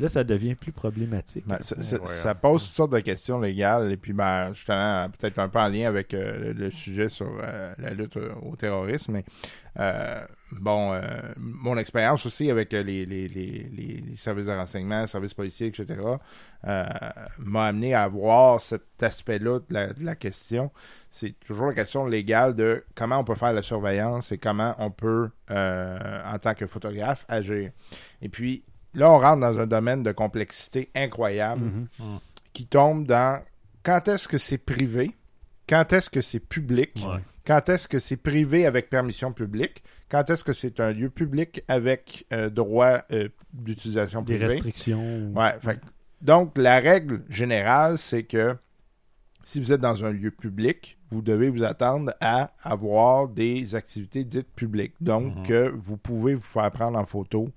Là, 0.00 0.08
ça 0.08 0.22
devient 0.22 0.54
plus 0.54 0.70
problématique. 0.70 1.44
Ben, 1.48 1.58
ça, 1.60 1.82
ça- 1.82 1.98
Ouais, 1.98 2.06
ça 2.06 2.32
pose 2.36 2.64
toutes 2.66 2.76
sortes 2.76 2.92
de 2.92 3.00
questions 3.00 3.40
légales 3.40 3.90
et 3.90 3.96
puis 3.96 4.12
ben, 4.12 4.52
justement 4.54 5.08
peut-être 5.10 5.40
un 5.40 5.48
peu 5.48 5.58
en 5.58 5.66
lien 5.68 5.88
avec 5.88 6.14
euh, 6.14 6.38
le, 6.38 6.52
le 6.52 6.70
sujet 6.70 7.08
sur 7.08 7.26
euh, 7.42 7.74
la 7.78 7.90
lutte 7.94 8.16
au 8.16 8.54
terrorisme. 8.54 9.14
Mais 9.14 9.24
euh, 9.80 10.24
bon, 10.52 10.92
euh, 10.92 11.02
mon 11.36 11.76
expérience 11.76 12.24
aussi 12.26 12.50
avec 12.50 12.72
euh, 12.74 12.82
les, 12.82 13.04
les, 13.04 13.28
les, 13.28 14.02
services 14.16 14.46
de 14.46 14.52
renseignement, 14.52 15.02
les 15.02 15.06
services 15.06 15.34
policiers, 15.34 15.68
etc. 15.68 15.86
euh, 16.66 16.84
m'a 17.38 17.66
amené 17.66 17.94
à 17.94 18.08
voir 18.08 18.60
cet 18.60 19.02
aspect-là 19.02 19.60
de 19.60 19.74
la, 19.74 19.92
de 19.92 20.04
la 20.04 20.14
question. 20.16 20.70
C'est 21.10 21.34
toujours 21.40 21.66
la 21.66 21.74
question 21.74 22.06
légale 22.06 22.54
de 22.54 22.84
comment 22.94 23.18
on 23.18 23.24
peut 23.24 23.34
faire 23.34 23.52
la 23.52 23.62
surveillance 23.62 24.32
et 24.32 24.38
comment 24.38 24.74
on 24.78 24.90
peut, 24.90 25.30
euh, 25.50 26.22
en 26.26 26.38
tant 26.38 26.54
que 26.54 26.66
photographe, 26.66 27.24
agir. 27.28 27.70
Et 28.22 28.28
puis, 28.28 28.64
là, 28.94 29.10
on 29.10 29.18
rentre 29.18 29.40
dans 29.40 29.58
un 29.58 29.66
domaine 29.66 30.02
de 30.02 30.12
complexité 30.12 30.90
incroyable 30.94 31.64
Mhm. 31.98 32.18
qui 32.52 32.66
tombe 32.66 33.06
dans 33.06 33.42
quand 33.82 34.08
est-ce 34.08 34.26
que 34.28 34.38
c'est 34.38 34.58
privé, 34.58 35.12
quand 35.68 35.92
est-ce 35.92 36.10
que 36.10 36.20
c'est 36.20 36.40
public, 36.40 36.90
Ouais. 36.96 37.20
Quand 37.48 37.68
est-ce 37.70 37.88
que 37.88 37.98
c'est 37.98 38.18
privé 38.18 38.66
avec 38.66 38.90
permission 38.90 39.32
publique, 39.32 39.82
quand 40.10 40.28
est-ce 40.30 40.44
que 40.44 40.52
c'est 40.52 40.78
un 40.80 40.92
lieu 40.92 41.08
public 41.08 41.64
avec 41.66 42.26
euh, 42.32 42.50
droit 42.50 43.00
euh, 43.10 43.28
d'utilisation 43.54 44.20
Des 44.22 44.34
privée? 44.34 44.52
restrictions. 44.52 45.32
Ouais, 45.34 45.54
fait 45.60 45.80
donc 46.20 46.58
la 46.58 46.78
règle 46.78 47.22
générale, 47.30 47.96
c'est 47.96 48.24
que 48.24 48.54
si 49.46 49.60
vous 49.60 49.72
êtes 49.72 49.80
dans 49.80 50.04
un 50.04 50.10
lieu 50.10 50.30
public, 50.30 50.98
vous 51.10 51.22
devez 51.22 51.48
vous 51.48 51.64
attendre 51.64 52.12
à 52.20 52.52
avoir 52.62 53.28
des 53.28 53.74
activités 53.74 54.24
dites 54.24 54.52
publiques. 54.54 54.92
Donc, 55.00 55.34
Mhm. 55.36 55.42
que 55.46 55.68
vous 55.74 55.96
pouvez 55.96 56.34
vous 56.34 56.42
faire 56.42 56.70
prendre 56.70 56.98
en 56.98 57.06
photo 57.06 57.48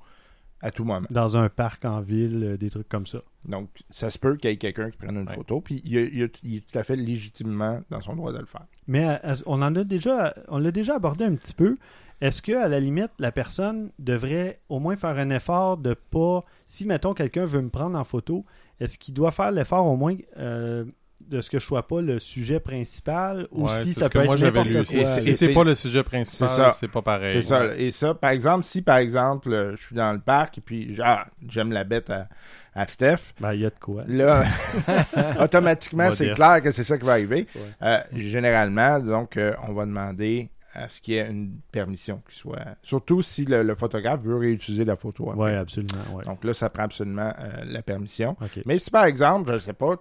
à 0.62 0.71
tout 0.71 0.84
moment. 0.84 1.08
Dans 1.10 1.38
un 1.38 1.50
parc 1.50 1.86
en 1.86 2.02
ville, 2.02 2.43
euh, 2.43 2.58
des 2.58 2.69
trucs 2.69 2.88
comme 2.89 3.06
ça. 3.08 3.19
Donc, 3.45 3.69
ça 3.89 4.10
se 4.12 4.17
peut 4.19 4.36
qu'il 4.36 4.50
y 4.50 4.54
ait 4.54 4.58
quelqu'un 4.58 4.91
qui 4.91 4.97
prenne 4.97 5.17
une 5.17 5.28
Ouais. 5.28 5.36
photo, 5.36 5.62
puis 5.62 5.82
il, 5.84 5.95
il- 5.97 6.32
il 6.43 6.56
est 6.58 6.71
tout 6.71 6.78
à 6.78 6.84
fait 6.84 6.95
légitimement 6.95 7.82
dans 7.89 8.02
son 8.02 8.15
droit 8.15 8.32
de 8.32 8.38
le 8.39 8.45
faire. 8.45 8.65
Mais 8.88 9.04
à- 9.04 9.19
à- 9.24 9.36
on 9.45 9.62
en 9.62 9.76
a 9.76 9.84
déjà, 9.84 10.34
on 10.47 10.58
l'a 10.60 10.71
déjà 10.71 10.95
abordé 10.95 11.26
un 11.26 11.36
petit 11.36 11.54
peu. 11.54 11.78
Est-ce 12.21 12.41
que 12.43 12.52
à 12.52 12.67
la 12.67 12.80
limite, 12.80 13.10
la 13.17 13.32
personne 13.32 13.89
devrait 13.97 14.60
au 14.69 14.80
moins 14.80 14.95
faire 14.95 15.17
un 15.17 15.32
effort 15.32 15.78
de 15.78 15.95
pas, 15.95 16.43
si 16.67 16.86
mettons 16.86 17.15
quelqu'un 17.15 17.45
veut 17.45 17.62
me 17.62 17.69
prendre 17.69 17.97
en 17.97 18.04
photo, 18.04 18.45
est-ce 18.80 19.00
qu'il 19.00 19.13
doit 19.15 19.32
faire 19.32 19.52
l'effort 19.52 19.88
au 19.88 19.95
moins 19.97 20.15
euh, 20.38 20.86
de 21.32 21.41
ce 21.41 21.50
que 21.50 21.58
je 21.60 21.65
sois 21.65 21.88
pas 21.88 22.02
le 22.02 22.20
sujet 22.20 22.60
principal 22.60 23.48
ou 23.52 23.63
Ouais, 23.67 23.74
si 23.84 23.94
ça 23.94 24.10
peut 24.10 24.20
être 24.20 24.36
n'importe 24.38 24.67
quoi. 24.70 24.82
Et 24.82 25.06
Si 25.06 25.22
c'est- 25.22 25.36
c'est 25.38 25.54
pas 25.54 25.63
le 25.63 25.74
sujet 25.76 26.04
principal, 26.04 26.50
c'est 26.50 26.56
ça. 26.56 26.72
c'est 26.80 26.91
pas 26.91 27.02
pareil. 27.02 27.32
C'est 27.34 27.41
ça. 27.41 27.74
Et 27.78 27.89
ça, 27.91 28.13
par 28.13 28.32
exemple, 28.32 28.65
si 28.65 28.82
par 28.82 28.98
exemple, 28.98 29.52
euh, 29.54 29.76
je 29.78 29.86
suis 29.86 29.96
dans 29.96 30.12
le 30.12 30.20
parc 30.20 30.58
et 30.58 30.62
puis 30.62 30.98
ah, 31.04 31.26
j'aime 31.48 31.72
la 31.72 31.84
bête 31.86 32.10
à, 32.10 32.28
à 32.76 32.86
Steph, 32.86 33.34
Ben, 33.39 33.54
il 33.54 33.62
y 33.62 33.65
a 33.65 33.70
de 33.70 33.76
quoi. 33.80 34.04
là, 34.08 34.44
automatiquement, 35.41 36.12
c'est 36.12 36.34
clair 36.34 36.62
que 36.62 36.72
c'est 36.72 36.84
ça 36.84 36.98
qui 36.98 37.06
va 37.06 37.13
arriver. 37.13 37.48
Ouais. 37.56 37.62
Euh, 37.84 38.00
généralement, 38.15 39.00
donc, 39.00 39.38
euh, 39.38 39.54
on 39.67 39.74
va 39.74 39.86
demander 39.86 40.50
à 40.73 40.88
ce 40.88 41.01
qu'il 41.01 41.13
y 41.15 41.17
ait 41.17 41.27
une 41.29 41.51
permission 41.71 42.21
qui 42.29 42.36
soit. 42.38 42.60
Surtout 42.84 43.21
si 43.21 43.45
le, 43.45 43.63
le 43.63 43.75
photographe 43.75 44.21
veut 44.21 44.38
réutiliser 44.38 44.86
la 44.86 44.95
photo. 44.95 45.29
après. 45.31 45.43
Oui, 45.43 45.51
absolument. 45.51 46.01
ouais. 46.15 46.23
Donc 46.25 46.43
là, 46.43 46.53
ça 46.53 46.69
prend 46.69 46.84
absolument 46.84 47.34
euh, 47.39 47.63
la 47.65 47.81
permission. 47.81 48.36
Mais 48.65 48.77
si 48.77 48.89
par 48.89 49.05
exemple, 49.05 49.51
je 49.53 49.57
sais 49.60 49.73
pas, 49.73 49.95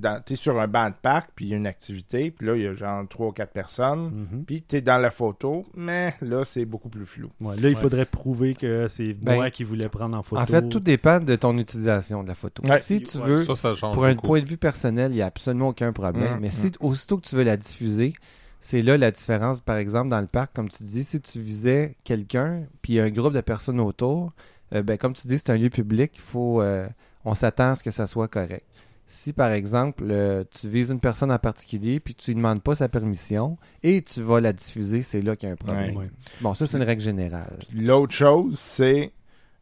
dans- 0.00 0.20
t'es 0.24 0.36
sur 0.36 0.58
un 0.60 0.68
banc 0.68 0.88
de 0.88 0.94
parc, 1.00 1.30
puis 1.34 1.46
il 1.46 1.48
y 1.50 1.54
a 1.54 1.56
une 1.56 1.66
activité, 1.66 2.30
puis 2.30 2.46
là, 2.46 2.56
il 2.56 2.62
y 2.62 2.66
a 2.66 2.74
genre 2.74 3.06
trois 3.08 3.28
ou 3.28 3.32
quatre 3.32 3.52
personnes, 3.52 4.26
Mhm. 4.32 4.44
puis 4.44 4.62
t'es 4.62 4.80
dans 4.80 4.98
la 4.98 5.10
photo, 5.10 5.64
mais 5.74 6.14
là, 6.20 6.44
c'est 6.44 6.64
beaucoup 6.64 6.88
plus 6.88 7.06
flou. 7.06 7.30
Ouais, 7.40 7.56
là, 7.56 7.68
il 7.68 7.74
Ouais. 7.74 7.80
faudrait 7.80 8.06
prouver 8.06 8.54
que 8.54 8.88
c'est 8.88 9.12
Ben, 9.14 9.34
moi 9.36 9.50
qui 9.50 9.64
voulais 9.64 9.88
prendre 9.88 10.16
en 10.18 10.22
photo. 10.22 10.42
En 10.42 10.46
fait, 10.46 10.68
tout 10.68 10.80
dépend 10.80 11.20
de 11.20 11.36
ton 11.36 11.56
utilisation 11.58 12.22
de 12.22 12.28
la 12.28 12.34
photo. 12.34 12.62
Ouais. 12.68 12.78
Si 12.78 13.02
tu 13.02 13.18
Ouais, 13.18 13.24
veux, 13.26 13.44
Ça, 13.44 13.54
ça 13.54 13.74
change 13.74 13.94
pour 13.94 14.04
un 14.04 14.14
beaucoup. 14.14 14.26
point 14.28 14.40
de 14.40 14.46
vue 14.46 14.56
personnel, 14.56 15.12
il 15.12 15.16
n'y 15.16 15.22
a 15.22 15.26
absolument 15.26 15.68
aucun 15.68 15.92
problème. 15.92 16.36
Mm, 16.36 16.40
Mais 16.40 16.50
si 16.50 16.72
aussitôt 16.80 17.18
que 17.18 17.26
tu 17.26 17.36
veux 17.36 17.42
la 17.44 17.56
diffuser, 17.56 18.12
c'est 18.60 18.82
là 18.82 18.98
la 18.98 19.10
différence. 19.10 19.60
Par 19.60 19.78
exemple, 19.78 20.10
dans 20.10 20.20
le 20.20 20.26
parc, 20.26 20.54
comme 20.54 20.68
tu 20.68 20.82
dis, 20.82 21.02
si 21.02 21.20
tu 21.20 21.40
visais 21.40 21.96
quelqu'un, 22.04 22.64
puis 22.82 22.92
il 22.92 22.96
y 22.96 23.00
a 23.00 23.04
un 23.04 23.10
groupe 23.10 23.32
de 23.32 23.40
personnes 23.40 23.80
autour, 23.80 24.32
euh, 24.74 24.82
ben, 24.82 24.98
comme 24.98 25.14
tu 25.14 25.26
dis, 25.26 25.38
c'est 25.38 25.50
un 25.50 25.56
lieu 25.56 25.70
public, 25.70 26.12
il 26.14 26.20
faut, 26.20 26.60
euh, 26.60 26.86
on 27.24 27.34
s'attend 27.34 27.70
à 27.70 27.74
ce 27.74 27.82
que 27.82 27.90
ça 27.90 28.06
soit 28.06 28.28
correct. 28.28 28.64
Si, 29.06 29.32
par 29.32 29.50
exemple, 29.50 30.04
euh, 30.08 30.44
tu 30.50 30.68
vises 30.68 30.90
une 30.90 31.00
personne 31.00 31.32
en 31.32 31.38
particulier, 31.38 31.98
puis 31.98 32.14
tu 32.14 32.30
ne 32.30 32.36
demandes 32.36 32.62
pas 32.62 32.76
sa 32.76 32.88
permission, 32.88 33.58
et 33.82 34.02
tu 34.02 34.20
vas 34.20 34.40
la 34.40 34.52
diffuser, 34.52 35.02
c'est 35.02 35.20
là 35.20 35.34
qu'il 35.34 35.48
y 35.48 35.50
a 35.50 35.54
un 35.54 35.56
problème. 35.56 35.96
Ouais. 35.96 36.10
Bon, 36.42 36.54
ça, 36.54 36.66
c'est 36.66 36.76
une 36.76 36.84
règle 36.84 37.02
générale. 37.02 37.58
L'autre 37.74 38.12
chose, 38.12 38.58
c'est, 38.60 39.10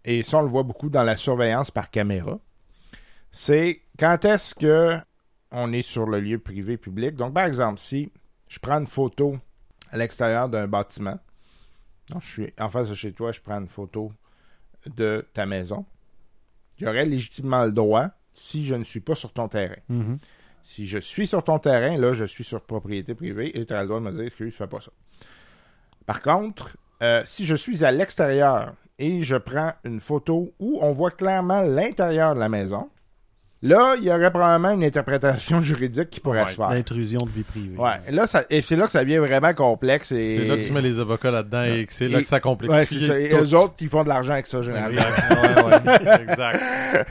et 0.05 0.23
ça, 0.23 0.39
on 0.39 0.43
le 0.43 0.49
voit 0.49 0.65
beaucoup 0.65 0.91
dans 0.91 1.05
la 1.05 1.17
surveillance 1.17 1.71
par 1.71 1.91
caméra, 1.91 2.39
c'est 3.31 3.81
quand 3.99 4.25
est-ce 4.25 4.55
que 4.55 4.99
on 5.51 5.73
est 5.73 5.83
sur 5.83 6.07
le 6.07 6.21
lieu 6.21 6.39
privé 6.39 6.77
public? 6.77 7.15
Donc, 7.15 7.33
par 7.33 7.47
exemple, 7.47 7.79
si 7.79 8.13
je 8.49 8.59
prends 8.59 8.79
une 8.79 8.87
photo 8.87 9.39
à 9.91 9.97
l'extérieur 9.97 10.49
d'un 10.49 10.67
bâtiment, 10.67 11.19
donc 12.11 12.23
je 12.23 12.29
suis 12.29 12.55
en 12.59 12.69
face 12.69 12.89
de 12.89 12.95
chez 12.95 13.13
toi, 13.13 13.33
je 13.33 13.41
prends 13.41 13.59
une 13.61 13.69
photo 13.69 14.13
de 14.87 15.27
ta 15.33 15.47
maison, 15.47 15.85
j'aurais 16.79 17.05
légitimement 17.05 17.65
le 17.65 17.73
droit 17.73 18.11
si 18.35 18.65
je 18.65 18.75
ne 18.75 18.85
suis 18.85 19.01
pas 19.01 19.15
sur 19.15 19.33
ton 19.33 19.49
terrain. 19.49 19.77
Mhm. 19.89 20.19
Si 20.63 20.87
je 20.87 20.99
suis 20.99 21.27
sur 21.27 21.43
ton 21.43 21.59
terrain, 21.59 21.97
là, 21.97 22.13
je 22.13 22.25
suis 22.25 22.45
sur 22.45 22.61
propriété 22.61 23.15
privée 23.15 23.59
et 23.59 23.65
tu 23.65 23.73
as 23.73 23.83
le 23.83 23.89
droit 23.89 24.01
de 24.01 24.05
me 24.05 24.13
dire, 24.13 24.23
excuse, 24.23 24.55
fais 24.55 24.67
pas 24.67 24.81
ça. 24.81 24.91
Par 26.07 26.23
contre, 26.23 26.77
euh, 27.03 27.23
si 27.27 27.47
je 27.47 27.55
suis 27.55 27.85
à 27.85 27.93
l'extérieur 27.93 28.75
et 28.99 29.23
je 29.23 29.37
prends 29.37 29.73
une 29.85 30.01
photo 30.01 30.53
où 30.59 30.79
on 30.83 30.93
voit 30.93 31.11
clairement 31.11 31.61
l'intérieur 31.61 32.35
de 32.35 32.41
la 32.41 32.49
maison, 32.49 32.91
là, 33.63 33.95
il 33.99 34.05
y 34.05 34.11
aurait 34.11 34.31
probablement 34.31 34.71
une 34.73 34.85
interprétation 34.85 35.61
juridique 35.63 36.11
qui 36.11 36.21
pourrait 36.21 36.43
Ouais, 36.45 36.51
se 36.51 36.57
faire. 36.57 36.71
L'intrusion 36.71 37.19
de 37.25 37.31
vie 37.31 37.43
privée. 37.43 37.77
Ouais, 37.77 37.91
et 38.07 38.13
là, 38.13 38.27
ça, 38.27 38.45
et 38.51 38.63
c'est 38.63 38.77
là 38.77 38.87
que 38.87 38.93
ça 38.93 39.03
devient 39.05 39.19
vraiment 39.19 39.53
complexe. 39.53 40.13
Et... 40.13 40.37
C'est 40.39 40.45
là 40.47 40.57
que 40.57 40.63
tu 40.67 40.73
mets 40.73 40.81
les 40.83 40.99
avocats 41.01 41.31
là-dedans 41.31 41.65
et 41.65 41.87
que 41.87 41.93
c'est 41.93 42.05
Et- 42.05 42.09
là 42.09 42.19
que 42.21 42.27
ça 42.27 42.37
Ouais, 42.37 42.41
complexifie. 42.43 43.01
c'est 43.01 43.07
ça. 43.07 43.19
Et 43.21 43.33
eux 43.35 43.55
autres, 43.55 43.75
ils 43.81 43.89
font 43.89 44.05
de 44.05 44.09
l'argent 44.09 44.35
avec 44.35 44.47
ça, 44.47 44.63
généralement. 44.63 44.99
Exact. 44.99 45.29
Ouais, 45.59 45.65
ouais. 45.65 46.23
Exact. 46.23 46.61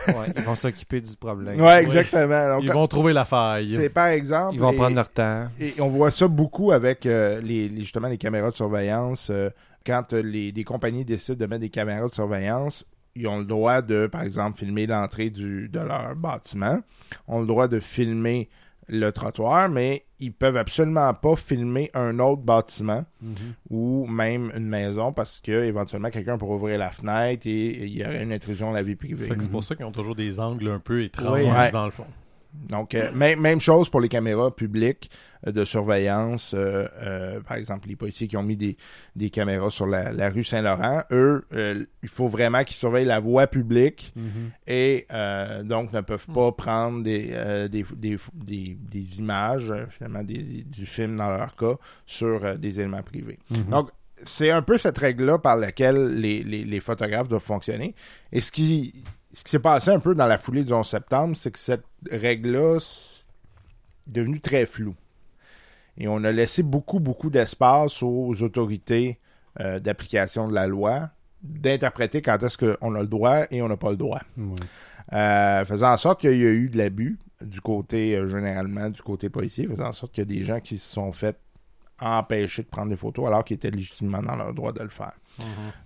Ouais, 0.07 0.25
ils 0.35 0.41
vont 0.43 0.55
s'occuper 0.55 1.01
du 1.01 1.15
problème. 1.15 1.59
Ouais, 1.61 1.81
exactement. 1.83 2.55
Donc, 2.55 2.63
Ils 2.63 2.71
vont 2.71 2.87
trouver 2.87 3.13
la 3.13 3.25
faille. 3.25 3.71
c'est 3.71 3.89
par 3.89 4.07
exemple. 4.07 4.55
Ils 4.55 4.59
vont 4.61 4.71
et- 4.71 4.75
prendre 4.75 4.95
leur 4.95 5.09
temps. 5.09 5.47
Et 5.59 5.73
on 5.79 5.87
voit 5.89 6.11
ça 6.11 6.27
beaucoup 6.27 6.71
avec 6.71 7.05
euh, 7.05 7.39
les, 7.41 7.69
les- 7.69 7.81
justement 7.81 8.07
les 8.07 8.17
caméras 8.17 8.49
de 8.51 8.55
surveillance. 8.55 9.29
euh, 9.31 9.49
quand 9.85 10.11
euh, 10.13 10.21
les, 10.21 10.51
des 10.51 10.63
compagnies 10.65 11.05
décident 11.05 11.37
de 11.37 11.45
mettre 11.45 11.61
des 11.61 11.69
caméras 11.69 12.07
de 12.07 12.13
surveillance, 12.13 12.83
ils 13.17 13.27
ont 13.27 13.39
le 13.39 13.45
droit 13.45 13.81
de, 13.81 14.07
par 14.07 14.21
exemple, 14.23 14.59
filmer 14.59 14.85
l'entrée 14.87 15.29
du, 15.29 15.69
de 15.69 15.79
leur 15.79 16.15
bâtiment. 16.15 16.79
ont 17.27 17.39
le 17.41 17.45
droit 17.47 17.67
de 17.67 17.79
filmer 17.79 18.49
le 18.89 19.09
trottoir, 19.11 19.67
mais 19.67 20.05
ils 20.19 20.31
peuvent 20.31 20.55
absolument 20.55 21.13
pas 21.13 21.35
filmer 21.35 21.91
un 21.93 22.19
autre 22.19 22.41
bâtiment 22.41 23.03
Mhm. 23.21 23.35
ou 23.69 24.07
même 24.07 24.49
une 24.55 24.65
maison 24.67 25.11
parce 25.11 25.41
que 25.41 25.51
éventuellement 25.51 26.09
quelqu'un 26.09 26.37
pourrait 26.37 26.55
ouvrir 26.55 26.79
la 26.79 26.89
fenêtre 26.91 27.45
et 27.47 27.85
il 27.85 27.97
y 27.97 28.03
aurait 28.05 28.23
une 28.23 28.31
intrusion 28.31 28.69
à 28.71 28.73
la 28.75 28.83
vie 28.83 28.95
privée. 28.95 29.27
C'est 29.39 29.51
pour 29.51 29.63
ça 29.63 29.75
qu'ils 29.75 29.85
ont 29.85 29.91
toujours 29.91 30.15
des 30.15 30.39
angles 30.39 30.69
un 30.69 30.79
peu 30.79 31.03
étranges. 31.03 31.31
Ouais. 31.41 31.71
dans 31.71 31.85
le 31.85 31.91
fond. 31.91 32.05
Donc, 32.53 32.95
euh, 32.95 33.11
même, 33.13 33.39
même 33.39 33.59
chose 33.61 33.89
pour 33.89 33.99
les 34.01 34.09
caméras 34.09 34.55
publiques 34.55 35.09
euh, 35.45 35.51
de 35.51 35.63
surveillance. 35.65 36.53
euh, 36.57 37.39
par 37.41 37.57
exemple, 37.57 37.87
les 37.87 37.95
policiers 37.95 38.27
qui 38.27 38.35
ont 38.37 38.43
mis 38.43 38.57
des, 38.57 38.77
des 39.15 39.29
caméras 39.29 39.69
sur 39.69 39.85
la, 39.87 40.11
la 40.11 40.29
rue 40.29 40.43
Saint-Laurent, 40.43 41.03
eux, 41.11 41.45
il 42.03 42.09
faut 42.09 42.27
vraiment 42.27 42.63
qu'ils 42.63 42.75
surveillent 42.75 43.05
la 43.05 43.19
voie 43.19 43.47
publique 43.47 44.13
Mhm. 44.15 44.51
et 44.67 45.05
donc 45.63 45.93
ne 45.93 46.01
peuvent 46.01 46.27
pas 46.33 46.51
prendre 46.51 47.03
des, 47.03 47.27
des, 47.69 47.85
des, 47.95 48.17
des- 48.33 48.77
des 48.79 49.19
images, 49.19 49.73
finalement, 49.91 50.23
du 50.23 50.85
film 50.85 51.15
dans 51.17 51.29
leur 51.35 51.55
cas, 51.55 51.75
sur 52.05 52.57
des 52.57 52.79
éléments 52.79 53.03
privés. 53.03 53.39
Mhm. 53.49 53.63
Donc, 53.69 53.89
c'est 54.23 54.49
un 54.49 54.63
peu 54.63 54.79
cette 54.79 54.97
règle-là 54.97 55.37
par 55.37 55.57
laquelle 55.57 56.19
les, 56.19 56.41
les- 56.43 56.63
les 56.65 56.79
photographes 56.79 57.27
doivent 57.29 57.43
fonctionner. 57.43 57.93
Et 58.31 58.41
ce 58.41 58.51
qui, 58.51 59.03
ce 59.37 59.43
qui 59.43 59.51
s'est 59.51 59.59
passé 59.59 59.91
un 59.91 59.99
peu 59.99 60.15
dans 60.15 60.25
la 60.25 60.39
foulée 60.39 60.63
du 60.63 60.73
11 60.73 60.87
septembre, 60.87 61.37
c'est 61.37 61.51
que 61.51 61.59
cette 61.59 61.85
règle-là 62.09 62.77
est 62.77 63.29
devenue 64.07 64.41
très 64.41 64.65
floue. 64.65 64.95
Et 65.95 66.07
on 66.07 66.23
a 66.23 66.31
laissé 66.31 66.63
beaucoup, 66.63 66.99
beaucoup 66.99 67.29
d'espace 67.29 68.01
aux 68.01 68.33
autorités 68.41 69.19
euh, 69.59 69.79
d'application 69.79 70.47
de 70.47 70.55
la 70.55 70.65
loi 70.65 71.11
d'interpréter 71.43 72.23
quand 72.23 72.41
est-ce 72.41 72.57
qu'on 72.57 72.95
a 72.95 72.99
le 72.99 73.07
droit 73.07 73.43
et 73.51 73.61
on 73.61 73.67
n'a 73.67 73.77
pas 73.77 73.91
le 73.91 73.97
droit. 73.97 74.21
Euh, 75.13 75.65
faisant 75.65 75.93
en 75.93 75.97
sorte 75.97 76.21
qu'il 76.21 76.31
y 76.31 76.45
a 76.45 76.49
eu 76.49 76.69
de 76.69 76.79
l'abus 76.79 77.19
du 77.39 77.61
côté, 77.61 78.15
euh, 78.15 78.27
généralement, 78.27 78.89
du 78.89 79.03
côté 79.03 79.29
policier, 79.29 79.67
faisant 79.67 79.89
en 79.89 79.91
sorte 79.91 80.13
qu'il 80.13 80.21
y 80.21 80.35
a 80.35 80.39
des 80.39 80.43
gens 80.43 80.59
qui 80.59 80.79
se 80.79 80.91
sont 80.91 81.11
fait 81.13 81.37
empêcher 81.99 82.63
de 82.63 82.67
prendre 82.67 82.89
des 82.89 82.95
photos 82.97 83.27
alors 83.27 83.43
qu'ils 83.43 83.55
étaient 83.55 83.71
légitimement 83.71 84.21
dans 84.21 84.35
leur 84.35 84.53
droit 84.53 84.71
de 84.71 84.81
le 84.83 84.89
faire. 84.89 85.13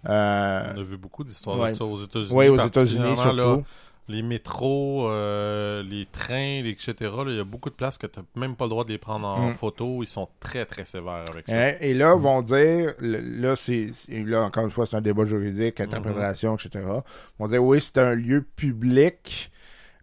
Euh, 0.08 0.74
On 0.76 0.80
a 0.80 0.84
vu 0.84 0.98
beaucoup 0.98 1.24
d'histoires 1.24 1.60
Ouais. 1.60 1.72
de 1.72 1.76
ça 1.76 1.86
aux 1.86 2.02
États-Unis. 2.04 2.32
oui, 2.34 2.48
aux 2.48 2.58
États-Unis 2.60 3.16
là, 3.16 3.16
surtout. 3.16 3.64
Les 4.08 4.24
métros, 4.24 5.08
euh, 5.10 5.84
les 5.84 6.06
trains, 6.12 6.64
etc. 6.66 6.96
Il 7.28 7.36
y 7.38 7.40
a 7.40 7.44
beaucoup 7.46 7.70
de 7.70 7.76
places 7.76 7.98
que 7.98 8.08
tu 8.08 8.20
n'as 8.20 8.26
même 8.42 8.56
pas 8.56 8.66
le 8.66 8.70
droit 8.72 8.84
de 8.84 8.90
les 8.92 8.98
prendre 8.98 9.26
en 9.28 9.50
Mm. 9.52 9.54
photo. 9.54 10.04
Ils 10.04 10.08
sont 10.08 10.28
très, 10.40 10.66
très 10.66 10.84
sévères 10.84 11.24
avec 11.32 11.48
ça. 11.48 11.54
Hein, 11.68 11.74
Et 11.80 11.94
là, 11.94 12.16
vont 12.16 12.42
dire, 12.42 12.94
là, 13.00 13.56
c'est, 13.56 13.92
là, 14.10 14.42
encore 14.42 14.66
une 14.66 14.72
fois, 14.72 14.86
c'est 14.86 14.98
un 14.98 15.02
débat 15.02 15.24
juridique, 15.24 15.80
interprétation, 15.80 16.56
etc. 16.56 16.84
Vont 17.40 17.48
dire, 17.48 17.64
oui, 17.64 17.80
c'est 17.80 18.00
un 18.00 18.16
lieu 18.16 18.42
public, 18.42 19.50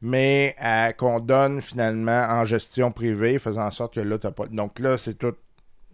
mais 0.00 0.54
euh, 0.64 0.92
qu'on 0.92 1.20
donne 1.20 1.60
finalement 1.60 2.24
en 2.30 2.44
gestion 2.46 2.92
privée, 2.92 3.38
faisant 3.38 3.66
en 3.66 3.70
sorte 3.70 3.94
que 3.94 4.00
là, 4.00 4.16
t'as 4.16 4.30
pas. 4.30 4.46
Donc 4.46 4.78
là, 4.78 4.96
c'est 4.96 5.14
toute 5.18 5.36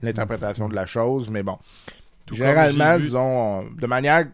l'interprétation 0.02 0.68
de 0.68 0.74
la 0.74 0.86
chose, 0.86 1.28
mais 1.30 1.42
bon. 1.42 1.58
Tout 2.26 2.34
Généralement, 2.34 2.96
vu- 2.96 3.04
disons, 3.04 3.64
de 3.70 3.86
manière. 3.86 4.26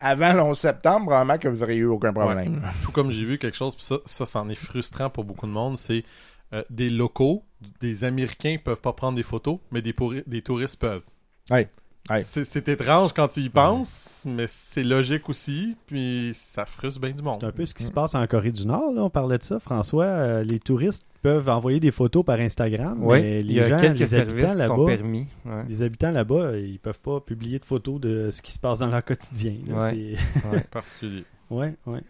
Avant 0.00 0.32
le 0.32 0.40
11 0.40 0.56
septembre, 0.56 1.06
vraiment 1.10 1.38
que 1.38 1.48
vous 1.48 1.58
n'auriez 1.58 1.78
eu 1.78 1.86
aucun 1.86 2.12
problème. 2.12 2.62
Tout 2.84 2.92
comme 2.92 3.10
j'ai 3.10 3.24
vu 3.24 3.36
quelque 3.36 3.56
chose, 3.56 3.74
puis 3.74 3.84
ça, 3.84 3.96
ça, 4.06 4.26
c'en 4.26 4.48
est 4.48 4.54
frustrant 4.54 5.10
pour 5.10 5.24
beaucoup 5.24 5.46
de 5.46 5.50
monde, 5.50 5.76
c'est 5.76 6.04
euh, 6.52 6.62
des 6.70 6.88
locaux, 6.88 7.42
des 7.80 8.04
Américains 8.04 8.58
peuvent 8.62 8.80
pas 8.80 8.92
prendre 8.92 9.16
des 9.16 9.24
photos, 9.24 9.58
mais 9.72 9.82
des, 9.82 9.92
pourri- 9.92 10.22
des 10.28 10.40
touristes 10.40 10.78
peuvent. 10.78 11.02
Ouais, 11.50 11.68
ouais. 12.10 12.22
C'est, 12.22 12.44
c'est 12.44 12.68
étrange 12.68 13.12
quand 13.12 13.28
tu 13.28 13.40
y 13.40 13.48
penses, 13.48 14.22
mais 14.26 14.46
c'est 14.46 14.82
logique 14.84 15.28
aussi, 15.28 15.76
puis 15.86 16.32
ça 16.34 16.66
frustre 16.66 17.00
bien 17.00 17.10
du 17.10 17.22
monde. 17.22 17.38
C'est 17.40 17.46
un 17.46 17.52
peu 17.52 17.66
ce 17.66 17.74
qui 17.74 17.84
se 17.84 17.90
passe 17.90 18.14
en 18.14 18.26
Corée 18.26 18.52
du 18.52 18.66
Nord, 18.66 18.92
là. 18.92 19.02
On 19.04 19.10
parlait 19.10 19.38
de 19.38 19.42
ça, 19.42 19.58
François. 19.60 20.04
Euh, 20.04 20.44
les 20.44 20.58
touristes 20.60 21.04
peuvent 21.22 21.48
envoyer 21.48 21.80
des 21.80 21.90
photos 21.90 22.24
par 22.24 22.38
Instagram, 22.40 22.98
mais 23.02 23.40
il 23.40 23.50
y 23.50 23.54
les 23.54 23.60
a 23.62 23.68
gens, 23.70 23.80
quelques 23.80 23.98
les 23.98 24.06
services 24.06 24.44
habitants 24.44 24.58
là-bas, 24.58 24.86
permis. 24.86 25.26
ouais. 25.44 25.64
les 25.68 25.82
habitants 25.82 26.10
là-bas, 26.12 26.56
ils 26.56 26.78
peuvent 26.78 27.00
pas 27.00 27.20
publier 27.20 27.58
de 27.58 27.64
photos 27.64 28.00
de 28.00 28.30
ce 28.30 28.40
qui 28.42 28.52
se 28.52 28.58
passe 28.58 28.78
dans 28.78 28.86
leur 28.88 29.04
quotidien. 29.04 29.54
Ouais. 29.68 30.14
particulier. 30.70 31.24
C'est- 31.48 31.54
ouais, 31.54 31.74
ouais. 31.86 32.00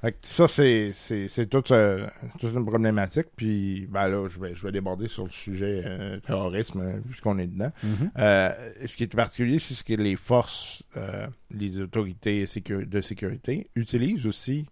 Fait 0.00 0.12
que 0.12 0.18
ça, 0.22 0.46
c'est, 0.46 0.90
c'est, 0.92 1.26
c'est 1.26 1.46
toute, 1.46 1.70
euh, 1.70 2.06
toute 2.38 2.52
une 2.54 2.66
problématique. 2.66 3.28
Puis, 3.34 3.86
ben 3.90 4.08
là, 4.08 4.28
je 4.28 4.38
vais, 4.38 4.54
je 4.54 4.62
vais 4.66 4.70
déborder 4.72 5.08
sur 5.08 5.24
le 5.24 5.30
sujet 5.30 5.82
euh, 5.86 6.20
terrorisme, 6.20 6.80
euh, 6.82 6.98
puisqu'on 7.08 7.38
est 7.38 7.46
dedans. 7.46 7.72
Mhm. 7.82 8.10
Euh, 8.18 8.50
ce 8.86 8.96
qui 8.96 9.04
est 9.04 9.14
particulier, 9.16 9.58
c'est 9.58 9.74
ce 9.74 9.82
que 9.82 9.94
les 9.94 10.16
forces, 10.16 10.82
euh, 10.98 11.26
les 11.50 11.80
autorités 11.80 12.44
sécu- 12.46 12.84
de 12.86 13.00
sécurité 13.00 13.68
utilisent 13.74 14.26
aussi 14.26 14.66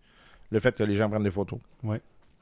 le 0.51 0.61
fait 0.61 0.75
que 0.77 0.85
les 0.85 0.95
gens 0.95 1.09
prennent 1.09 1.25
des 1.25 1.31
photos 1.31 1.59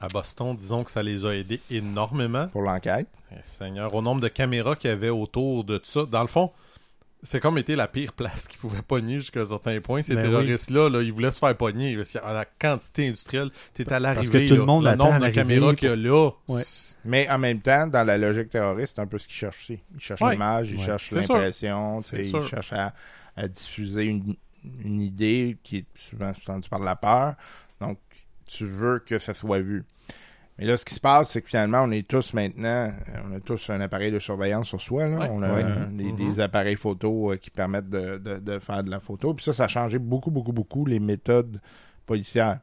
À 0.01 0.07
Boston, 0.09 0.55
disons 0.59 0.83
que 0.83 0.91
ça 0.91 1.01
les 1.01 1.25
a 1.25 1.31
aidés 1.33 1.61
énormément. 1.71 2.49
pour 2.49 2.61
l'enquête. 2.63 3.07
Eh, 3.31 3.35
Seigneur, 3.43 3.93
au 3.95 4.01
nombre 4.01 4.19
de 4.21 4.27
caméras 4.27 4.75
qu'il 4.75 4.89
y 4.89 4.93
avait 4.93 5.09
autour 5.09 5.63
de 5.63 5.77
tout 5.77 5.85
ça. 5.85 6.05
Dans 6.05 6.21
le 6.21 6.27
fond, 6.27 6.51
c'est 7.23 7.39
comme 7.39 7.57
été 7.57 7.75
la 7.75 7.87
pire 7.87 8.13
place 8.13 8.47
qu'ils 8.47 8.59
pouvaient 8.59 8.81
pogner 8.81 9.19
jusqu'à 9.19 9.41
un 9.41 9.45
certain 9.45 9.79
point. 9.81 10.01
Ces 10.03 10.15
Ben 10.15 10.23
terroristes-là, 10.23 10.89
là, 10.89 11.01
ils 11.01 11.11
voulaient 11.11 11.31
se 11.31 11.39
faire 11.39 11.55
pogner. 11.57 11.95
Parce 11.95 12.09
qu'il 12.09 12.21
y 12.21 12.23
a 12.23 12.33
la 12.33 12.45
quantité 12.45 13.07
industrielle, 13.07 13.49
t'es 13.73 13.83
à 13.83 13.99
Parce 13.99 14.01
l'arrivée. 14.03 14.45
que 14.45 14.49
tout 14.49 14.55
le 14.59 14.65
monde 14.65 14.85
attend 14.87 15.11
nombre 15.13 15.25
de 15.25 15.31
caméras 15.31 15.73
qu'il 15.75 15.89
y 15.89 15.91
a 15.91 15.95
là. 15.95 16.31
Ouais. 16.47 16.63
Mais 17.05 17.29
en 17.29 17.37
même 17.37 17.59
temps, 17.59 17.87
dans 17.87 18.03
la 18.05 18.17
logique 18.17 18.49
terroriste, 18.49 18.93
c'est 18.95 19.01
un 19.01 19.07
peu 19.07 19.17
ce 19.17 19.27
qu'ils 19.27 19.35
cherchent 19.37 19.59
aussi. 19.61 19.79
Ils 19.95 19.99
cherchent 19.99 20.21
Ouais. 20.21 20.31
l'image, 20.33 20.69
ils 20.71 20.77
Ouais. 20.77 20.85
cherchent 20.85 21.11
l'impression, 21.11 21.99
ils 22.13 22.47
cherchent 22.49 22.73
à, 22.73 22.93
à 23.35 23.47
diffuser 23.47 24.03
une, 24.03 24.35
une 24.83 25.01
idée 25.01 25.57
qui 25.63 25.77
est 25.77 25.85
souvent 25.95 26.33
sous-tendue 26.33 26.69
par 26.69 26.79
la 26.79 26.95
peur. 26.95 27.33
Donc, 27.81 27.97
tu 28.45 28.65
veux 28.65 28.99
que 28.99 29.19
ça 29.19 29.33
soit 29.33 29.59
vu. 29.59 29.83
Mais 30.59 30.65
là, 30.65 30.77
ce 30.77 30.85
qui 30.85 30.93
se 30.93 30.99
passe, 30.99 31.31
c'est 31.31 31.41
que 31.41 31.49
finalement, 31.49 31.81
on 31.83 31.91
est 31.91 32.07
tous 32.07 32.33
maintenant, 32.33 32.67
euh, 32.91 32.91
on 33.27 33.35
a 33.35 33.39
tous 33.39 33.69
un 33.71 33.81
appareil 33.81 34.11
de 34.11 34.19
surveillance 34.19 34.67
sur 34.67 34.79
soi. 34.79 35.07
Là. 35.07 35.17
Ouais. 35.17 35.29
On 35.31 35.41
a 35.41 35.53
Ouais. 35.53 35.63
euh, 35.65 35.85
des, 35.91 36.11
des 36.11 36.39
appareils 36.39 36.75
photo 36.75 37.31
euh, 37.31 37.37
qui 37.37 37.49
permettent 37.49 37.89
de, 37.89 38.17
de- 38.17 38.37
de 38.37 38.59
faire 38.59 38.83
de 38.83 38.91
la 38.91 38.99
photo. 38.99 39.33
Puis 39.33 39.43
ça, 39.45 39.53
ça 39.53 39.63
a 39.63 39.67
changé 39.67 39.97
beaucoup, 39.97 40.29
beaucoup, 40.29 40.51
beaucoup 40.53 40.85
les 40.85 40.99
méthodes 40.99 41.59
policières. 42.05 42.59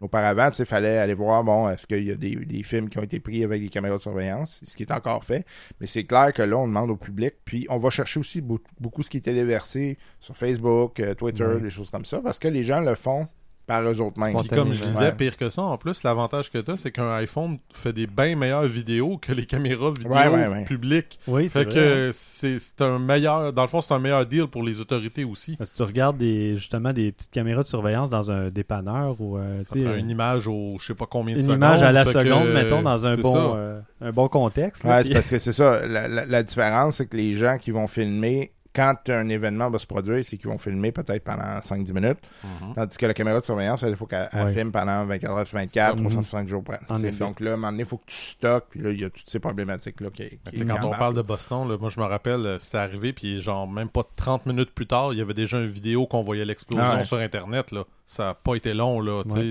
Auparavant, 0.00 0.50
il 0.58 0.64
fallait 0.64 0.98
aller 0.98 1.14
voir, 1.14 1.44
bon, 1.44 1.68
est-ce 1.68 1.86
qu'il 1.86 2.04
y 2.04 2.10
a 2.10 2.16
des, 2.16 2.34
des 2.34 2.62
films 2.64 2.88
qui 2.88 2.98
ont 2.98 3.02
été 3.04 3.20
pris 3.20 3.42
avec 3.44 3.62
des 3.62 3.68
caméras 3.68 3.96
de 3.96 4.02
surveillance, 4.02 4.60
ce 4.64 4.76
qui 4.76 4.82
est 4.82 4.90
encore 4.92 5.24
fait. 5.24 5.46
Mais 5.80 5.86
c'est 5.86 6.04
clair 6.04 6.32
que 6.32 6.42
là, 6.42 6.56
on 6.58 6.66
demande 6.66 6.90
au 6.90 6.96
public. 6.96 7.34
Puis 7.44 7.66
on 7.70 7.78
va 7.78 7.88
chercher 7.90 8.18
aussi 8.20 8.40
beau- 8.40 8.60
beaucoup 8.80 9.02
ce 9.02 9.10
qui 9.10 9.18
est 9.18 9.20
téléversé 9.20 9.98
sur 10.20 10.36
Facebook, 10.36 10.98
euh, 11.00 11.14
Twitter, 11.14 11.46
des 11.60 11.70
choses 11.70 11.90
comme 11.90 12.04
ça, 12.04 12.20
parce 12.20 12.38
que 12.40 12.48
les 12.48 12.64
gens 12.64 12.80
le 12.80 12.94
font 12.96 13.28
par 13.72 13.82
eux 13.90 14.00
autres 14.00 14.18
mêmes. 14.18 14.36
Puis 14.36 14.48
comme 14.48 14.72
je 14.74 14.82
Ouais. 14.82 14.90
disais, 14.90 15.12
pire 15.12 15.36
que 15.36 15.48
ça, 15.48 15.62
en 15.62 15.78
plus, 15.78 16.02
l'avantage 16.02 16.50
que 16.50 16.58
tu 16.58 16.70
as, 16.70 16.76
c'est 16.76 16.90
qu'un 16.90 17.12
iPhone 17.14 17.58
fait 17.72 17.92
des 17.92 18.06
bien 18.06 18.36
meilleures 18.36 18.66
vidéos 18.66 19.16
que 19.18 19.32
les 19.32 19.46
caméras 19.46 19.90
vidéo 19.96 20.12
Ouais, 20.12 20.28
ouais, 20.28 20.46
ouais. 20.48 20.64
publiques. 20.64 21.18
Oui, 21.26 21.48
c'est 21.48 21.60
Fait 21.60 21.64
vrai. 21.64 21.74
que 21.74 22.10
c'est 22.12 22.80
un 22.82 22.98
meilleur, 22.98 23.52
dans 23.52 23.62
le 23.62 23.68
fond, 23.68 23.80
c'est 23.80 23.94
un 23.94 23.98
meilleur 23.98 24.26
deal 24.26 24.46
pour 24.46 24.62
les 24.62 24.80
autorités 24.80 25.24
aussi. 25.24 25.56
Que 25.56 25.64
tu 25.64 25.82
regardes 25.82 26.18
des, 26.18 26.56
justement 26.56 26.92
des 26.92 27.12
petites 27.12 27.30
caméras 27.30 27.62
de 27.62 27.66
surveillance 27.66 28.10
dans 28.10 28.30
un 28.30 28.48
dépanneur 28.50 29.16
ou 29.20 29.38
euh, 29.38 29.62
Ça 29.62 29.78
prend 29.80 29.94
une 29.94 30.10
image 30.10 30.48
au 30.48 30.76
je 30.78 30.86
sais 30.88 30.94
pas 30.94 31.06
combien 31.06 31.34
de 31.34 31.40
une 31.40 31.46
secondes. 31.46 31.58
image 31.58 31.82
à 31.82 31.92
la 31.92 32.04
que, 32.04 32.10
seconde, 32.10 32.48
mettons, 32.52 32.82
dans 32.82 33.06
un 33.06 33.16
bon, 33.16 33.54
euh, 33.56 33.80
un 34.00 34.10
bon 34.12 34.28
contexte. 34.28 34.84
là, 34.84 34.98
puis- 34.98 35.08
c'est 35.08 35.14
parce 35.14 35.30
que 35.30 35.38
c'est 35.38 35.52
ça. 35.52 35.86
La, 35.86 36.08
la- 36.08 36.26
la 36.26 36.42
différence, 36.42 36.96
c'est 36.96 37.06
que 37.06 37.16
les 37.16 37.32
gens 37.32 37.56
qui 37.58 37.70
vont 37.70 37.86
filmer, 37.86 38.52
quand 38.74 38.94
un 39.10 39.28
événement 39.28 39.68
va 39.70 39.78
se 39.78 39.86
produire, 39.86 40.24
c'est 40.24 40.36
qu'ils 40.38 40.48
vont 40.48 40.58
filmer 40.58 40.92
peut-être 40.92 41.24
pendant 41.24 41.60
5-10 41.60 41.92
minutes. 41.92 42.18
Mhm. 42.42 42.74
Tandis 42.74 42.96
que 42.96 43.06
la 43.06 43.14
caméra 43.14 43.38
de 43.40 43.44
surveillance, 43.44 43.82
il 43.86 43.96
faut 43.96 44.06
qu'elle 44.06 44.28
Ouais. 44.32 44.52
filme 44.52 44.72
pendant 44.72 45.04
24 45.04 45.30
heures 45.32 45.46
sur 45.46 45.58
24, 45.58 45.96
Ça, 45.96 46.02
365 46.02 46.48
jours 46.48 46.64
près. 46.64 46.80
Donc 47.18 47.40
là, 47.40 47.50
à 47.50 47.52
un 47.54 47.56
moment 47.56 47.70
donné, 47.72 47.82
il 47.82 47.88
faut 47.88 47.98
que 47.98 48.06
tu 48.06 48.16
stockes. 48.16 48.64
Puis 48.70 48.80
là, 48.80 48.90
il 48.90 49.00
y 49.00 49.04
a 49.04 49.10
toutes 49.10 49.28
ces 49.28 49.38
problématiques-là 49.40 50.08
qui, 50.10 50.22
sais, 50.22 50.64
quand 50.64 50.84
on 50.84 50.90
parle 50.90 51.14
de 51.14 51.22
Boston, 51.22 51.68
là, 51.68 51.76
moi 51.78 51.90
je 51.90 52.00
me 52.00 52.04
rappelle, 52.06 52.46
euh, 52.46 52.58
c'est 52.58 52.78
arrivé, 52.78 53.12
puis 53.12 53.40
genre 53.40 53.68
même 53.68 53.88
pas 53.88 54.04
30 54.16 54.46
minutes 54.46 54.72
plus 54.74 54.86
tard, 54.86 55.12
il 55.12 55.18
y 55.18 55.22
avait 55.22 55.34
déjà 55.34 55.58
une 55.58 55.66
vidéo 55.66 56.06
qu'on 56.06 56.22
voyait 56.22 56.44
l'explosion 56.44 56.84
Ah 56.92 56.96
ouais. 56.96 57.04
sur 57.04 57.18
Internet. 57.18 57.72
Là. 57.72 57.84
Ça 58.06 58.24
n'a 58.24 58.34
pas 58.34 58.54
été 58.54 58.74
long. 58.74 59.00
Là, 59.00 59.22
Ouais. 59.26 59.50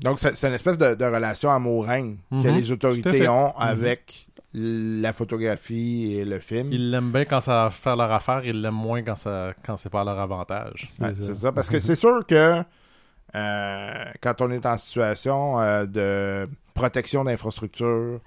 Donc, 0.00 0.18
c'est 0.18 0.46
une 0.48 0.54
espèce 0.54 0.78
de, 0.78 0.94
de 0.94 1.04
relation 1.04 1.50
amour-règne 1.50 2.16
que 2.30 2.48
Mhm. 2.48 2.56
les 2.56 2.72
autorités 2.72 3.28
ont 3.28 3.54
avec 3.56 4.26
la 4.54 5.12
photographie 5.12 6.12
et 6.14 6.24
le 6.24 6.38
film. 6.38 6.72
Ils 6.72 6.90
l'aiment 6.90 7.10
bien 7.12 7.24
quand 7.24 7.40
ça 7.40 7.64
va 7.64 7.70
faire 7.70 7.96
leur 7.96 8.12
affaire, 8.12 8.44
ils 8.44 8.60
l'aiment 8.60 8.74
moins 8.74 9.02
quand, 9.02 9.16
ça, 9.16 9.54
quand 9.64 9.76
c'est 9.76 9.88
pas 9.90 10.02
à 10.02 10.04
leur 10.04 10.18
avantage. 10.18 10.88
C'est 10.90 11.14
ça. 11.14 11.34
ça. 11.34 11.52
Parce 11.52 11.70
que 11.70 11.78
c'est 11.80 11.94
sûr 11.94 12.26
que 12.26 12.62
euh, 13.34 14.04
quand 14.20 14.40
on 14.42 14.50
est 14.50 14.66
en 14.66 14.76
situation 14.76 15.58
euh, 15.60 15.86
de 15.86 16.48
protection 16.74 17.24
d'infrastructure, 17.24 18.20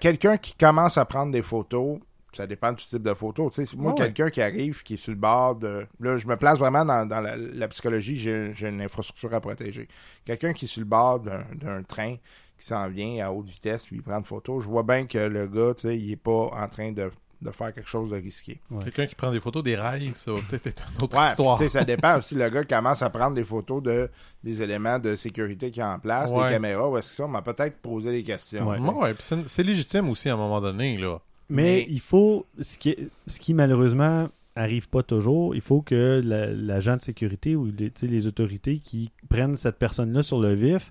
quelqu'un 0.00 0.36
qui 0.38 0.54
commence 0.54 0.96
à 0.96 1.04
prendre 1.04 1.32
des 1.32 1.42
photos, 1.42 1.98
ça 2.32 2.46
dépend 2.46 2.72
du 2.72 2.82
type 2.82 3.02
de 3.02 3.12
photo. 3.12 3.50
Tu 3.50 3.66
sais, 3.66 3.76
moi, 3.76 3.92
Ouais. 3.92 3.98
quelqu'un 3.98 4.30
qui 4.30 4.40
arrive, 4.40 4.82
qui 4.82 4.94
est 4.94 4.96
sur 4.96 5.12
le 5.12 5.18
bord 5.18 5.56
de. 5.56 5.86
Là, 6.00 6.16
je 6.16 6.26
me 6.26 6.36
place 6.36 6.58
vraiment 6.58 6.82
dans, 6.82 7.04
dans 7.06 7.20
la, 7.20 7.36
la 7.36 7.68
psychologie, 7.68 8.16
j'ai 8.16 8.68
une 8.68 8.80
infrastructure 8.80 9.34
à 9.34 9.40
protéger. 9.40 9.86
Quelqu'un 10.24 10.54
qui 10.54 10.64
est 10.64 10.68
sur 10.68 10.80
le 10.80 10.86
bord 10.86 11.20
d'un 11.20 11.44
d'un 11.54 11.82
train 11.82 12.16
qui 12.62 12.68
s'en 12.68 12.88
vient 12.88 13.24
à 13.26 13.30
haute 13.32 13.48
vitesse, 13.48 13.84
puis 13.86 13.96
il 13.96 14.02
prend 14.02 14.18
une 14.18 14.24
photo, 14.24 14.60
je 14.60 14.68
vois 14.68 14.82
bien 14.82 15.06
que 15.06 15.18
le 15.18 15.46
gars, 15.46 15.74
tu 15.74 15.82
sais, 15.82 15.98
il 15.98 16.12
est 16.12 16.16
pas 16.16 16.50
en 16.52 16.68
train 16.68 16.92
de, 16.92 17.10
de 17.42 17.50
faire 17.50 17.74
quelque 17.74 17.88
chose 17.88 18.10
de 18.10 18.16
risqué. 18.16 18.60
Quelqu'un 18.84 19.06
qui 19.06 19.14
prend 19.14 19.30
des 19.32 19.40
photos 19.40 19.62
des 19.62 19.74
rails, 19.76 20.12
ça 20.14 20.32
va 20.32 20.38
peut-être 20.48 20.66
être 20.68 20.86
une 20.96 21.04
autre 21.04 21.18
Ouais, 21.18 21.26
histoire. 21.28 21.58
tu 21.58 21.64
sais, 21.64 21.70
ça 21.70 21.84
dépend 21.84 22.16
aussi. 22.18 22.34
Le 22.36 22.48
gars 22.48 22.64
commence 22.64 23.02
à 23.02 23.10
prendre 23.10 23.34
des 23.34 23.44
photos 23.44 23.82
de 23.82 24.08
des 24.44 24.62
éléments 24.62 24.98
de 24.98 25.16
sécurité 25.16 25.70
qui 25.70 25.80
est 25.80 25.84
en 25.84 25.98
place, 25.98 26.30
Ouais. 26.30 26.44
des 26.46 26.52
caméras, 26.54 26.88
où 26.88 26.96
est-ce 26.98 27.10
que 27.10 27.16
ça, 27.16 27.24
on 27.24 27.28
m'a 27.28 27.42
peut-être 27.42 27.78
posé 27.78 28.10
des 28.12 28.22
questions. 28.22 28.72
C'est 29.18 29.48
c'est 29.48 29.62
légitime 29.62 30.08
aussi 30.08 30.28
à 30.28 30.34
un 30.34 30.36
moment 30.36 30.60
donné. 30.60 30.96
Là. 30.98 31.18
Mais, 31.48 31.62
Mais- 31.62 31.86
il 31.90 32.00
faut, 32.00 32.46
ce 32.60 32.78
qui, 32.78 32.90
est- 32.90 33.08
ce 33.26 33.38
qui 33.40 33.54
malheureusement 33.54 34.28
arrive 34.54 34.88
pas 34.88 35.02
toujours, 35.02 35.54
il 35.54 35.60
faut 35.62 35.80
que 35.82 36.20
la- 36.24 36.46
l'agent 36.52 36.96
de 36.96 37.02
sécurité 37.02 37.56
ou 37.56 37.64
les, 37.66 37.90
tu 37.90 38.00
sais, 38.00 38.06
les 38.06 38.26
autorités 38.26 38.78
qui 38.78 39.10
prennent 39.28 39.56
cette 39.56 39.78
personne-là 39.78 40.22
sur 40.22 40.40
le 40.40 40.54
vif 40.54 40.90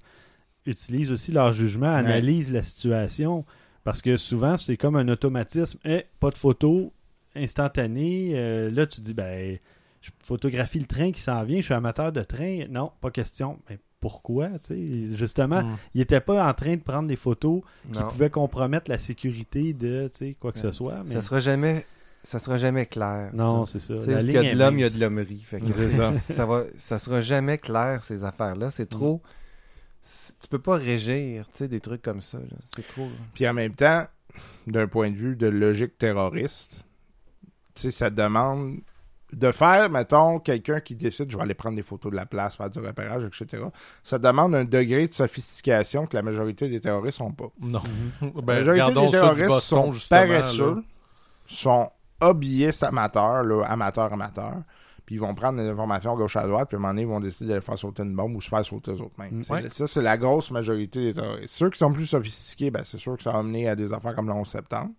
utilisent 0.65 1.11
aussi 1.11 1.31
leur 1.31 1.51
jugement, 1.53 1.93
analysent 1.93 2.51
la 2.51 2.63
situation. 2.63 3.45
Parce 3.83 4.01
que 4.01 4.15
souvent, 4.17 4.57
c'est 4.57 4.77
comme 4.77 4.95
un 4.95 5.07
automatisme. 5.07 5.79
Eh, 5.85 6.05
pas 6.19 6.29
de 6.29 6.37
photo 6.37 6.93
instantanée. 7.35 8.31
Euh, 8.35 8.69
là, 8.71 8.85
tu 8.85 9.01
dis, 9.01 9.13
ben, 9.13 9.57
je 10.01 10.09
photographie 10.23 10.79
le 10.79 10.85
train 10.85 11.11
qui 11.11 11.21
s'en 11.21 11.43
vient, 11.43 11.57
je 11.57 11.65
suis 11.65 11.73
amateur 11.73 12.11
de 12.11 12.21
train. 12.23 12.65
Non, 12.69 12.91
pas 13.01 13.11
question. 13.11 13.59
Mais 13.69 13.79
pourquoi? 13.99 14.49
Justement, 15.15 15.63
Mm. 15.63 15.77
il 15.95 15.99
n'était 15.99 16.21
pas 16.21 16.47
en 16.47 16.53
train 16.53 16.75
de 16.75 16.81
prendre 16.81 17.07
des 17.07 17.15
photos 17.15 17.61
qui 17.91 17.99
Non. 17.99 18.07
pouvaient 18.07 18.29
compromettre 18.29 18.89
la 18.89 18.97
sécurité 18.97 19.73
de 19.73 20.09
quoi 20.39 20.51
que 20.51 20.59
ce 20.59 20.71
soit. 20.71 21.03
Mais... 21.05 21.13
Ça 21.15 21.21
sera 21.21 21.39
jamais, 21.39 21.85
ça 22.23 22.39
sera 22.39 22.57
jamais 22.57 22.85
clair. 22.87 23.31
Non, 23.33 23.65
c'est 23.65 23.79
ça. 23.79 23.93
Il 23.95 24.31
y 24.31 24.37
a 24.37 24.53
de 24.53 24.57
l'homme, 24.57 24.77
il 24.79 24.81
y 24.81 24.85
a 24.85 24.89
de 24.89 24.99
l'hommerie. 24.99 25.41
Fait 25.45 25.59
que 25.59 25.71
C'est 25.73 25.91
ça. 25.91 26.11
ça. 26.13 26.33
ça 26.33 26.45
va, 26.45 26.63
ça 26.77 26.97
sera 26.99 27.21
jamais 27.21 27.57
clair 27.57 28.01
ces 28.03 28.23
affaires-là. 28.23 28.71
C'est 28.71 28.87
trop. 28.89 29.21
c'est- 29.23 29.40
Tu 30.01 30.47
peux 30.49 30.59
pas 30.59 30.75
régir, 30.75 31.45
tu 31.45 31.57
sais, 31.57 31.67
des 31.67 31.79
trucs 31.79 32.01
comme 32.01 32.21
ça. 32.21 32.39
C'est 32.63 32.87
trop. 32.87 33.07
Puis 33.33 33.47
en 33.47 33.53
même 33.53 33.75
temps, 33.75 34.05
d'un 34.67 34.87
point 34.87 35.11
de 35.11 35.15
vue 35.15 35.35
de 35.35 35.47
logique 35.47 35.97
terroriste, 35.97 36.83
tu 37.75 37.83
sais, 37.83 37.91
ça 37.91 38.09
demande 38.09 38.79
de 39.33 39.51
faire, 39.51 39.89
mettons, 39.89 40.39
quelqu'un 40.39 40.79
qui 40.81 40.95
décide, 40.95 41.31
je 41.31 41.37
vais 41.37 41.43
aller 41.43 41.53
prendre 41.53 41.75
des 41.75 41.83
photos 41.83 42.11
de 42.11 42.17
la 42.17 42.25
place, 42.25 42.55
faire 42.55 42.69
du 42.69 42.79
repérage, 42.79 43.23
etc. 43.23 43.63
Ça 44.03 44.19
demande 44.19 44.55
un 44.55 44.65
degré 44.65 45.07
de 45.07 45.13
sophistication 45.13 46.05
que 46.05 46.17
la 46.17 46.21
majorité 46.21 46.67
des 46.67 46.81
terroristes 46.81 47.19
n'ont 47.19 47.31
pas. 47.31 47.47
Non. 47.61 47.81
la 48.21 48.27
ben, 48.29 48.41
majorité 48.45 48.71
regardons 48.83 49.05
des 49.05 49.11
terroristes 49.11 49.47
Boston, 49.47 49.83
sont 49.83 49.91
justement. 49.93 50.19
paresseux, 50.19 50.75
là. 50.75 50.81
sont 51.47 51.91
hobbyistes 52.19 52.83
amateurs, 52.83 53.43
là, 53.43 53.63
amateurs, 53.65 54.11
amateurs. 54.11 54.61
Puis 55.11 55.17
ils 55.17 55.19
vont 55.19 55.35
prendre 55.35 55.61
des 55.61 55.67
informations 55.67 56.13
à 56.13 56.15
gauche 56.15 56.37
à 56.37 56.47
droite, 56.47 56.69
puis 56.69 56.77
à 56.77 56.79
un 56.79 56.81
moment 56.83 56.93
donné, 56.93 57.01
ils 57.01 57.07
vont 57.07 57.19
décider 57.19 57.49
d'aller 57.49 57.59
faire 57.59 57.77
sauter 57.77 58.01
une 58.03 58.15
bombe 58.15 58.33
ou 58.33 58.39
se 58.39 58.47
faire 58.47 58.63
sauter 58.63 58.91
eux 58.91 59.01
autres 59.01 59.19
mêmes. 59.19 59.41
Mm. 59.41 59.51
Ouais. 59.51 59.69
Ça, 59.69 59.85
c'est 59.85 60.01
la 60.01 60.15
grosse 60.15 60.51
majorité 60.51 61.03
des 61.03 61.13
terroristes. 61.13 61.53
Ceux 61.53 61.69
qui 61.69 61.77
sont 61.77 61.91
plus 61.91 62.05
sophistiqués, 62.05 62.71
ben, 62.71 62.83
c'est 62.85 62.97
sûr 62.97 63.17
que 63.17 63.21
ça 63.23 63.33
va 63.33 63.43
mener 63.43 63.67
à 63.67 63.75
des 63.75 63.91
affaires 63.91 64.15
comme 64.15 64.27
le 64.27 64.33
11 64.33 64.47
septembre. 64.47 64.91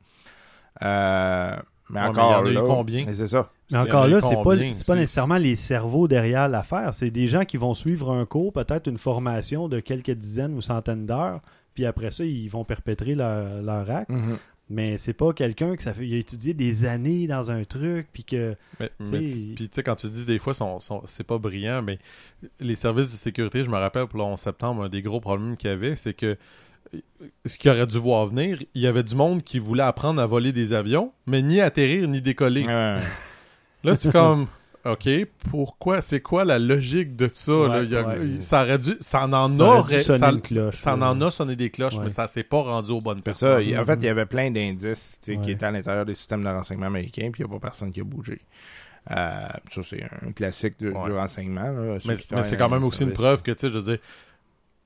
Euh, 0.82 1.56
mais 1.88 2.00
Ouais, 2.00 2.06
mais 2.12 2.20
encore 2.20 2.42
là, 2.44 2.60
combien? 2.66 3.06
mais 3.06 3.14
c'est 3.14 3.28
ça. 3.28 3.48
Mais 3.70 3.78
encore 3.78 4.02
a 4.02 4.08
là, 4.08 4.20
c'est 4.20 4.36
pas, 4.36 4.56
pas 4.86 4.96
nécessairement 4.96 5.36
les 5.36 5.56
cerveaux 5.56 6.08
derrière 6.08 6.46
l'affaire. 6.46 6.92
C'est 6.92 7.10
des 7.10 7.26
gens 7.26 7.44
qui 7.46 7.56
vont 7.56 7.72
suivre 7.72 8.12
un 8.12 8.26
cours, 8.26 8.52
peut-être 8.52 8.88
une 8.88 8.98
formation 8.98 9.66
de 9.66 9.80
quelques 9.80 10.10
dizaines 10.10 10.54
ou 10.54 10.60
centaines 10.60 11.06
d'heures, 11.06 11.40
puis 11.74 11.86
après 11.86 12.10
ça, 12.10 12.22
ils 12.24 12.48
vont 12.48 12.64
perpétrer 12.64 13.14
leur, 13.14 13.62
leur 13.62 13.90
acte. 13.90 14.10
Mhm. 14.10 14.36
Mais 14.70 14.96
c'est 14.96 15.12
pas 15.12 15.32
quelqu'un 15.34 15.76
que 15.76 15.82
ça 15.82 15.92
fait, 15.92 16.06
il 16.06 16.14
a 16.14 16.18
étudié 16.18 16.54
des 16.54 16.84
années 16.86 17.26
dans 17.26 17.50
un 17.50 17.64
truc, 17.64 18.06
puis 18.12 18.24
que. 18.24 18.56
Mais, 18.80 18.90
puis 19.54 19.68
tu 19.68 19.74
sais, 19.74 19.82
quand 19.82 19.96
tu 19.96 20.08
dis 20.08 20.24
des 20.24 20.38
fois, 20.38 20.54
sont, 20.54 20.78
sont- 20.78 21.02
c'est 21.04 21.24
pas 21.26 21.36
brillant, 21.38 21.82
mais 21.82 21.98
les 22.58 22.74
services 22.74 23.12
de 23.12 23.16
sécurité, 23.16 23.64
je 23.64 23.68
me 23.68 23.76
rappelle 23.76 24.06
pour 24.06 24.18
le 24.18 24.24
11 24.24 24.38
septembre, 24.38 24.84
un 24.84 24.88
des 24.88 25.02
gros 25.02 25.20
problèmes 25.20 25.56
qu'il 25.58 25.68
y 25.68 25.72
avait, 25.72 25.94
c'est 25.96 26.14
que 26.14 26.36
euh, 26.94 26.98
ce 27.44 27.58
qui 27.58 27.68
aurait 27.68 27.86
dû 27.86 27.98
voir 27.98 28.24
venir, 28.26 28.62
il 28.74 28.80
y 28.82 28.86
avait 28.86 29.02
du 29.02 29.14
monde 29.14 29.42
qui 29.42 29.58
voulait 29.58 29.82
apprendre 29.82 30.22
à 30.22 30.26
voler 30.26 30.52
des 30.52 30.72
avions, 30.72 31.12
mais 31.26 31.42
ni 31.42 31.60
atterrir 31.60 32.08
ni 32.08 32.22
décoller. 32.22 32.64
Ouais. 32.64 32.96
Là, 33.84 33.96
c'est 33.96 34.12
comme, 34.12 34.46
OK, 34.84 35.08
pourquoi, 35.50 36.00
c'est 36.02 36.20
quoi 36.20 36.44
la 36.44 36.58
logique 36.58 37.14
de 37.14 37.30
ça? 37.32 37.52
là? 37.52 37.68
Ouais, 37.80 37.84
Il 37.84 37.90
y 37.92 37.96
a- 37.96 38.06
ouais. 38.08 38.40
Ça 38.40 38.62
aurait 38.62 38.78
dû, 38.78 38.92
ça 39.00 39.26
en, 39.28 39.30
Ça 39.50 39.62
aurait 39.64 39.78
aurait, 39.78 39.96
dû 39.98 40.02
sonner 40.02 40.18
ça, 40.18 40.32
cloche. 40.42 40.86
en 40.86 41.20
a 41.20 41.30
sonné 41.30 41.54
des 41.56 41.70
cloches, 41.70 41.94
Ouais. 41.94 42.02
mais 42.04 42.08
ça 42.08 42.26
s'est 42.26 42.42
pas 42.42 42.62
rendu 42.62 42.90
aux 42.90 43.00
bonnes 43.00 43.18
ça. 43.18 43.22
personnes. 43.22 43.78
En 43.78 43.84
fait, 43.84 43.94
il 43.94 44.04
y 44.04 44.08
avait 44.08 44.26
plein 44.26 44.50
d'indices 44.50 45.20
qui 45.22 45.32
étaient 45.50 45.64
à 45.66 45.70
l'intérieur 45.70 46.04
des 46.04 46.14
systèmes 46.14 46.42
de 46.42 46.48
renseignement 46.48 46.86
américains, 46.86 47.30
puis 47.32 47.42
il 47.42 47.46
n'y 47.46 47.50
a 47.54 47.58
pas 47.58 47.68
personne 47.68 47.92
qui 47.92 48.00
a 48.00 48.04
bougé. 48.04 48.40
Euh, 49.10 49.14
ça, 49.70 49.80
c'est 49.88 50.02
un 50.26 50.32
classique 50.32 50.74
de- 50.80 50.90
Ouais. 50.90 51.04
du 51.06 51.12
renseignement. 51.12 51.70
là, 51.70 51.98
Mais, 52.04 52.42
c'est 52.42 52.56
quand 52.56 52.68
même 52.68 52.84
aussi 52.84 53.02
une 53.04 53.12
preuve 53.12 53.42
que, 53.42 53.50
tu 53.52 53.58
sais, 53.66 53.68
je 53.72 53.78
veux 53.78 53.84
dire, 53.84 53.98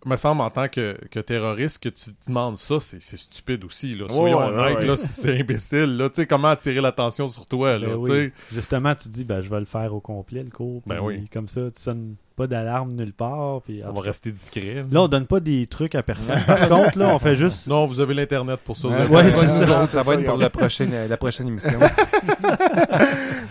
me 0.09 0.17
semble 0.17 0.41
en 0.43 0.51
tant 0.51 0.69
que, 0.69 0.97
que 1.11 1.21
terroriste 1.21 1.83
que 1.83 1.89
tu 1.89 2.13
te 2.15 2.27
demandes 2.27 2.57
ça, 2.57 2.79
c'est 2.81 3.01
c'est 3.01 3.17
stupide 3.17 3.65
aussi. 3.65 3.95
Là. 3.95 4.07
Soyons 4.09 4.39
honnêtes, 4.39 4.89
ouais. 4.89 4.97
c'est- 4.97 5.41
imbécile. 5.41 5.97
Là. 5.97 6.09
Comment 6.29 6.49
attirer 6.49 6.81
l'attention 6.81 7.29
sur 7.29 7.47
toi? 7.47 7.79
Là, 7.79 7.87
Ben 7.89 7.93
tu 7.95 7.99
oui. 8.01 8.09
sais? 8.11 8.33
Justement, 8.53 8.95
tu 8.95 9.09
dis, 9.09 9.25
ben, 9.25 9.41
je 9.41 9.51
vais 9.51 9.61
le 9.61 9.65
faire 9.67 9.95
au 9.95 10.01
complet, 10.01 10.43
le 10.43 10.51
cours. 10.51 10.83
Ben 10.87 11.01
oui. 11.01 11.29
Comme 11.33 11.49
ça, 11.49 11.63
tu 11.71 11.83
sonnes 11.83 12.17
pas 12.37 12.47
d'alarme 12.47 12.93
nulle 12.93 13.12
part. 13.14 13.62
Puis, 13.62 13.82
On 13.84 13.89
va 13.93 13.95
cas, 14.03 14.07
rester 14.09 14.30
discret. 14.30 14.84
Là, 14.91 15.03
on 15.03 15.09
donne 15.09 15.26
pas 15.26 15.41
des 15.41 15.66
trucs 15.66 15.95
à 15.95 16.03
personne. 16.03 16.39
Par 16.47 16.68
contre, 16.68 16.99
là, 16.99 17.09
on 17.14 17.18
fait 17.18 17.34
juste. 17.34 17.66
Non, 17.66 17.87
vous 17.87 17.99
avez 18.01 18.14
l'Internet 18.14 18.61
pour 18.64 18.76
ça. 18.76 18.89
Ouais, 18.89 19.07
ouais, 19.07 19.30
ça, 19.30 19.49
ça, 19.49 19.64
va 19.64 19.87
ça, 19.87 20.14
être 20.14 20.24
pour 20.26 20.37
la 20.37 20.51
prochaine, 20.51 20.93
la 21.09 21.16
prochaine 21.16 21.49
émission. 21.49 21.78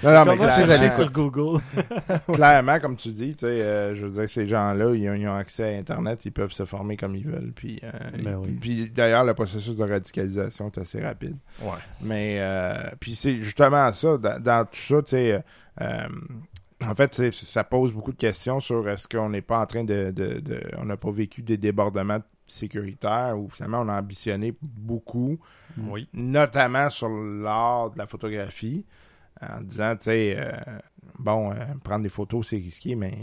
Non, 0.03 0.11
non, 0.11 0.25
mais 0.25 0.37
clairement, 0.37 0.71
allé 0.73 0.89
sur 0.91 1.11
Google? 1.11 1.61
clairement, 2.33 2.79
comme 2.79 2.95
tu 2.95 3.09
dis, 3.09 3.31
tu 3.33 3.39
sais, 3.39 3.47
euh, 3.47 3.95
je 3.95 4.05
veux 4.05 4.11
dire, 4.19 4.29
ces 4.29 4.47
gens-là, 4.47 4.93
ils, 4.93 5.09
ont- 5.09 5.13
ils 5.15 5.27
ont 5.27 5.33
accès 5.35 5.63
à 5.75 5.77
Internet, 5.79 6.19
ils 6.25 6.31
peuvent 6.31 6.51
se 6.51 6.65
former 6.65 6.95
comme 6.95 7.15
ils 7.15 7.25
veulent. 7.25 7.53
Puis, 7.55 7.79
euh, 7.83 7.89
Ben 8.23 8.35
oui. 8.37 8.55
puis 8.59 8.91
d'ailleurs, 8.93 9.23
le 9.23 9.33
processus 9.33 9.75
de 9.75 9.83
radicalisation 9.83 10.67
est 10.67 10.77
assez 10.77 11.01
rapide. 11.01 11.37
Ouais. 11.61 11.71
Mais 12.01 12.37
euh, 12.39 12.83
puis 12.99 13.15
c'est 13.15 13.37
justement 13.41 13.91
ça, 13.93 14.17
dans, 14.17 14.39
dans 14.39 14.65
tout 14.65 14.75
ça, 14.79 15.01
tu 15.01 15.09
sais, 15.11 15.43
euh, 15.81 16.07
en 16.89 16.95
fait, 16.95 17.31
ça 17.31 17.63
pose 17.63 17.93
beaucoup 17.93 18.11
de 18.11 18.17
questions 18.17 18.59
sur 18.59 18.87
est-ce 18.89 19.07
qu'on 19.07 19.29
n'est 19.29 19.41
pas 19.41 19.59
en 19.59 19.65
train 19.65 19.83
de, 19.83 20.11
de- 20.11 20.39
de- 20.39 20.61
on 20.77 20.85
n'a 20.85 20.97
pas 20.97 21.11
vécu 21.11 21.41
des 21.41 21.57
débordements 21.57 22.19
sécuritaires 22.47 23.35
ou 23.37 23.49
finalement 23.49 23.81
on 23.81 23.89
a 23.89 23.99
ambitionné 23.99 24.53
beaucoup, 24.61 25.37
Oui. 25.77 26.07
notamment 26.13 26.89
sur 26.89 27.09
l'art 27.09 27.91
de 27.91 27.97
la 27.97 28.07
photographie, 28.07 28.85
en 29.41 29.61
disant, 29.61 29.95
tu 29.95 30.05
sais, 30.05 30.35
euh, 30.37 30.51
bon, 31.19 31.51
euh, 31.51 31.55
prendre 31.83 32.03
des 32.03 32.09
photos 32.09 32.47
c'est 32.49 32.55
risqué, 32.57 32.95
mais 32.95 33.13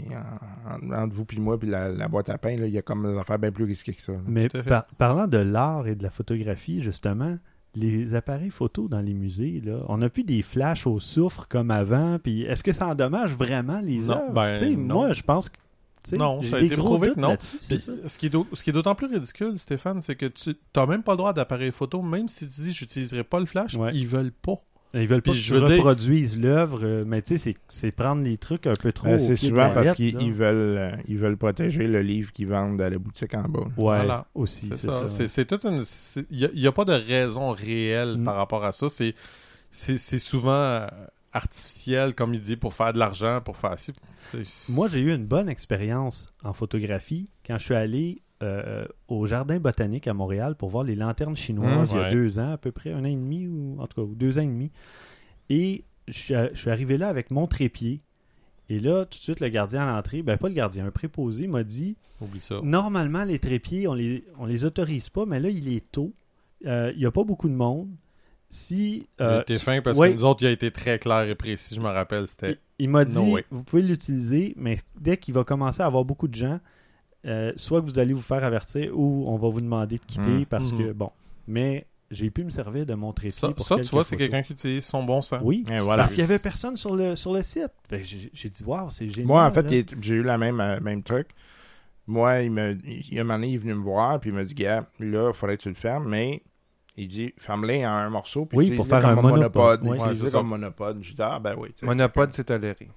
en- 0.69 0.93
en- 0.93 1.03
entre 1.03 1.15
vous 1.15 1.25
puis 1.25 1.39
moi 1.39 1.57
puis 1.59 1.67
la, 1.69 1.89
la 1.89 2.07
boîte 2.07 2.29
à 2.29 2.37
pain, 2.37 2.55
là, 2.57 2.67
il 2.67 2.73
y 2.73 2.77
a 2.77 2.81
comme 2.81 3.11
des 3.11 3.17
affaires 3.17 3.39
bien 3.39 3.51
plus 3.51 3.63
risquées 3.65 3.93
que 3.93 4.01
ça. 4.01 4.11
là. 4.13 4.19
Mais 4.27 4.47
par- 4.49 4.85
parlant 4.97 5.27
de 5.27 5.37
l'art 5.39 5.87
et 5.87 5.95
de 5.95 6.03
la 6.03 6.09
photographie, 6.11 6.81
justement, 6.83 7.37
les 7.75 8.13
appareils 8.13 8.49
photo 8.51 8.87
dans 8.87 9.01
les 9.01 9.13
musées, 9.13 9.61
là, 9.65 9.79
on 9.87 9.97
n'a 9.97 10.09
plus 10.09 10.23
des 10.23 10.41
flashs 10.43 10.85
au 10.85 10.99
soufre 10.99 11.47
comme 11.47 11.71
avant. 11.71 12.19
Puis 12.19 12.43
est-ce 12.43 12.63
que 12.63 12.71
ça 12.71 12.87
endommage 12.87 13.35
vraiment 13.35 13.79
les 13.81 13.99
Non, 14.07 14.13
œuvres? 14.13 14.31
ben. 14.33 14.77
Moi, 14.77 15.13
je 15.13 15.21
pense 15.23 15.49
que. 15.49 15.57
Non, 16.17 16.43
ça 16.43 16.57
a 16.57 16.59
été 16.59 16.75
prouvé 16.75 17.11
que 17.13 17.19
non. 17.19 17.35
Puis, 17.37 17.79
ça. 17.79 17.93
ce 18.05 18.17
qui 18.19 18.25
est 18.69 18.73
d'autant 18.73 18.93
plus 18.93 19.07
ridicule, 19.07 19.57
Stéphane, 19.57 20.01
c'est 20.01 20.15
que 20.15 20.25
tu 20.25 20.53
n'as 20.75 20.85
même 20.85 21.01
pas 21.01 21.13
le 21.13 21.17
droit 21.17 21.31
d'appareil 21.33 21.71
photo, 21.71 22.01
même 22.01 22.27
si 22.27 22.45
tu 22.47 22.61
dis 22.61 22.73
j'utiliserai 22.73 23.23
pas 23.23 23.39
le 23.39 23.45
flash, 23.45 23.75
Ouais. 23.75 23.91
ils 23.93 24.05
veulent 24.07 24.33
pas. 24.33 24.61
Ils 24.95 25.07
veulent 25.07 25.21
pas 25.23 25.31
Puis 25.31 25.41
que 25.41 25.45
je 25.47 25.55
veux 25.55 25.59
dire- 25.67 26.39
l'œuvre, 26.39 26.79
euh, 26.83 27.03
mais 27.07 27.21
tu 27.23 27.29
sais, 27.29 27.37
c'est- 27.39 27.57
c'est 27.67 27.91
prendre 27.91 28.21
les 28.23 28.37
trucs 28.37 28.67
un 28.67 28.73
peu 28.79 28.91
trop. 28.93 29.07
Euh, 29.07 29.17
c'est 29.17 29.35
souvent 29.35 29.73
parce 29.73 29.93
qu'ils 29.93 30.33
veulent, 30.33 30.77
euh, 30.77 30.91
ils 31.07 31.17
veulent 31.17 31.35
protéger 31.37 31.87
le 31.87 32.01
livre 32.03 32.31
qu'ils 32.31 32.47
vendent 32.47 32.79
à 32.81 32.89
la 32.91 32.99
boutique 32.99 33.33
en 33.33 33.43
bas. 33.49 33.61
Ouais, 33.61 33.71
Voilà. 33.75 34.27
aussi, 34.35 34.67
C'est 34.73 34.91
ça. 34.91 35.07
ça. 35.07 35.27
C'est- 35.27 35.45
toute 35.45 35.65
une. 35.65 35.81
Il 36.29 36.51
n'y 36.53 36.67
a, 36.67 36.71
pas 36.71 36.85
de 36.85 36.93
raison 36.93 37.51
réelle 37.51 38.17
Mm. 38.19 38.23
par 38.23 38.35
rapport 38.35 38.63
à 38.65 38.71
ça. 38.71 38.87
C'est 38.89 39.15
c'est 39.71 39.97
c'est 39.97 40.19
souvent 40.19 40.85
artificiel, 41.31 42.13
comme 42.13 42.33
il 42.35 42.41
dit, 42.41 42.55
pour 42.55 42.73
faire 42.75 42.93
de 42.93 42.99
l'argent, 42.99 43.41
pour 43.43 43.57
faire. 43.57 43.75
Moi, 44.69 44.87
j'ai 44.87 44.99
eu 44.99 45.11
une 45.13 45.25
bonne 45.25 45.49
expérience 45.49 46.31
en 46.43 46.53
photographie 46.53 47.29
quand 47.45 47.57
je 47.57 47.63
suis 47.65 47.73
allé 47.73 48.21
euh, 48.43 48.85
au 49.07 49.25
Jardin 49.25 49.59
botanique 49.59 50.07
à 50.07 50.13
Montréal 50.13 50.55
pour 50.55 50.69
voir 50.69 50.83
les 50.83 50.95
lanternes 50.95 51.35
chinoises 51.35 51.93
Mmh, 51.93 51.97
il 51.97 52.01
y 52.01 52.03
a 52.03 52.09
deux 52.11 52.39
ans, 52.39 52.51
à 52.53 52.57
peu 52.57 52.71
près, 52.71 52.91
un 52.91 53.01
an 53.01 53.05
et 53.05 53.15
demi, 53.15 53.47
ou 53.47 53.77
en 53.79 53.87
tout 53.87 54.05
cas, 54.05 54.13
deux 54.15 54.37
ans 54.37 54.41
et 54.41 54.47
demi. 54.47 54.71
Et 55.49 55.83
je 56.07 56.13
suis, 56.13 56.33
je 56.53 56.59
suis 56.59 56.69
arrivé 56.69 56.97
là 56.97 57.07
avec 57.09 57.31
mon 57.31 57.47
trépied. 57.47 58.01
Et 58.69 58.79
là, 58.79 59.05
tout 59.05 59.17
de 59.17 59.23
suite, 59.23 59.39
le 59.39 59.49
gardien 59.49 59.81
à 59.87 59.95
l'entrée, 59.95 60.21
ben 60.23 60.37
pas 60.37 60.47
le 60.47 60.53
gardien, 60.55 60.85
un 60.85 60.91
préposé 60.91 61.47
m'a 61.47 61.63
dit 61.63 61.95
Oublie 62.21 62.39
ça. 62.39 62.59
Normalement, 62.63 63.23
les 63.23 63.37
trépieds, 63.39 63.87
on 63.87 63.93
les, 63.93 64.23
on 64.39 64.45
les 64.45 64.63
autorise 64.65 65.09
pas, 65.09 65.25
mais 65.25 65.39
là, 65.39 65.49
il 65.49 65.73
est 65.73 65.91
tôt. 65.91 66.13
Euh, 66.65 66.91
Il 66.93 66.99
n'y 66.99 67.05
a 67.05 67.11
pas 67.11 67.23
beaucoup 67.25 67.49
de 67.49 67.53
monde. 67.55 67.89
Si. 68.49 69.07
Il 69.19 69.23
euh, 69.23 69.41
été 69.41 69.55
tu- 69.55 69.59
fin 69.63 69.81
parce 69.81 69.97
ouais. 69.97 70.11
que 70.11 70.15
nous 70.15 70.23
autres, 70.23 70.43
il 70.43 70.47
a 70.47 70.51
été 70.51 70.71
très 70.71 70.97
clair 70.99 71.23
et 71.23 71.35
précis, 71.35 71.75
je 71.75 71.81
me 71.81 71.87
rappelle. 71.87 72.27
C'était. 72.27 72.51
il, 72.79 72.85
il 72.85 72.89
m'a 72.89 73.03
dit, 73.03 73.17
No 73.17 73.37
vous 73.51 73.63
pouvez 73.63 73.81
l'utiliser, 73.81 74.53
mais 74.57 74.79
dès 74.99 75.17
qu'il 75.17 75.33
va 75.33 75.43
commencer 75.43 75.81
à 75.81 75.85
avoir 75.85 76.05
beaucoup 76.05 76.27
de 76.27 76.35
gens, 76.35 76.59
euh, 77.25 77.51
soit 77.55 77.81
que 77.81 77.85
vous 77.85 77.99
allez 77.99 78.13
vous 78.13 78.21
faire 78.21 78.43
avertir 78.43 78.97
ou 78.97 79.25
on 79.27 79.37
va 79.37 79.49
vous 79.49 79.61
demander 79.61 79.97
de 79.97 80.03
quitter 80.05 80.29
Mhm. 80.39 80.45
parce 80.45 80.71
que, 80.71 80.83
Mhm. 80.83 80.93
bon. 80.93 81.09
Mais 81.47 81.85
j'ai 82.11 82.29
pu 82.29 82.43
me 82.43 82.49
servir 82.49 82.85
de 82.85 82.93
mon 82.93 83.11
trépied 83.13 83.31
Ça, 83.31 83.49
pour 83.49 83.65
ça, 83.65 83.77
tu 83.79 83.89
vois, 83.89 84.03
c'est 84.03 84.17
quelqu'un 84.17 84.43
qui 84.43 84.53
utilise 84.53 84.85
son 84.85 85.03
bon 85.03 85.21
sens. 85.21 85.39
Oui, 85.43 85.63
Et 85.71 85.79
voilà. 85.79 86.03
parce 86.03 86.13
qu'il 86.13 86.23
n'y 86.23 86.29
avait 86.29 86.39
personne 86.39 86.77
sur 86.77 86.95
le, 86.95 87.15
sur 87.15 87.33
le 87.33 87.41
site. 87.41 87.71
J'ai 88.33 88.49
dit, 88.49 88.63
waouh, 88.63 88.89
c'est 88.89 89.09
génial. 89.09 89.27
Moi, 89.27 89.45
en 89.45 89.51
fait, 89.51 89.67
j'ai 90.01 90.15
eu 90.15 90.23
la 90.23 90.37
même, 90.37 90.59
euh, 90.59 90.79
même 90.79 91.01
truc. 91.03 91.29
Moi, 92.05 92.41
il 92.41 92.51
me, 92.51 92.77
il, 92.85 93.17
un 93.19 93.23
moment 93.23 93.35
donné, 93.35 93.47
il 93.49 93.53
est 93.55 93.57
venu 93.57 93.73
me 93.75 93.81
voir, 93.83 94.19
puis 94.19 94.29
il 94.29 94.33
m'a 94.35 94.43
dit, 94.43 94.53
gars, 94.53 94.85
là, 94.99 95.29
il 95.29 95.33
faudrait 95.33 95.55
que 95.57 95.63
tu 95.63 95.69
le 95.69 95.75
fermes, 95.75 96.07
mais 96.09 96.43
il 96.97 97.07
dit, 97.07 97.33
ferme-les 97.37 97.85
en 97.85 97.91
un 97.91 98.09
morceau, 98.09 98.45
puis 98.45 98.57
Oui, 98.57 98.71
pour 98.75 98.85
faire 98.85 99.05
un 99.05 99.15
comme 99.15 99.23
monopode. 99.23 99.83
monopode. 99.83 100.01
Ouais, 100.23 100.29
comme 100.31 100.47
monopode. 100.47 100.97
J'ai 101.01 101.13
dit, 101.13 101.21
ah, 101.21 101.39
ben 101.39 101.55
oui. 101.57 101.69
Monopode, 101.81 102.33
c'est 102.33 102.43
toléré. 102.43 102.89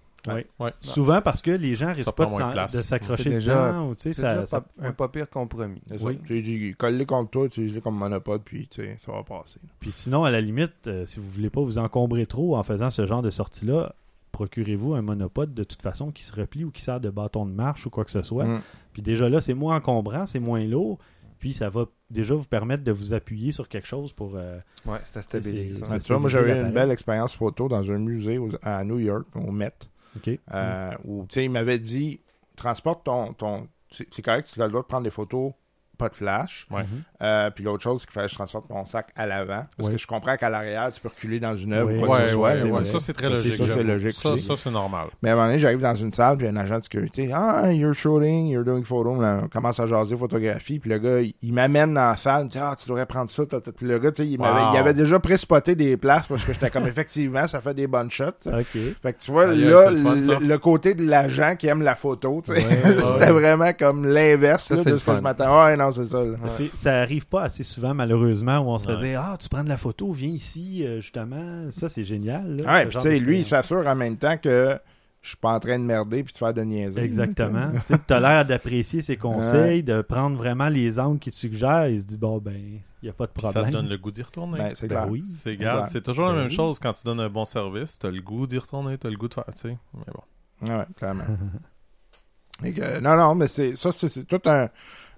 Ouais. 0.59 0.73
Souvent 0.81 1.21
parce 1.23 1.43
que 1.43 1.51
les 1.51 1.75
gens 1.75 1.93
risquent 1.95 2.11
pas 2.13 2.27
de 2.27 2.83
s'accrocher 2.83 3.23
C'est 3.23 3.31
déjà- 3.31 3.69
dedans. 3.73 3.95
C'est 3.99 4.13
ça, 4.15 4.35
déjà 4.35 4.47
ça- 4.47 4.61
pas- 4.63 4.69
un 4.87 4.93
pas 4.93 5.09
pire 5.09 5.29
compromis. 5.31 5.81
Oui. 6.01 6.19
J'ai 6.25 6.43
dit, 6.43 6.75
colle-les 6.77 7.07
contre 7.07 7.31
toi, 7.31 7.47
utilise-les 7.47 7.81
comme 7.81 7.97
monopode, 7.97 8.43
puis 8.45 8.69
ça 8.99 9.13
va 9.13 9.23
passer. 9.23 9.61
Puis 9.81 9.93
sinon, 9.93 10.25
à 10.25 10.31
la 10.31 10.41
limite, 10.41 10.87
euh, 10.87 11.07
si 11.07 11.21
vous 11.21 11.29
voulez 11.29 11.51
pas 11.51 11.61
vous 11.63 11.79
encombrer 11.79 12.27
trop 12.27 12.57
en 12.57 12.63
faisant 12.63 12.91
ce 12.91 13.07
genre 13.07 13.23
de 13.23 13.31
sortie-là, 13.31 13.95
procurez-vous 14.33 14.95
un 14.95 15.03
monopode 15.03 15.55
de 15.55 15.65
toute 15.65 15.81
façon 15.83 16.11
qui 16.11 16.23
se 16.25 16.33
replie 16.35 16.65
ou 16.65 16.71
qui 16.71 16.83
sert 16.83 17.01
de 17.01 17.09
bâton 17.11 17.47
de 17.47 17.53
marche 17.53 17.87
ou 17.87 17.91
quoi 17.91 18.05
que 18.05 18.11
ce 18.11 18.23
soit. 18.23 18.45
Mm. 18.45 18.61
Puis 18.93 19.03
déjà 19.03 19.29
là, 19.29 19.41
c'est 19.41 19.55
moins 19.55 19.77
encombrant, 19.77 20.27
c'est 20.27 20.41
moins 20.41 20.65
lourd. 20.65 20.99
Puis 21.39 21.53
ça 21.53 21.69
va 21.71 21.85
déjà 22.11 22.35
vous 22.35 22.45
permettre 22.47 22.83
de 22.83 22.93
vous 22.93 23.13
appuyer 23.13 23.51
sur 23.51 23.69
quelque 23.69 23.87
chose 23.87 24.13
pour. 24.13 24.33
euh, 24.37 24.59
Ouais, 24.87 24.99
ça 25.05 25.21
stabilise. 25.23 25.83
Ça. 25.85 25.99
Tu 25.99 26.09
vois, 26.09 26.19
moi, 26.19 26.31
j'avais 26.31 26.59
eu 26.59 26.65
une 26.65 26.73
belle 26.73 26.91
expérience 26.91 27.35
photo 27.35 27.69
dans 27.69 27.91
un 27.91 27.99
musée 27.99 28.39
aux- 28.39 28.51
à 28.63 28.83
New 28.85 28.99
York, 28.99 29.27
au 29.35 29.51
Met, 29.53 29.73
OK. 30.17 30.31
euh, 30.53 30.91
tu 31.05 31.27
sais, 31.31 31.45
il 31.45 31.51
m'avait 31.51 31.79
dit, 31.79 32.21
transporte 32.57 33.05
ton... 33.05 33.33
ton 33.35 33.69
c'est 33.91 34.23
correct, 34.23 34.51
tu 34.53 34.61
as 34.61 34.65
le 34.65 34.71
droit 34.71 34.83
de 34.83 34.89
prendre 34.89 35.05
des 35.05 35.11
photos, 35.11 35.53
pas 35.97 36.09
de 36.09 36.15
flash. 36.15 36.67
Ouais. 36.71 36.83
Mhm. 36.83 37.03
Euh, 37.23 37.51
puis 37.51 37.65
l'autre 37.65 37.83
chose, 37.83 38.01
c'est 38.01 38.07
qu'il 38.07 38.15
fallait 38.15 38.27
que 38.27 38.33
je 38.33 38.37
transporte 38.37 38.69
mon 38.71 38.85
sac 38.85 39.09
à 39.17 39.27
l'avant. 39.27 39.65
Parce 39.77 39.89
Oui. 39.89 39.95
que 39.97 40.01
je 40.01 40.07
comprends 40.07 40.37
qu'à 40.37 40.49
l'arrière, 40.51 40.91
tu 40.93 41.01
peux 41.01 41.09
reculer 41.09 41.41
dans 41.41 41.57
une 41.57 41.73
œuvre 41.73 41.91
Oui. 41.93 41.99
ou 42.03 42.07
quoi 42.07 42.19
que 42.21 42.35
Ouais, 42.35 42.63
ouais. 42.63 42.85
Ça, 42.85 43.01
c'est 43.01 43.13
très 43.15 43.29
logique. 43.31 43.57
ça, 43.57 43.67
c'est 43.69 43.83
logique 43.83 44.13
Ça, 44.15 44.37
ça, 44.37 44.55
c'est 44.57 44.71
normal. 44.71 45.09
Mais 45.23 45.31
à 45.31 45.33
un 45.33 45.37
moment 45.37 45.47
donné, 45.49 45.59
j'arrive 45.59 45.81
dans 45.81 45.95
une 45.95 46.13
salle, 46.13 46.37
puis 46.37 46.47
un 46.47 46.57
agent 46.57 46.79
de 46.79 46.83
sécurité, 46.85 47.31
ah, 47.35 47.73
you're 47.73 47.95
shooting, 47.95 48.49
you're 48.49 48.65
doing 48.65 48.83
photo. 48.85 49.21
Là, 49.21 49.41
on 49.45 49.49
commence 49.49 49.81
à 49.81 49.87
jaser 49.87 50.17
photographie, 50.17 50.79
puis 50.79 50.91
le 50.91 50.99
gars, 50.99 51.21
il, 51.21 51.35
il 51.43 51.53
m'amène 51.53 51.95
dans 51.95 52.05
la 52.07 52.17
salle, 52.17 52.45
il 52.45 52.49
dit, 52.49 52.59
ah, 52.59 52.75
tu 52.81 52.89
devrais 52.89 53.07
prendre 53.07 53.31
ça. 53.31 53.45
Puis 53.47 53.87
le 53.87 53.99
gars, 53.99 54.13
tu 54.13 54.23
sais, 54.23 54.29
il, 54.29 54.39
m'avait- 54.39 54.57
Wow. 54.63 54.71
il 54.75 54.79
avait 54.79 54.95
déjà 54.95 55.19
pré-spoté 55.19 55.75
des 55.75 55.97
places 55.97 56.27
parce 56.27 56.45
que 56.45 56.53
j'étais 56.53 56.71
comme, 56.71 56.87
effectivement, 56.87 57.47
ça 57.47 57.61
fait 57.61 57.75
des 57.75 57.87
bonnes 57.87 58.11
shots. 58.11 58.25
tu 58.43 58.51
sais. 58.51 58.55
OK. 58.57 58.95
Fait 59.03 59.13
que 59.13 59.21
tu 59.21 59.31
vois, 59.31 59.49
aïe, 59.49 59.65
là, 59.65 59.91
le 59.91 60.03
fun, 60.03 60.15
le, 60.15 60.23
ça. 60.35 60.39
le 60.41 60.59
côté 60.59 60.95
de 60.95 61.05
l'agent 61.05 61.57
qui 61.57 61.67
aime 61.69 61.83
la 61.83 61.95
photo, 61.95 62.43
c'était 62.45 62.63
ouais. 62.67 63.31
vraiment 63.33 63.73
comme 63.73 64.07
l'inverse 64.07 64.71
de 64.73 64.77
ce 64.97 65.05
que 65.05 65.15
je 65.17 65.21
m'attends. 65.21 65.47
Ouais, 65.91 65.97
non, 66.39 66.51
c'est 66.51 66.77
ça. 66.77 66.91
là. 66.95 67.01
Arrive 67.03 67.27
pas 67.27 67.43
assez 67.45 67.63
souvent, 67.63 67.95
malheureusement, 67.95 68.59
où 68.59 68.69
on 68.71 68.79
se 68.79 68.87
Ouais. 68.89 68.97
fait 68.97 69.09
dire 69.11 69.21
Ah, 69.25 69.37
tu 69.39 69.49
prends 69.49 69.65
de 69.65 69.69
la 69.69 69.79
photo, 69.79 70.11
viens 70.13 70.31
ici, 70.31 70.85
euh, 70.85 71.01
justement. 71.01 71.71
Ça, 71.71 71.89
c'est 71.89 72.05
génial. 72.05 72.57
là, 72.57 72.65
Ouais, 72.73 72.79
ce 72.81 72.85
puis 72.87 72.91
genre 72.95 73.03
tu 73.03 73.09
sais, 73.11 73.19
lui, 73.19 73.39
il 73.41 73.47
s'assure 73.47 73.87
en 73.87 73.95
même 73.95 74.17
temps 74.17 74.37
que 74.39 74.79
je 75.23 75.29
suis 75.31 75.37
pas 75.39 75.51
en 75.55 75.59
train 75.59 75.77
de 75.79 75.85
merder 75.85 76.23
puis 76.23 76.33
de 76.33 76.39
faire 76.39 76.55
de 76.55 76.63
niaiser. 76.63 77.01
Exactement. 77.01 77.73
tu 78.07 78.13
as 78.15 78.21
l'air 78.21 78.45
d'apprécier 78.47 79.03
ses 79.03 79.17
conseils, 79.17 79.83
de 79.83 80.01
prendre 80.03 80.37
vraiment 80.37 80.69
les 80.69 81.01
angles 81.01 81.19
qu'il 81.19 81.33
te 81.33 81.39
suggère. 81.39 81.89
Il 81.89 82.01
se 82.01 82.07
dit, 82.07 82.17
bon, 82.17 82.39
ben, 82.39 82.55
il 82.55 82.81
n'y 83.03 83.09
a 83.09 83.13
pas 83.13 83.27
de 83.27 83.33
Puis 83.33 83.43
Ça 83.43 83.51
problème. 83.51 83.73
te 83.73 83.77
donne 83.77 83.89
le 83.89 83.99
goût 83.99 84.13
d'y 84.13 84.23
retourner. 84.23 84.59
Ben, 84.59 84.71
c'est 84.75 84.87
Ben 84.87 85.07
oui. 85.11 85.25
c'est 85.27 86.03
toujours 86.05 86.27
la 86.27 86.33
Ben 86.33 86.39
même 86.43 86.49
oui. 86.49 86.55
chose 86.55 86.79
quand 86.79 86.93
tu 86.93 87.03
donnes 87.05 87.19
un 87.21 87.29
bon 87.29 87.45
service. 87.45 87.99
T'as 87.99 88.11
le 88.11 88.21
goût 88.21 88.47
d'y 88.47 88.59
retourner, 88.59 88.97
t'as 88.99 89.11
le 89.11 89.17
goût 89.17 89.27
de 89.29 89.35
faire, 89.35 89.45
tu 89.47 89.69
sais. 89.69 89.77
Mais 89.95 90.13
bon. 90.15 90.73
Ouais, 90.73 90.85
clairement. 90.97 91.25
Et 92.65 92.73
que- 92.73 93.01
non, 93.01 93.17
non, 93.17 93.35
mais 93.35 93.49
c'est 93.49 93.77
ça, 93.77 93.93
c'est 93.93 94.09
c'est 94.09 94.25
tout 94.25 94.41
un, 94.47 94.69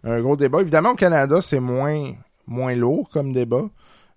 un 0.09 0.21
gros 0.21 0.37
débat. 0.37 0.61
Évidemment, 0.61 0.91
au 0.91 0.95
Canada, 0.97 1.41
c'est 1.43 1.61
moins, 1.61 2.13
moins 2.47 2.75
lourd 2.75 3.09
comme 3.11 3.33
débat. 3.33 3.65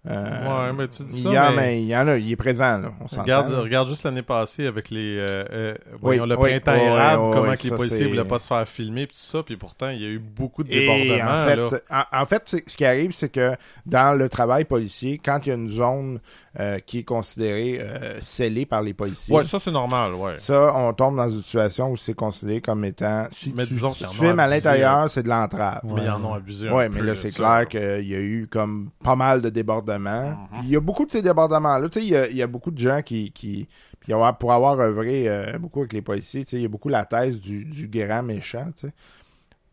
Euh, 0.10 0.68
Ouais, 0.68 0.74
mais 0.74 0.88
tu 0.88 1.04
dis 1.04 1.20
il 1.20 1.24
ça, 1.26 1.30
y 1.30 1.38
en, 1.40 1.50
mais- 1.52 1.56
mais 1.58 1.82
il 1.84 1.88
y 1.88 1.96
en 1.96 2.08
a, 2.08 2.18
il 2.18 2.32
est 2.32 2.36
présent, 2.36 2.80
là. 2.80 2.92
On 3.02 3.08
s'entend. 3.08 3.62
Regarde, 3.62 3.88
juste 3.88 4.04
l'année 4.04 4.24
passée 4.24 4.66
avec 4.66 4.90
les 4.90 5.18
euh, 5.20 5.26
euh, 5.52 5.74
Oui, 5.92 5.98
voyons, 6.02 6.26
le 6.26 6.36
oui, 6.40 6.60
printemps 6.60 6.74
oui, 6.74 6.88
érable, 6.88 7.24
oui, 7.26 7.30
comment 7.34 7.52
les 7.52 7.70
policiers 7.70 7.98
c'est- 8.00 8.06
voulaient 8.08 8.26
pas 8.26 8.40
se 8.40 8.48
faire 8.48 8.68
filmer 8.68 9.06
pis 9.06 9.14
tout 9.14 9.20
ça, 9.20 9.44
puis 9.44 9.58
pourtant 9.58 9.90
il 9.90 10.02
y 10.02 10.06
a 10.06 10.10
eu 10.10 10.18
beaucoup 10.18 10.64
de 10.64 10.72
Et 10.72 10.80
débordements. 10.80 11.32
en 11.32 11.44
fait, 11.44 11.56
là. 11.56 11.68
en, 12.12 12.22
en 12.22 12.26
fait, 12.26 12.42
c'est- 12.46 12.68
ce 12.68 12.76
qui 12.76 12.84
arrive, 12.86 13.12
c'est 13.12 13.30
que 13.30 13.52
dans 13.86 14.18
le 14.18 14.28
travail 14.28 14.66
policier, 14.66 15.20
quand 15.24 15.40
il 15.46 15.50
y 15.50 15.52
a 15.52 15.56
une 15.56 15.70
zone 15.70 16.20
euh, 16.60 16.80
qui 16.80 17.00
est 17.00 17.04
considérée 17.04 17.80
euh, 17.80 18.20
scellée 18.20 18.66
par 18.66 18.82
les 18.82 18.94
policiers, 18.94 19.34
Ouais, 19.34 19.46
ça 19.46 19.58
c'est 19.58 19.72
normal, 19.72 20.14
ouais. 20.16 20.36
ça, 20.36 20.76
on 20.76 20.94
tombe 20.94 21.16
dans 21.16 21.30
une 21.30 21.42
situation 21.42 21.92
où 21.92 21.96
c'est 21.96 22.14
considéré 22.14 22.60
comme 22.60 22.84
étant 22.84 23.28
si 23.32 23.54
Mais 23.56 23.66
tu, 23.66 23.76
disons 23.76 23.92
tu 23.92 24.04
filmes 24.06 24.40
à 24.40 24.48
l'intérieur, 24.48 25.10
c'est 25.10 25.24
de 25.24 25.30
l'entrave. 25.30 25.80
Mais 25.86 26.04
ils 26.04 26.10
en 26.10 26.24
ont 26.26 26.34
abusé. 26.34 26.70
Ouais, 26.70 26.90
mais 26.90 27.02
là, 27.02 27.16
c'est 27.16 27.32
clair 27.32 27.68
qu'il 27.70 28.08
y 28.08 28.16
a 28.16 28.20
eu 28.20 28.48
comme 28.52 28.90
pas 29.02 29.16
mal 29.16 29.42
de 29.42 29.50
débordements. 29.50 30.32
Mhm. 30.32 30.60
Il 30.64 30.70
y 30.70 30.76
a 30.76 30.82
beaucoup 30.82 31.06
de 31.06 31.12
ces 31.12 31.22
débordements-là. 31.22 31.88
Tu 31.88 32.00
sais, 32.00 32.06
il 32.06 32.12
y 32.12 32.16
a, 32.18 32.28
il 32.28 32.36
y 32.36 32.42
a 32.42 32.48
beaucoup 32.48 32.72
de 32.72 32.80
gens 32.80 33.02
qui. 33.02 33.32
qui 33.32 33.68
puis 34.02 34.14
pour 34.40 34.52
avoir 34.52 34.80
œuvré 34.80 35.30
euh, 35.30 35.60
beaucoup 35.60 35.82
avec 35.82 35.94
les 35.94 36.02
policiers, 36.02 36.44
il 36.54 36.62
y 36.62 36.66
a 36.66 36.68
beaucoup 36.68 36.90
la 36.90 37.06
thèse 37.06 37.40
du, 37.40 37.66
du 37.66 37.88
grand 37.88 38.24
méchant. 38.24 38.66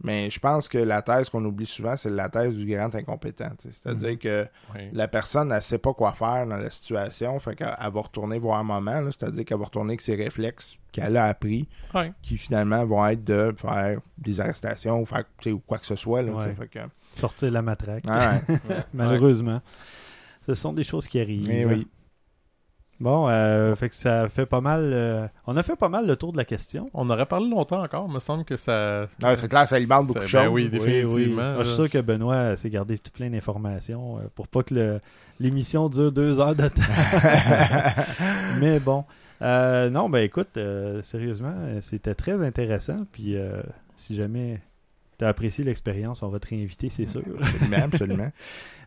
Mais 0.05 0.30
je 0.30 0.38
pense 0.38 0.68
que 0.68 0.78
la 0.78 1.03
thèse 1.03 1.28
qu'on 1.28 1.44
oublie 1.44 1.66
souvent, 1.66 1.96
c'est 1.96 2.11
la 2.11 2.28
thèse 2.28 2.55
du 2.55 2.66
grand 2.72 2.94
incompétent. 2.94 3.51
C'est-à-dire 3.59 4.16
que 4.18 4.46
Ouais. 4.72 4.90
la 4.92 5.09
personne, 5.09 5.51
elle 5.51 5.61
sait 5.61 5.78
pas 5.78 5.92
quoi 5.92 6.12
faire 6.12 6.46
dans 6.46 6.57
la 6.57 6.70
situation. 6.70 7.36
Fait 7.40 7.57
qu'elle 7.57 7.74
elle 7.80 7.90
va 7.92 8.01
retourner 8.01 8.38
voir 8.38 8.61
un 8.61 8.62
moment. 8.62 9.01
là. 9.01 9.11
C'est-à-dire 9.11 9.44
qu'elle 9.44 9.59
va 9.59 9.64
retourner 9.64 9.90
avec 9.94 10.01
ses 10.01 10.14
réflexes 10.14 10.78
qu'elle 10.92 11.16
a 11.16 11.24
appris 11.24 11.68
qui 12.22 12.38
finalement 12.38 12.84
vont 12.86 13.05
être 13.09 13.24
de 13.24 13.53
faire 13.57 13.99
des 14.18 14.40
arrestations 14.40 15.01
ou 15.01 15.05
faire 15.07 15.24
tu 15.38 15.51
sais, 15.51 15.53
ou 15.53 15.59
quoi 15.59 15.78
que 15.78 15.86
ce 15.86 15.96
soit. 15.96 16.22
Là. 16.22 16.30
Ouais. 16.32 16.55
Fait 16.55 16.68
que- 16.68 16.78
Sortir 17.14 17.51
la 17.51 17.62
matraque. 17.62 18.05
Ah 18.07 18.34
ouais. 18.49 18.76
Malheureusement. 18.94 19.61
Ce 20.46 20.55
sont 20.55 20.72
des 20.72 20.84
choses 20.84 21.09
qui 21.09 21.20
arrivent. 21.20 21.51
Eh 21.51 21.64
oui. 21.66 21.88
Bon, 23.01 23.28
euh, 23.28 23.76
fait 23.76 23.88
que 23.90 23.94
ça 23.94 24.28
fait 24.28 24.44
pas 24.46 24.61
mal. 24.61 24.80
euh, 24.92 25.28
on 25.46 25.57
a 25.57 25.62
fait 25.62 25.76
pas 25.76 25.88
mal 25.88 26.07
le 26.07 26.16
tour 26.16 26.32
de 26.32 26.36
la 26.36 26.44
question. 26.44 26.90
On 26.94 27.09
aurait 27.11 27.26
parlé 27.26 27.49
longtemps 27.49 27.80
encore, 27.82 28.09
me 28.09 28.18
semble 28.18 28.44
que 28.44 28.57
ça. 28.57 29.07
Ah, 29.22 29.36
c'est 29.36 29.49
clair, 29.49 29.68
ça 29.68 29.76
alimente 29.76 30.09
beaucoup 30.09 30.18
de 30.18 30.24
Ben 30.24 30.26
choses. 30.28 30.49
Oui, 30.53 30.64
Oui, 30.64 30.68
définitivement. 30.68 31.16
oui. 31.16 31.55
Moi, 31.55 31.62
je 31.62 31.68
suis 31.68 31.76
sûr 31.76 31.90
que 31.90 31.99
Benoît 31.99 32.57
s'est 32.57 32.70
gardé 32.70 32.99
tout 32.99 33.12
plein 33.12 33.30
d'informations 33.30 34.18
euh, 34.18 34.22
pour 34.34 34.49
pas 34.49 34.64
que 34.64 34.74
le- 34.74 35.01
l'émission 35.38 35.88
dure 35.88 36.11
deux 36.11 36.40
heures 36.40 36.57
de 36.57 36.66
temps. 36.66 36.82
Mais 38.61 38.80
bon. 38.80 39.05
Euh, 39.42 39.88
non, 39.90 40.09
ben 40.11 40.24
écoute, 40.24 40.57
euh, 40.57 41.01
sérieusement, 41.03 41.55
euh, 41.57 41.78
c'était 41.80 42.14
très 42.16 42.44
intéressant. 42.44 43.07
Puis 43.12 43.36
euh, 43.36 43.62
si 43.96 44.16
jamais 44.16 44.61
tu 45.18 45.24
as 45.24 45.28
apprécié 45.28 45.62
l'expérience, 45.64 46.24
on 46.24 46.28
va 46.28 46.40
te 46.40 46.49
réinviter, 46.49 46.88
c'est 46.88 47.07
sûr. 47.07 47.22
Absolument, 47.40 47.84
absolument. 47.84 48.32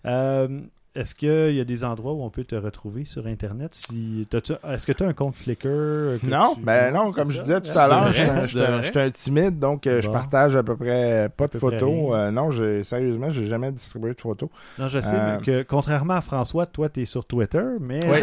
Euh, 0.07 0.61
Est-ce 0.93 1.15
qu'il 1.15 1.55
y 1.55 1.61
a 1.61 1.63
des 1.63 1.85
endroits 1.85 2.11
où 2.11 2.21
on 2.21 2.29
peut 2.29 2.43
te 2.43 2.53
retrouver 2.55 3.05
sur 3.05 3.25
Internet? 3.25 3.73
Si, 3.73 4.27
Est-ce 4.29 4.85
que 4.85 4.91
tu 4.91 5.03
as 5.03 5.07
un 5.07 5.13
compte 5.13 5.35
Flickr? 5.37 5.63
que 5.63 6.19
Non, 6.25 6.53
tu- 6.55 6.61
ben 6.65 6.93
non, 6.93 7.11
comme 7.11 7.31
je 7.31 7.37
ça? 7.37 7.41
disais 7.43 7.61
tout 7.61 7.69
Tu 7.71 7.77
à 7.77 7.87
l'heure, 7.87 8.07
devrais, 8.09 8.81
j'étais 8.83 8.99
un- 8.99 9.09
timide, 9.09 9.57
donc 9.57 9.87
euh, 9.87 10.01
je 10.01 10.07
Bon. 10.07 10.13
partage 10.13 10.57
à 10.57 10.63
peu 10.63 10.75
près 10.75 11.29
pas 11.37 11.47
de 11.47 11.57
photos. 11.57 12.11
Euh, 12.13 12.31
non, 12.31 12.51
sérieusement, 12.83 13.29
j'ai 13.29 13.45
jamais 13.45 13.71
distribué 13.71 14.13
de 14.13 14.19
photos. 14.19 14.49
Non, 14.77 14.89
je 14.89 14.99
sais 14.99 15.15
Euh, 15.15 15.37
mais 15.39 15.45
que 15.45 15.63
contrairement 15.63 16.15
à 16.15 16.21
François, 16.21 16.65
toi, 16.65 16.89
tu 16.89 17.03
es 17.03 17.05
sur 17.05 17.23
Twitter, 17.23 17.63
mais 17.79 17.99
ouais. 18.09 18.21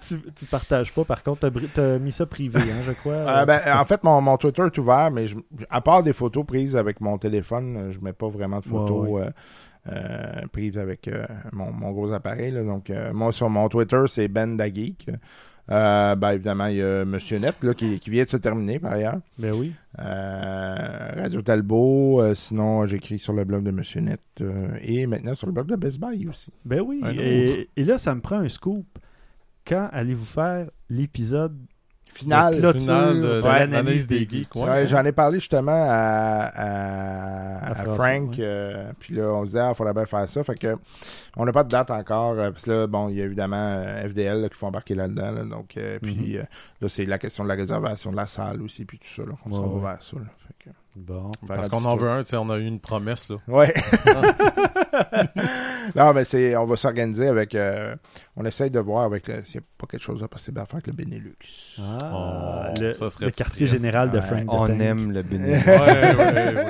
tu, 0.00 0.18
tu 0.34 0.46
partages 0.46 0.92
pas. 0.94 1.04
Par 1.04 1.22
contre, 1.22 1.46
tu 1.74 1.78
as, 1.80 1.98
mis 1.98 2.12
ça 2.12 2.24
privé, 2.24 2.58
hein, 2.58 2.80
je 2.86 2.92
crois. 2.92 3.12
Euh, 3.12 3.44
ben, 3.44 3.60
en 3.76 3.84
fait, 3.84 4.02
mon, 4.02 4.18
mon 4.22 4.38
Twitter 4.38 4.62
est 4.64 4.78
ouvert, 4.78 5.10
mais 5.10 5.26
je- 5.26 5.36
à 5.68 5.82
part 5.82 6.02
des 6.02 6.14
photos 6.14 6.46
prises 6.46 6.74
avec 6.74 7.02
mon 7.02 7.18
téléphone, 7.18 7.76
euh, 7.76 7.90
je 7.92 8.00
mets 8.00 8.14
pas 8.14 8.28
vraiment 8.28 8.60
de 8.60 8.64
photos 8.64 9.08
Ouais, 9.10 9.22
euh, 9.24 9.30
euh, 9.90 10.46
prises 10.52 10.78
avec 10.78 11.08
euh, 11.08 11.26
mon, 11.52 11.72
mon 11.72 11.90
gros 11.92 12.12
appareil. 12.12 12.52
là. 12.52 12.62
Donc, 12.62 12.90
euh, 12.90 13.12
moi, 13.12 13.32
sur 13.32 13.50
mon 13.50 13.68
Twitter, 13.68 14.02
c'est 14.06 14.28
Ben 14.28 14.56
Dageek. 14.56 15.08
Euh, 15.70 16.16
ben, 16.16 16.32
évidemment, 16.32 16.66
il 16.66 16.76
y 16.76 16.82
a 16.82 17.04
Monsieur 17.04 17.38
Net 17.38 17.54
là, 17.62 17.72
qui, 17.72 18.00
qui 18.00 18.10
vient 18.10 18.24
de 18.24 18.28
se 18.28 18.36
terminer 18.36 18.80
par 18.80 18.92
ailleurs. 18.92 19.20
Ben 19.38 19.52
oui. 19.52 19.72
Euh, 20.00 21.12
Radio 21.16 21.40
Talbot, 21.42 22.20
euh, 22.20 22.34
sinon 22.34 22.84
j'écris 22.86 23.18
sur 23.20 23.32
le 23.32 23.44
blog 23.44 23.62
de 23.62 23.70
Monsieur 23.70 24.00
Net 24.00 24.20
euh, 24.40 24.76
et 24.80 25.06
maintenant 25.06 25.34
sur 25.34 25.46
le 25.46 25.52
blog 25.52 25.68
de 25.68 25.76
Best 25.76 26.00
Buy 26.00 26.26
aussi. 26.26 26.50
Ben 26.64 26.80
oui. 26.80 27.00
Et 27.76 27.84
là, 27.84 27.96
ça 27.98 28.14
me 28.14 28.20
prend 28.20 28.36
un 28.38 28.48
scoop. 28.48 28.86
Quand 29.64 29.88
allez-vous 29.92 30.24
faire 30.24 30.68
l'épisode 30.90 31.56
Final, 32.14 32.54
de 32.54 32.60
clôture 32.60 32.80
Finale 32.80 33.14
de, 33.16 33.20
de 33.22 33.40
de 33.40 33.46
l'analyse 33.46 34.06
des 34.06 34.14
des 34.20 34.20
geeks? 34.20 34.30
geeks. 34.52 34.54
ouais. 34.56 34.70
Ouais, 34.70 34.86
J'en 34.86 35.04
ai 35.04 35.12
parlé 35.12 35.38
justement 35.40 35.72
à, 35.72 36.50
à, 36.54 37.66
À 37.68 37.70
à 37.80 37.84
Frank, 37.94 38.30
ouais. 38.32 38.36
euh, 38.40 38.92
puis 38.98 39.14
là 39.14 39.24
on 39.24 39.42
se 39.44 39.52
disait, 39.52 39.68
il 39.68 39.74
faudrait 39.74 39.94
bien 39.94 40.06
faire 40.06 40.28
ça. 40.28 40.44
Fait 40.44 40.54
que 40.58 40.76
on 41.36 41.44
n'a 41.46 41.52
pas 41.52 41.64
de 41.64 41.70
date 41.70 41.90
encore. 41.90 42.32
euh, 42.38 42.50
Parce 42.50 42.64
que 42.64 42.70
là, 42.70 42.86
bon, 42.86 43.08
il 43.08 43.16
y 43.16 43.22
a 43.22 43.24
évidemment 43.24 43.56
euh, 43.78 44.08
FDL 44.08 44.42
là, 44.42 44.48
qui 44.48 44.56
font 44.58 44.66
embarquer 44.68 44.94
là-dedans. 44.94 45.30
là, 45.30 45.44
donc, 45.44 45.76
euh, 45.76 45.98
puis 46.02 46.36
euh, 46.36 46.42
là, 46.80 46.88
c'est 46.88 47.06
la 47.06 47.18
question 47.18 47.44
de 47.44 47.48
la 47.48 47.54
réservation 47.54 48.10
de 48.12 48.16
la 48.16 48.26
salle 48.26 48.60
aussi, 48.62 48.84
puis 48.84 48.98
tout 48.98 49.08
ça. 49.16 49.22
Là, 49.22 49.32
on 49.46 49.50
Ouais, 49.50 49.56
s'en 49.56 49.66
va 49.68 49.74
ouais. 49.76 49.80
vers 49.94 50.02
ça. 50.02 50.16
là. 50.16 50.24
Fait 50.46 50.64
que, 50.64 50.70
Bon. 50.94 51.30
Parce 51.48 51.70
qu'on 51.70 51.82
en 51.86 51.96
veut 51.96 52.10
un, 52.10 52.22
tu 52.22 52.28
sais, 52.28 52.36
on 52.36 52.50
a 52.50 52.58
eu 52.58 52.66
une 52.66 52.78
promesse, 52.78 53.30
là. 53.30 53.36
Ouais. 53.48 53.72
non, 55.96 56.12
mais 56.12 56.24
c'est, 56.24 56.54
on 56.56 56.64
va 56.66 56.76
s'organiser 56.76 57.28
avec. 57.28 57.54
euh, 57.54 57.94
on 58.36 58.44
essaye 58.46 58.70
de 58.70 58.80
voir 58.80 59.04
avec 59.04 59.28
le- 59.28 59.42
s'il 59.44 59.60
n'y 59.60 59.64
a 59.64 59.68
pas 59.78 59.86
quelque 59.86 60.02
chose 60.02 60.20
de 60.20 60.26
possible 60.26 60.58
à 60.60 60.64
faire 60.64 60.76
avec 60.76 60.86
le 60.86 60.92
Benelux. 60.94 61.36
Ah, 61.78 62.70
Oh, 62.72 62.80
le, 62.80 62.92
ça 62.94 63.10
serait 63.10 63.26
le 63.26 63.30
quartier 63.32 63.66
triste. 63.66 63.80
général 63.82 64.10
de 64.10 64.16
Ouais. 64.16 64.22
Frank. 64.22 64.44
the 64.44 64.48
On 64.48 64.66
Tank. 64.66 64.80
aime 64.80 65.12
le 65.12 65.22
bénéfice. 65.22 65.66
Ouais, 65.66 66.14
ouais, 66.16 66.54
ouais. 66.54 66.64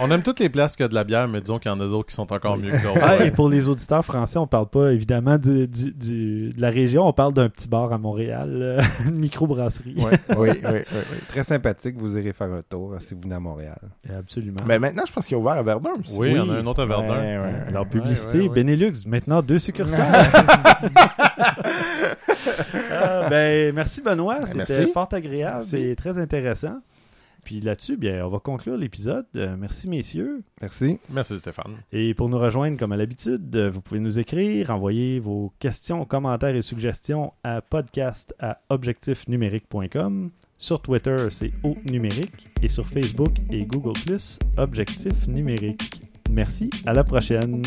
On 0.00 0.10
aime 0.10 0.22
toutes 0.22 0.40
les 0.40 0.48
places 0.48 0.74
qui 0.74 0.82
ont 0.82 0.88
de 0.88 0.94
la 0.94 1.04
bière, 1.04 1.28
mais 1.28 1.40
disons 1.40 1.60
qu'il 1.60 1.70
y 1.70 1.74
en 1.74 1.78
a 1.78 1.86
d'autres 1.86 2.08
qui 2.08 2.14
sont 2.16 2.32
encore 2.32 2.56
mieux 2.56 2.68
que 2.72 2.82
d'autres. 2.82 2.98
Ah, 3.00 3.24
et 3.24 3.30
pour 3.30 3.48
les 3.48 3.68
auditeurs 3.68 4.04
français, 4.04 4.38
on 4.40 4.46
parle 4.48 4.66
pas 4.68 4.90
évidemment 4.92 5.38
du, 5.38 5.68
du- 5.68 5.92
du- 5.92 6.50
de 6.50 6.60
la 6.60 6.70
région, 6.70 7.06
on 7.06 7.12
parle 7.12 7.32
d'un 7.32 7.48
petit 7.48 7.68
bar 7.68 7.92
à 7.92 7.98
Montréal, 7.98 8.48
euh, 8.52 8.80
une 9.06 9.14
microbrasserie. 9.20 9.94
oui, 9.98 10.10
oui, 10.36 10.48
oui, 10.64 10.70
oui. 10.92 11.18
Très 11.28 11.44
sympathique, 11.44 11.94
vous 11.96 12.18
irez 12.18 12.32
faire 12.32 12.50
un 12.52 12.60
tour 12.68 12.94
euh, 12.94 12.96
si 12.98 13.14
vous 13.14 13.20
venez 13.22 13.36
à 13.36 13.40
Montréal. 13.40 13.78
Absolument. 14.18 14.58
Mais 14.66 14.80
maintenant, 14.80 15.04
je 15.06 15.12
pense 15.12 15.26
qu'il 15.26 15.36
est 15.36 15.40
ouvert 15.40 15.52
à 15.54 15.62
Verdun 15.62 15.90
aussi. 16.00 16.12
Oui, 16.16 16.30
il 16.32 16.36
y 16.38 16.40
en 16.40 16.50
a 16.50 16.54
un 16.54 16.66
autre 16.66 16.82
à 16.82 16.86
Verdun. 16.86 17.14
Ouais, 17.14 17.38
ouais. 17.38 17.52
Alors, 17.68 17.84
Ouais, 17.84 17.88
publicité, 17.90 18.38
ouais, 18.40 18.48
ouais. 18.48 18.54
Benelux, 18.64 18.92
maintenant 19.06 19.42
deux 19.42 19.60
succursales. 19.60 20.02
Ah, 22.92 23.26
ben, 23.28 23.74
merci 23.74 24.00
Benoît, 24.02 24.40
Ben, 24.40 24.46
c'était 24.46 24.78
merci. 24.78 24.92
fort 24.92 25.08
agréable 25.12 25.56
Merci. 25.70 25.76
et 25.76 25.96
très 25.96 26.18
intéressant. 26.18 26.80
Puis 27.44 27.60
là-dessus, 27.60 27.96
bien, 27.98 28.24
on 28.24 28.30
va 28.30 28.38
conclure 28.38 28.76
l'épisode. 28.76 29.26
Euh, 29.36 29.54
merci 29.58 29.86
messieurs. 29.86 30.42
Merci. 30.62 30.98
Merci 31.10 31.38
Stéphane. 31.38 31.76
Et 31.92 32.14
pour 32.14 32.30
nous 32.30 32.38
rejoindre, 32.38 32.78
comme 32.78 32.92
à 32.92 32.96
l'habitude, 32.96 33.54
euh, 33.54 33.70
vous 33.70 33.82
pouvez 33.82 34.00
nous 34.00 34.18
écrire, 34.18 34.70
envoyer 34.70 35.20
vos 35.20 35.52
questions, 35.58 36.06
commentaires 36.06 36.54
et 36.56 36.62
suggestions 36.62 37.34
à 37.42 37.60
podcast 37.60 38.34
à 38.40 38.60
objectifnumérique.com. 38.70 40.30
Sur 40.56 40.80
Twitter, 40.80 41.16
c'est 41.30 41.52
O 41.64 41.76
numérique. 41.90 42.46
Et 42.62 42.68
sur 42.68 42.86
Facebook 42.86 43.32
et 43.50 43.66
Google, 43.66 43.92
Objectif 44.56 45.28
numérique. 45.28 46.00
Merci, 46.30 46.70
à 46.86 46.94
la 46.94 47.04
prochaine. 47.04 47.62